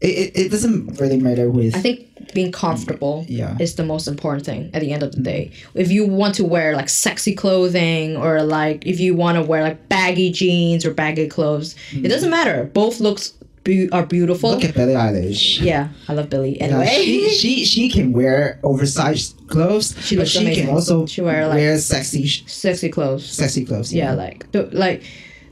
It, 0.00 0.06
it, 0.06 0.32
it 0.46 0.50
doesn't 0.50 0.98
really 0.98 1.18
matter 1.18 1.50
with. 1.50 1.76
I 1.76 1.80
think 1.80 2.06
being 2.32 2.52
comfortable 2.52 3.26
Yeah. 3.28 3.56
is 3.60 3.74
the 3.74 3.84
most 3.84 4.06
important 4.08 4.46
thing 4.46 4.70
at 4.72 4.80
the 4.80 4.92
end 4.92 5.02
of 5.02 5.12
the 5.12 5.20
day. 5.20 5.50
If 5.74 5.90
you 5.90 6.06
want 6.06 6.34
to 6.36 6.44
wear 6.44 6.74
like 6.74 6.88
sexy 6.88 7.34
clothing 7.34 8.16
or 8.16 8.42
like 8.42 8.86
if 8.86 8.98
you 8.98 9.14
want 9.14 9.36
to 9.36 9.42
wear 9.42 9.62
like 9.62 9.88
baggy 9.90 10.30
jeans 10.30 10.86
or 10.86 10.94
baggy 10.94 11.28
clothes, 11.28 11.74
it 11.92 12.08
doesn't 12.08 12.30
matter. 12.30 12.64
Both 12.72 13.00
looks 13.00 13.34
be- 13.64 13.90
are 13.90 14.06
beautiful. 14.06 14.52
Look 14.52 14.64
at 14.64 14.74
Billie 14.74 14.94
Eilish. 14.94 15.60
yeah, 15.60 15.88
I 16.08 16.14
love 16.14 16.30
Billie. 16.30 16.56
Yeah, 16.56 16.64
Anyway, 16.66 16.86
she, 17.04 17.28
she 17.30 17.64
she 17.66 17.88
can 17.90 18.12
wear 18.12 18.58
oversized 18.62 19.36
clothes. 19.50 19.94
She 20.00 20.16
but 20.16 20.28
she 20.28 20.40
amazing. 20.40 20.66
can 20.66 20.74
also 20.74 21.06
She 21.06 21.20
wear, 21.20 21.46
like- 21.46 21.56
wear 21.56 21.78
sexy 21.78 22.26
sexy 22.26 22.88
clothes. 22.88 23.26
sexy 23.30 23.64
clothes. 23.64 23.92
Yeah, 23.92 24.14
like 24.14 24.50
th- 24.52 24.72
like 24.72 25.02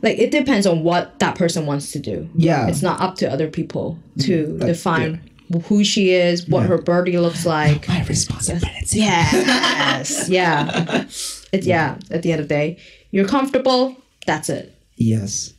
like 0.02 0.18
it 0.18 0.30
depends 0.30 0.66
on 0.66 0.82
what 0.84 1.18
that 1.18 1.34
person 1.36 1.66
wants 1.66 1.92
to 1.92 1.98
do. 1.98 2.28
Yeah. 2.34 2.68
It's 2.68 2.82
not 2.82 3.00
up 3.00 3.16
to 3.16 3.30
other 3.30 3.48
people 3.48 3.98
mm-hmm. 4.16 4.26
to 4.26 4.46
like, 4.58 4.66
define 4.68 5.30
who 5.64 5.82
she 5.82 6.10
is, 6.10 6.46
what 6.48 6.66
her 6.66 6.78
body 6.78 7.18
looks 7.18 7.46
like. 7.46 7.88
my 7.94 8.04
responsibility. 8.04 9.00
Yes. 9.00 10.28
yeah. 10.28 11.04
It's 11.52 11.66
yeah. 11.66 11.98
At 12.10 12.22
the 12.22 12.32
end 12.32 12.40
of 12.42 12.48
the 12.48 12.54
day, 12.54 12.78
you're 13.10 13.26
comfortable. 13.28 13.96
That's 14.26 14.48
it. 14.48 14.74
Yes. 14.96 15.54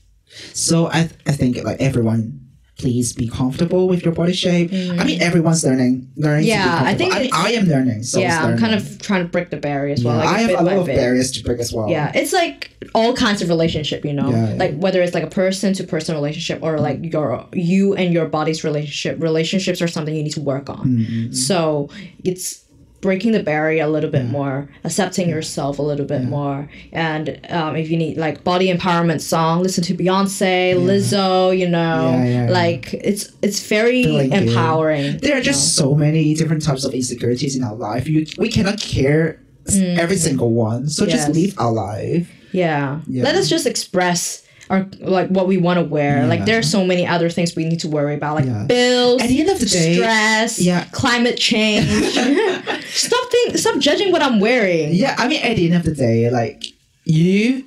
So 0.54 0.88
I 0.88 1.08
th- 1.08 1.20
I 1.26 1.32
think 1.32 1.64
like 1.64 1.82
everyone, 1.82 2.39
please 2.80 3.12
be 3.14 3.28
comfortable 3.28 3.88
with 3.88 4.04
your 4.04 4.14
body 4.14 4.34
shape. 4.34 4.72
I 4.72 5.04
mean, 5.04 5.22
everyone's 5.22 5.64
learning 5.64 6.10
learning. 6.16 6.46
Mm. 6.46 6.48
Yeah, 6.48 6.78
to 6.78 6.84
be 6.84 6.90
I 6.90 6.96
think. 6.96 7.14
I, 7.14 7.20
mean, 7.20 7.30
I 7.34 7.52
am 7.52 7.66
learning. 7.66 8.04
So 8.04 8.20
yeah, 8.20 8.44
I'm 8.44 8.58
kind 8.58 8.74
of 8.74 9.00
trying 9.02 9.24
to 9.24 9.30
break 9.30 9.50
the 9.50 9.58
barrier 9.58 9.94
as 9.94 10.04
well. 10.04 10.18
Yeah, 10.18 10.26
like 10.26 10.36
I 10.36 10.40
have 10.40 10.60
a 10.60 10.64
lot 10.64 10.78
of 10.78 10.86
bit. 10.86 10.96
barriers 10.96 11.32
to 11.34 11.44
break 11.44 11.60
as 11.60 11.74
well. 11.74 11.90
Yeah, 11.90 12.12
it's 12.16 12.34
like 12.34 12.72
all 12.96 13.14
kinds 13.14 13.42
of 13.42 13.50
relationship, 13.50 14.06
you 14.06 14.14
know, 14.14 14.30
yeah. 14.30 14.56
like 14.58 14.76
whether 14.76 15.02
it's 15.02 15.14
like 15.14 15.24
a 15.24 15.30
person 15.30 15.74
to 15.74 15.84
person 15.84 16.16
relationship 16.16 16.64
or 16.64 16.80
like 16.80 17.00
your 17.14 17.46
you 17.54 17.94
and 17.96 18.14
your 18.14 18.28
body's 18.28 18.64
relationship. 18.64 19.22
Relationships 19.22 19.82
are 19.82 19.88
something 19.88 20.16
you 20.16 20.24
need 20.24 20.34
to 20.34 20.42
work 20.42 20.70
on. 20.70 20.86
Mm-hmm. 20.88 21.34
So 21.34 21.90
it's 22.24 22.64
breaking 23.02 23.32
the 23.32 23.42
barrier 23.42 23.84
a 23.84 23.88
little 23.88 24.10
bit 24.10 24.26
more, 24.26 24.70
accepting 24.84 25.30
yourself 25.30 25.80
a 25.80 25.82
little 25.82 26.06
bit 26.06 26.24
more, 26.24 26.70
and 26.92 27.40
um, 27.50 27.76
if 27.76 27.90
you 27.90 27.98
need 27.98 28.18
like 28.18 28.44
body 28.44 28.68
empowerment 28.74 29.22
song, 29.22 29.62
listen 29.64 29.84
to 29.86 29.94
Beyonce, 29.96 30.76
Lizzo, 30.76 31.58
you 31.58 31.68
know, 31.70 32.48
like 32.52 32.94
it's 32.94 33.32
it's 33.42 33.66
very 33.68 34.04
good. 34.04 34.34
empowering. 34.34 35.18
There 35.20 35.38
are 35.38 35.42
just 35.42 35.76
so 35.76 35.96
many 35.96 36.34
different 36.34 36.62
types 36.64 36.84
of 36.86 36.94
insecurities 36.94 37.56
in 37.56 37.64
our 37.64 37.76
life. 37.76 38.08
You 38.08 38.26
we 38.38 38.50
cannot 38.50 38.80
care 38.82 39.42
s- 39.68 39.78
every 39.78 40.18
single 40.18 40.52
one. 40.52 40.90
So 40.90 41.06
Mm. 41.06 41.10
Yes. 41.10 41.16
just 41.26 41.30
live 41.36 41.54
our 41.58 41.72
life. 41.72 42.30
Yeah. 42.52 43.00
Yeah. 43.08 43.24
Let 43.24 43.36
us 43.36 43.48
just 43.48 43.66
express 43.68 44.44
our 44.70 44.88
like 45.02 45.30
what 45.30 45.48
we 45.48 45.58
want 45.58 45.80
to 45.80 45.84
wear. 45.86 46.26
Like 46.28 46.40
Yeah. 46.40 46.46
there 46.46 46.60
are 46.60 46.64
so 46.64 46.86
many 46.86 47.06
other 47.08 47.30
things 47.30 47.56
we 47.56 47.66
need 47.66 47.80
to 47.82 47.88
worry 47.88 48.16
about, 48.16 48.36
like 48.36 48.46
Yeah. 48.46 48.66
bills, 48.68 49.22
At 49.22 49.28
the 49.30 49.40
end 49.42 49.50
of 49.50 49.60
the 49.60 49.66
day, 49.66 49.96
stress, 49.96 50.60
yeah. 50.60 50.86
climate 50.92 51.38
change. 51.38 51.88
stop 52.90 53.32
think, 53.32 53.58
stop 53.58 53.80
judging 53.80 54.12
what 54.12 54.22
I'm 54.22 54.40
wearing. 54.40 54.94
Yeah, 54.94 55.16
I 55.18 55.28
mean, 55.28 55.42
at 55.42 55.56
the 55.56 55.66
end 55.66 55.76
of 55.76 55.84
the 55.84 55.96
day, 55.96 56.30
like 56.30 56.64
you, 57.06 57.66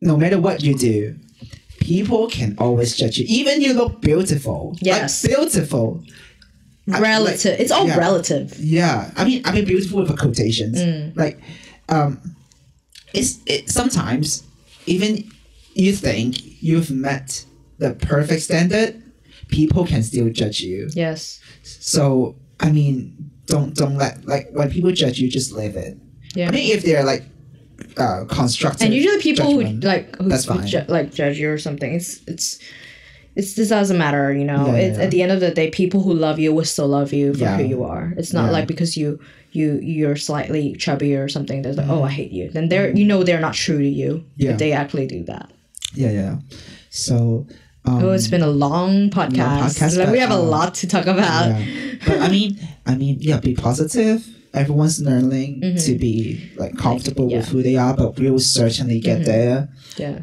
no 0.00 0.16
matter 0.16 0.38
what 0.40 0.62
you 0.62 0.74
do, 0.74 1.16
people 1.80 2.28
can 2.28 2.54
always 2.58 2.94
judge 2.96 3.18
you. 3.18 3.24
Even 3.28 3.60
you 3.62 3.72
look 3.72 4.00
beautiful. 4.02 4.70
like, 4.72 4.82
Yes. 4.82 5.26
beautiful. 5.26 6.02
I- 6.92 7.00
Relative. 7.00 7.52
like, 7.52 7.60
it's 7.60 7.70
all 7.70 7.86
yeah. 7.86 7.96
relative. 7.98 8.56
Yeah, 8.58 9.10
I 9.16 9.24
mean, 9.24 9.42
I 9.44 9.52
mean, 9.52 9.64
beautiful 9.66 10.00
with 10.00 10.10
a 10.10 10.16
quotations. 10.16 10.78
Mm. 10.78 11.16
Like, 11.16 11.38
um, 11.90 12.18
it's 13.14 13.38
it 13.46 13.68
sometimes 13.70 14.42
even 14.86 15.30
you 15.74 15.92
think 15.92 16.62
you've 16.62 16.90
met 16.90 17.44
the 17.78 17.94
perfect 17.94 18.42
standard, 18.42 19.00
people 19.48 19.86
can 19.86 20.02
still 20.02 20.28
judge 20.30 20.60
you. 20.60 20.88
Yes. 20.94 21.40
So 21.62 22.36
I 22.60 22.70
mean, 22.72 23.30
don't 23.46 23.74
don't 23.74 23.96
let 23.96 24.26
like 24.26 24.48
when 24.52 24.70
people 24.70 24.90
judge 24.92 25.18
you, 25.18 25.30
just 25.30 25.52
live 25.52 25.76
it. 25.76 25.96
Yeah. 26.34 26.48
I 26.48 26.50
mean, 26.50 26.74
if 26.76 26.84
they're 26.84 27.04
like 27.04 27.24
uh, 27.96 28.24
constructive, 28.28 28.82
and 28.82 28.92
usually 28.94 29.20
people 29.20 29.46
judgment, 29.46 29.82
who 29.84 29.88
like 29.88 30.16
who, 30.16 30.28
That's 30.28 30.44
who 30.44 30.54
fine. 30.54 30.66
ju- 30.66 30.84
like 30.88 31.12
judge 31.14 31.38
you 31.38 31.50
or 31.50 31.58
something. 31.58 31.92
It's 31.94 32.20
it's 32.26 32.58
it's 33.36 33.54
this 33.54 33.68
doesn't 33.68 33.96
matter, 33.98 34.32
you 34.32 34.44
know. 34.44 34.66
Yeah, 34.66 34.72
it's 34.74 34.98
yeah. 34.98 35.04
at 35.04 35.10
the 35.12 35.22
end 35.22 35.32
of 35.32 35.40
the 35.40 35.50
day, 35.52 35.70
people 35.70 36.02
who 36.02 36.12
love 36.12 36.38
you 36.40 36.52
will 36.52 36.64
still 36.64 36.88
love 36.88 37.12
you 37.12 37.34
for 37.34 37.46
who 37.46 37.64
you 37.64 37.84
are. 37.84 38.12
It's 38.16 38.32
not 38.32 38.50
like 38.52 38.66
because 38.66 38.96
you 38.96 39.20
you 39.52 39.78
you're 39.82 40.16
slightly 40.16 40.74
chubby 40.74 41.14
or 41.14 41.28
something. 41.28 41.62
There's 41.62 41.76
like, 41.76 41.86
Mm-hmm. 41.86 41.94
oh, 41.94 42.02
I 42.04 42.10
hate 42.10 42.32
you. 42.32 42.50
Then 42.50 42.68
they're 42.68 42.90
you 42.94 43.04
know 43.04 43.22
they're 43.22 43.40
not 43.40 43.54
true 43.54 43.78
to 43.78 43.88
you. 43.88 44.24
Yeah. 44.36 44.50
If 44.52 44.58
they 44.58 44.72
actually 44.72 45.06
do 45.06 45.22
that. 45.24 45.50
Yeah, 45.94 46.10
yeah. 46.10 46.36
So. 46.90 47.46
Um, 47.84 48.04
Oh, 48.04 48.10
it's 48.12 48.28
been 48.28 48.42
a 48.42 48.50
long 48.50 49.08
podcast. 49.08 49.78
podcast, 49.78 49.96
like, 49.96 50.08
we 50.08 50.14
but, 50.14 50.20
have 50.20 50.30
a 50.30 50.34
uh, 50.34 50.42
lot 50.42 50.74
to 50.74 50.86
talk 50.86 51.06
about. 51.06 51.48
yeah. 51.48 51.94
but 52.06 52.20
I 52.20 52.28
mean, 52.28 52.58
I 52.84 52.94
mean, 52.96 53.16
yeah, 53.20 53.40
be 53.40 53.54
positive. 53.54 54.26
Everyone's 54.52 55.00
learning 55.00 55.76
to 55.86 55.94
be 55.96 56.50
like 56.56 56.76
comfortable 56.76 57.24
Mm-hmm. 57.26 57.30
yeah. 57.30 57.38
with 57.38 57.48
who 57.48 57.62
they 57.62 57.76
are, 57.76 57.94
but 57.96 58.18
we 58.18 58.30
will 58.30 58.40
certainly 58.40 59.00
get 59.00 59.24
there. 59.24 59.68
Yeah. 59.96 60.20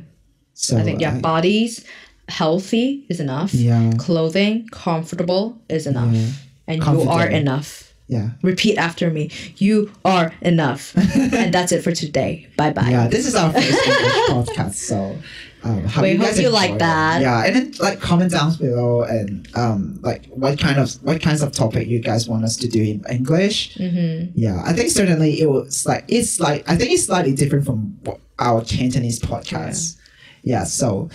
So 0.53 0.77
I 0.77 0.83
think 0.83 1.01
yeah, 1.01 1.19
bodies 1.19 1.85
healthy 2.29 3.05
is 3.09 3.19
enough. 3.19 3.53
Yeah. 3.53 3.91
Clothing 3.97 4.67
comfortable 4.71 5.57
is 5.69 5.87
enough, 5.87 6.13
Yeah. 6.13 6.27
and 6.67 6.83
you 6.83 7.09
are 7.09 7.27
enough. 7.27 7.93
Yeah. 8.07 8.31
Repeat 8.43 8.77
after 8.77 9.09
me. 9.09 9.31
You 9.57 9.91
are 10.03 10.31
enough. 10.41 10.95
and 11.33 11.53
that's 11.53 11.71
it 11.71 11.83
for 11.83 11.91
today. 11.91 12.47
Bye 12.57 12.71
bye. 12.73 12.89
Yeah, 12.89 13.07
this 13.07 13.25
is 13.25 13.33
our 13.35 13.51
first 13.51 13.67
English 13.87 14.13
podcast, 14.29 14.75
so 14.75 15.17
um, 15.65 15.83
how 15.85 16.01
We 16.03 16.11
you 16.11 16.17
hope 16.17 16.27
guys 16.27 16.39
you 16.39 16.49
like 16.49 16.77
that. 16.79 17.21
Yeah, 17.21 17.43
and 17.45 17.55
then 17.55 17.73
like 17.79 17.99
comment 17.99 18.31
down 18.31 18.53
below 18.55 19.01
and 19.03 19.47
um 19.55 19.99
like 20.01 20.25
what 20.27 20.59
kind 20.59 20.79
of 20.79 20.93
what 21.03 21.21
kinds 21.21 21.41
of 21.41 21.51
topic 21.51 21.87
you 21.87 21.99
guys 21.99 22.29
want 22.29 22.43
us 22.45 22.55
to 22.57 22.67
do 22.67 22.81
in 22.81 23.03
English. 23.11 23.75
Mm-hmm. 23.75 24.31
Yeah, 24.35 24.61
I 24.63 24.71
think 24.73 24.89
certainly 24.91 25.41
it 25.41 25.49
was 25.49 25.85
like 25.85 26.05
it's 26.07 26.39
like 26.39 26.63
I 26.69 26.75
think 26.77 26.91
it's 26.91 27.05
slightly 27.05 27.33
different 27.33 27.65
from 27.65 27.99
our 28.39 28.61
Cantonese 28.63 29.19
podcast. 29.19 29.97
Yeah, 30.43 30.63
so. 30.65 31.09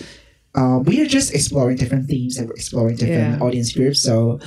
Um, 0.53 0.83
we 0.83 0.99
are 1.01 1.05
just 1.05 1.33
exploring 1.33 1.77
different 1.77 2.09
themes 2.09 2.37
and 2.37 2.45
we're 2.49 2.55
exploring 2.55 2.97
different 2.97 3.39
Yeah. 3.39 3.45
audience 3.47 3.71
groups. 3.71 4.01
So, 4.03 4.37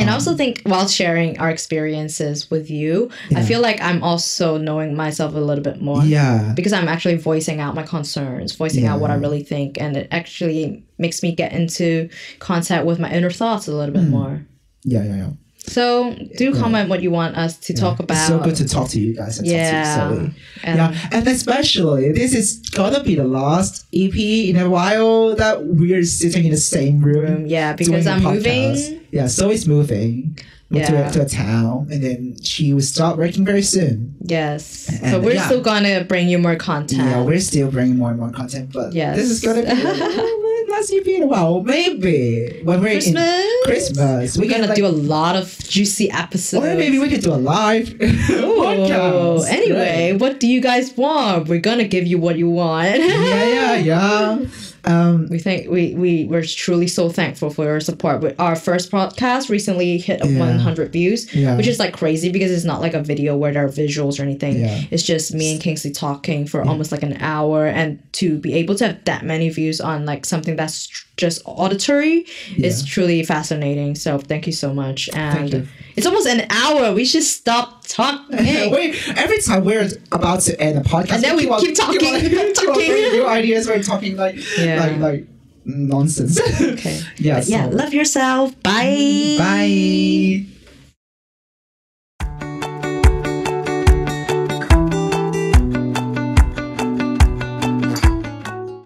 And 0.00 0.10
I 0.10 0.14
also 0.14 0.34
think 0.34 0.62
while 0.64 0.88
sharing 0.88 1.38
our 1.38 1.50
experiences 1.50 2.50
with 2.50 2.70
you, 2.70 3.10
I 3.36 3.42
feel 3.42 3.60
like 3.60 3.80
I'm 3.80 4.02
also 4.02 4.56
knowing 4.58 4.94
myself 4.94 5.34
a 5.34 5.38
little 5.40 5.62
bit 5.64 5.80
more. 5.80 6.02
yeah, 6.04 6.52
Because 6.56 6.72
I'm 6.72 6.88
actually 6.88 7.16
voicing 7.16 7.60
out 7.60 7.74
my 7.74 7.82
concerns, 7.82 8.54
voicing 8.54 8.86
out 8.86 9.00
what 9.00 9.10
I 9.10 9.14
really 9.14 9.42
think, 9.42 9.80
and 9.80 9.96
it 9.96 10.08
actually 10.10 10.84
makes 10.98 11.22
me 11.22 11.32
get 11.34 11.52
into 11.52 12.08
contact 12.38 12.86
with 12.86 12.98
my 12.98 13.10
inner 13.12 13.30
thoughts 13.30 13.68
a 13.68 13.72
little 13.74 13.94
bit 13.94 14.04
Hmm. 14.04 14.10
more. 14.10 14.46
yeah, 14.84 15.04
yeah, 15.04 15.16
yeah. 15.16 15.30
So 15.66 16.16
do 16.36 16.52
comment 16.54 16.88
what 16.88 17.02
you 17.02 17.10
want 17.10 17.36
us 17.36 17.56
to 17.58 17.74
talk 17.74 18.00
about. 18.00 18.16
It's 18.16 18.26
so 18.26 18.38
good 18.40 18.56
to 18.56 18.66
talk 18.68 18.88
to 18.90 19.00
you 19.00 19.14
guys 19.14 19.38
and 19.38 19.46
Yeah. 19.46 19.96
talk 19.96 20.10
to 20.10 20.22
you. 20.24 20.30
And- 20.64 20.76
yeah, 20.78 21.08
and 21.12 21.28
especially 21.28 22.12
this 22.12 22.34
is 22.34 22.58
gonna 22.74 23.02
be 23.02 23.14
the 23.14 23.24
last 23.24 23.84
EP 23.92 24.48
in 24.50 24.56
a 24.56 24.68
while 24.68 25.36
that 25.36 25.64
we're 25.66 26.02
sitting 26.04 26.44
in 26.44 26.50
the 26.50 26.56
same 26.56 27.00
room. 27.02 27.46
Yeah, 27.46 27.74
because 27.74 28.06
I'm 28.06 28.20
podcast. 28.22 28.34
moving. 28.34 29.00
Yeah, 29.12 29.28
Zoe's 29.28 29.66
moving 29.66 30.38
to, 30.72 30.78
Yeah. 30.78 31.08
a, 31.08 31.12
to 31.12 31.22
a 31.22 31.28
town, 31.28 31.88
and 31.90 32.02
then 32.02 32.36
she 32.42 32.72
will 32.72 32.80
start 32.82 33.18
working 33.18 33.44
very 33.44 33.62
soon. 33.62 34.14
Yes. 34.22 34.88
And- 35.02 35.10
so 35.12 35.20
we're 35.20 35.34
yeah. 35.34 35.46
still 35.46 35.60
gonna 35.62 36.04
bring 36.04 36.28
you 36.28 36.38
more 36.38 36.56
content. 36.56 37.02
Yeah, 37.02 37.22
we're 37.22 37.40
still 37.40 37.70
bringing 37.70 37.96
more 37.98 38.10
and 38.10 38.18
more 38.20 38.30
content, 38.30 38.70
but 38.72 38.92
Yes. 38.92 39.16
this 39.16 39.30
is 39.30 39.40
gonna 39.40 39.62
be 39.62 39.72
last 40.70 40.92
EP 40.92 41.06
in 41.16 41.24
a 41.24 41.26
while. 41.26 41.62
Maybe 41.64 42.60
when 42.62 42.80
we're 42.80 42.90
Christmas. 42.92 43.44
in 43.44 43.60
Christmas, 43.64 44.36
We're 44.38 44.42
we 44.42 44.48
gonna 44.48 44.68
like, 44.68 44.76
do 44.76 44.86
a 44.86 44.94
lot 45.16 45.34
of 45.34 45.58
juicy 45.66 46.08
episodes. 46.10 46.64
or 46.64 46.76
maybe 46.76 46.98
we 47.00 47.08
could 47.08 47.22
do 47.22 47.32
a 47.32 47.40
live 47.52 47.88
podcast. 47.98 49.48
anyway, 49.48 50.12
Right. 50.12 50.20
what 50.20 50.38
do 50.38 50.46
you 50.46 50.60
guys 50.60 50.96
want? 50.96 51.48
We're 51.48 51.60
gonna 51.60 51.88
give 51.88 52.06
you 52.06 52.18
what 52.18 52.38
you 52.38 52.48
want. 52.48 52.98
yeah, 53.00 53.44
yeah, 53.44 53.74
yeah. 53.76 54.38
Um, 54.84 55.28
We 55.30 55.38
think 55.38 55.70
we 55.70 55.94
we 55.94 56.24
we're 56.24 56.42
truly 56.44 56.86
so 56.88 57.08
thankful 57.10 57.50
for 57.50 57.64
your 57.64 57.80
support. 57.80 58.22
We- 58.22 58.32
Our 58.38 58.56
first 58.56 58.90
podcast 58.90 59.48
recently 59.50 59.98
hit 59.98 60.20
Yeah. 60.24 60.38
100 60.38 60.92
views, 60.92 61.26
Yeah. 61.34 61.56
which 61.56 61.66
is 61.66 61.78
like 61.78 61.92
crazy 61.92 62.30
because 62.30 62.50
it's 62.50 62.64
not 62.64 62.80
like 62.80 62.94
a 62.94 63.02
video 63.02 63.36
where 63.36 63.52
there 63.52 63.64
are 63.64 63.68
visuals 63.68 64.18
or 64.18 64.22
anything. 64.22 64.60
Yeah. 64.60 64.80
It's 64.90 65.02
just 65.02 65.34
me 65.34 65.52
and 65.52 65.60
Kingsley 65.60 65.90
talking 65.90 66.46
for 66.46 66.62
almost 66.62 66.92
like 66.92 67.02
an 67.02 67.16
hour, 67.20 67.66
and 67.66 67.98
to 68.14 68.38
be 68.38 68.54
able 68.54 68.74
to 68.76 68.86
have 68.88 69.04
that 69.04 69.24
many 69.24 69.48
views 69.50 69.80
on 69.80 70.06
like 70.06 70.24
something 70.26 70.56
that's 70.56 70.88
just 71.16 71.42
auditory 71.44 72.24
is 72.56 72.82
truly 72.84 73.22
fascinating. 73.22 73.94
So 73.94 74.18
thank 74.18 74.46
you 74.46 74.52
so 74.54 74.72
much. 74.72 75.10
And 75.14 75.52
you. 75.52 75.68
It's 76.00 76.06
almost 76.06 76.26
an 76.26 76.46
hour. 76.50 76.92
We 76.94 77.04
should 77.04 77.22
stop 77.22 77.84
talking. 77.86 78.36
Wait, 78.72 78.96
every 79.16 79.40
time 79.42 79.64
we're 79.64 79.88
about 80.12 80.40
to 80.42 80.58
end 80.60 80.78
a 80.78 80.80
podcast, 80.82 81.12
And 81.12 81.22
then 81.22 81.36
we 81.36 81.42
keep 81.60 81.74
talking, 81.76 82.00
keep 82.00 82.12
on- 82.14 82.20
keep 82.20 82.30
keep 82.32 82.54
talking. 82.54 82.88
new 83.12 83.26
ideas. 83.26 83.68
We're 83.68 83.82
talking 83.82 84.16
like 84.16 84.36
Yeah. 84.58 84.80
like 84.80 84.98
like 84.98 85.26
nonsense. 85.66 86.40
Okay. 86.40 87.00
yeah. 87.16 87.34
But 87.40 87.48
yeah, 87.48 87.66
love 87.66 87.92
yourself. 87.92 88.54
Bye. 88.62 89.36
Bye. 89.38 90.46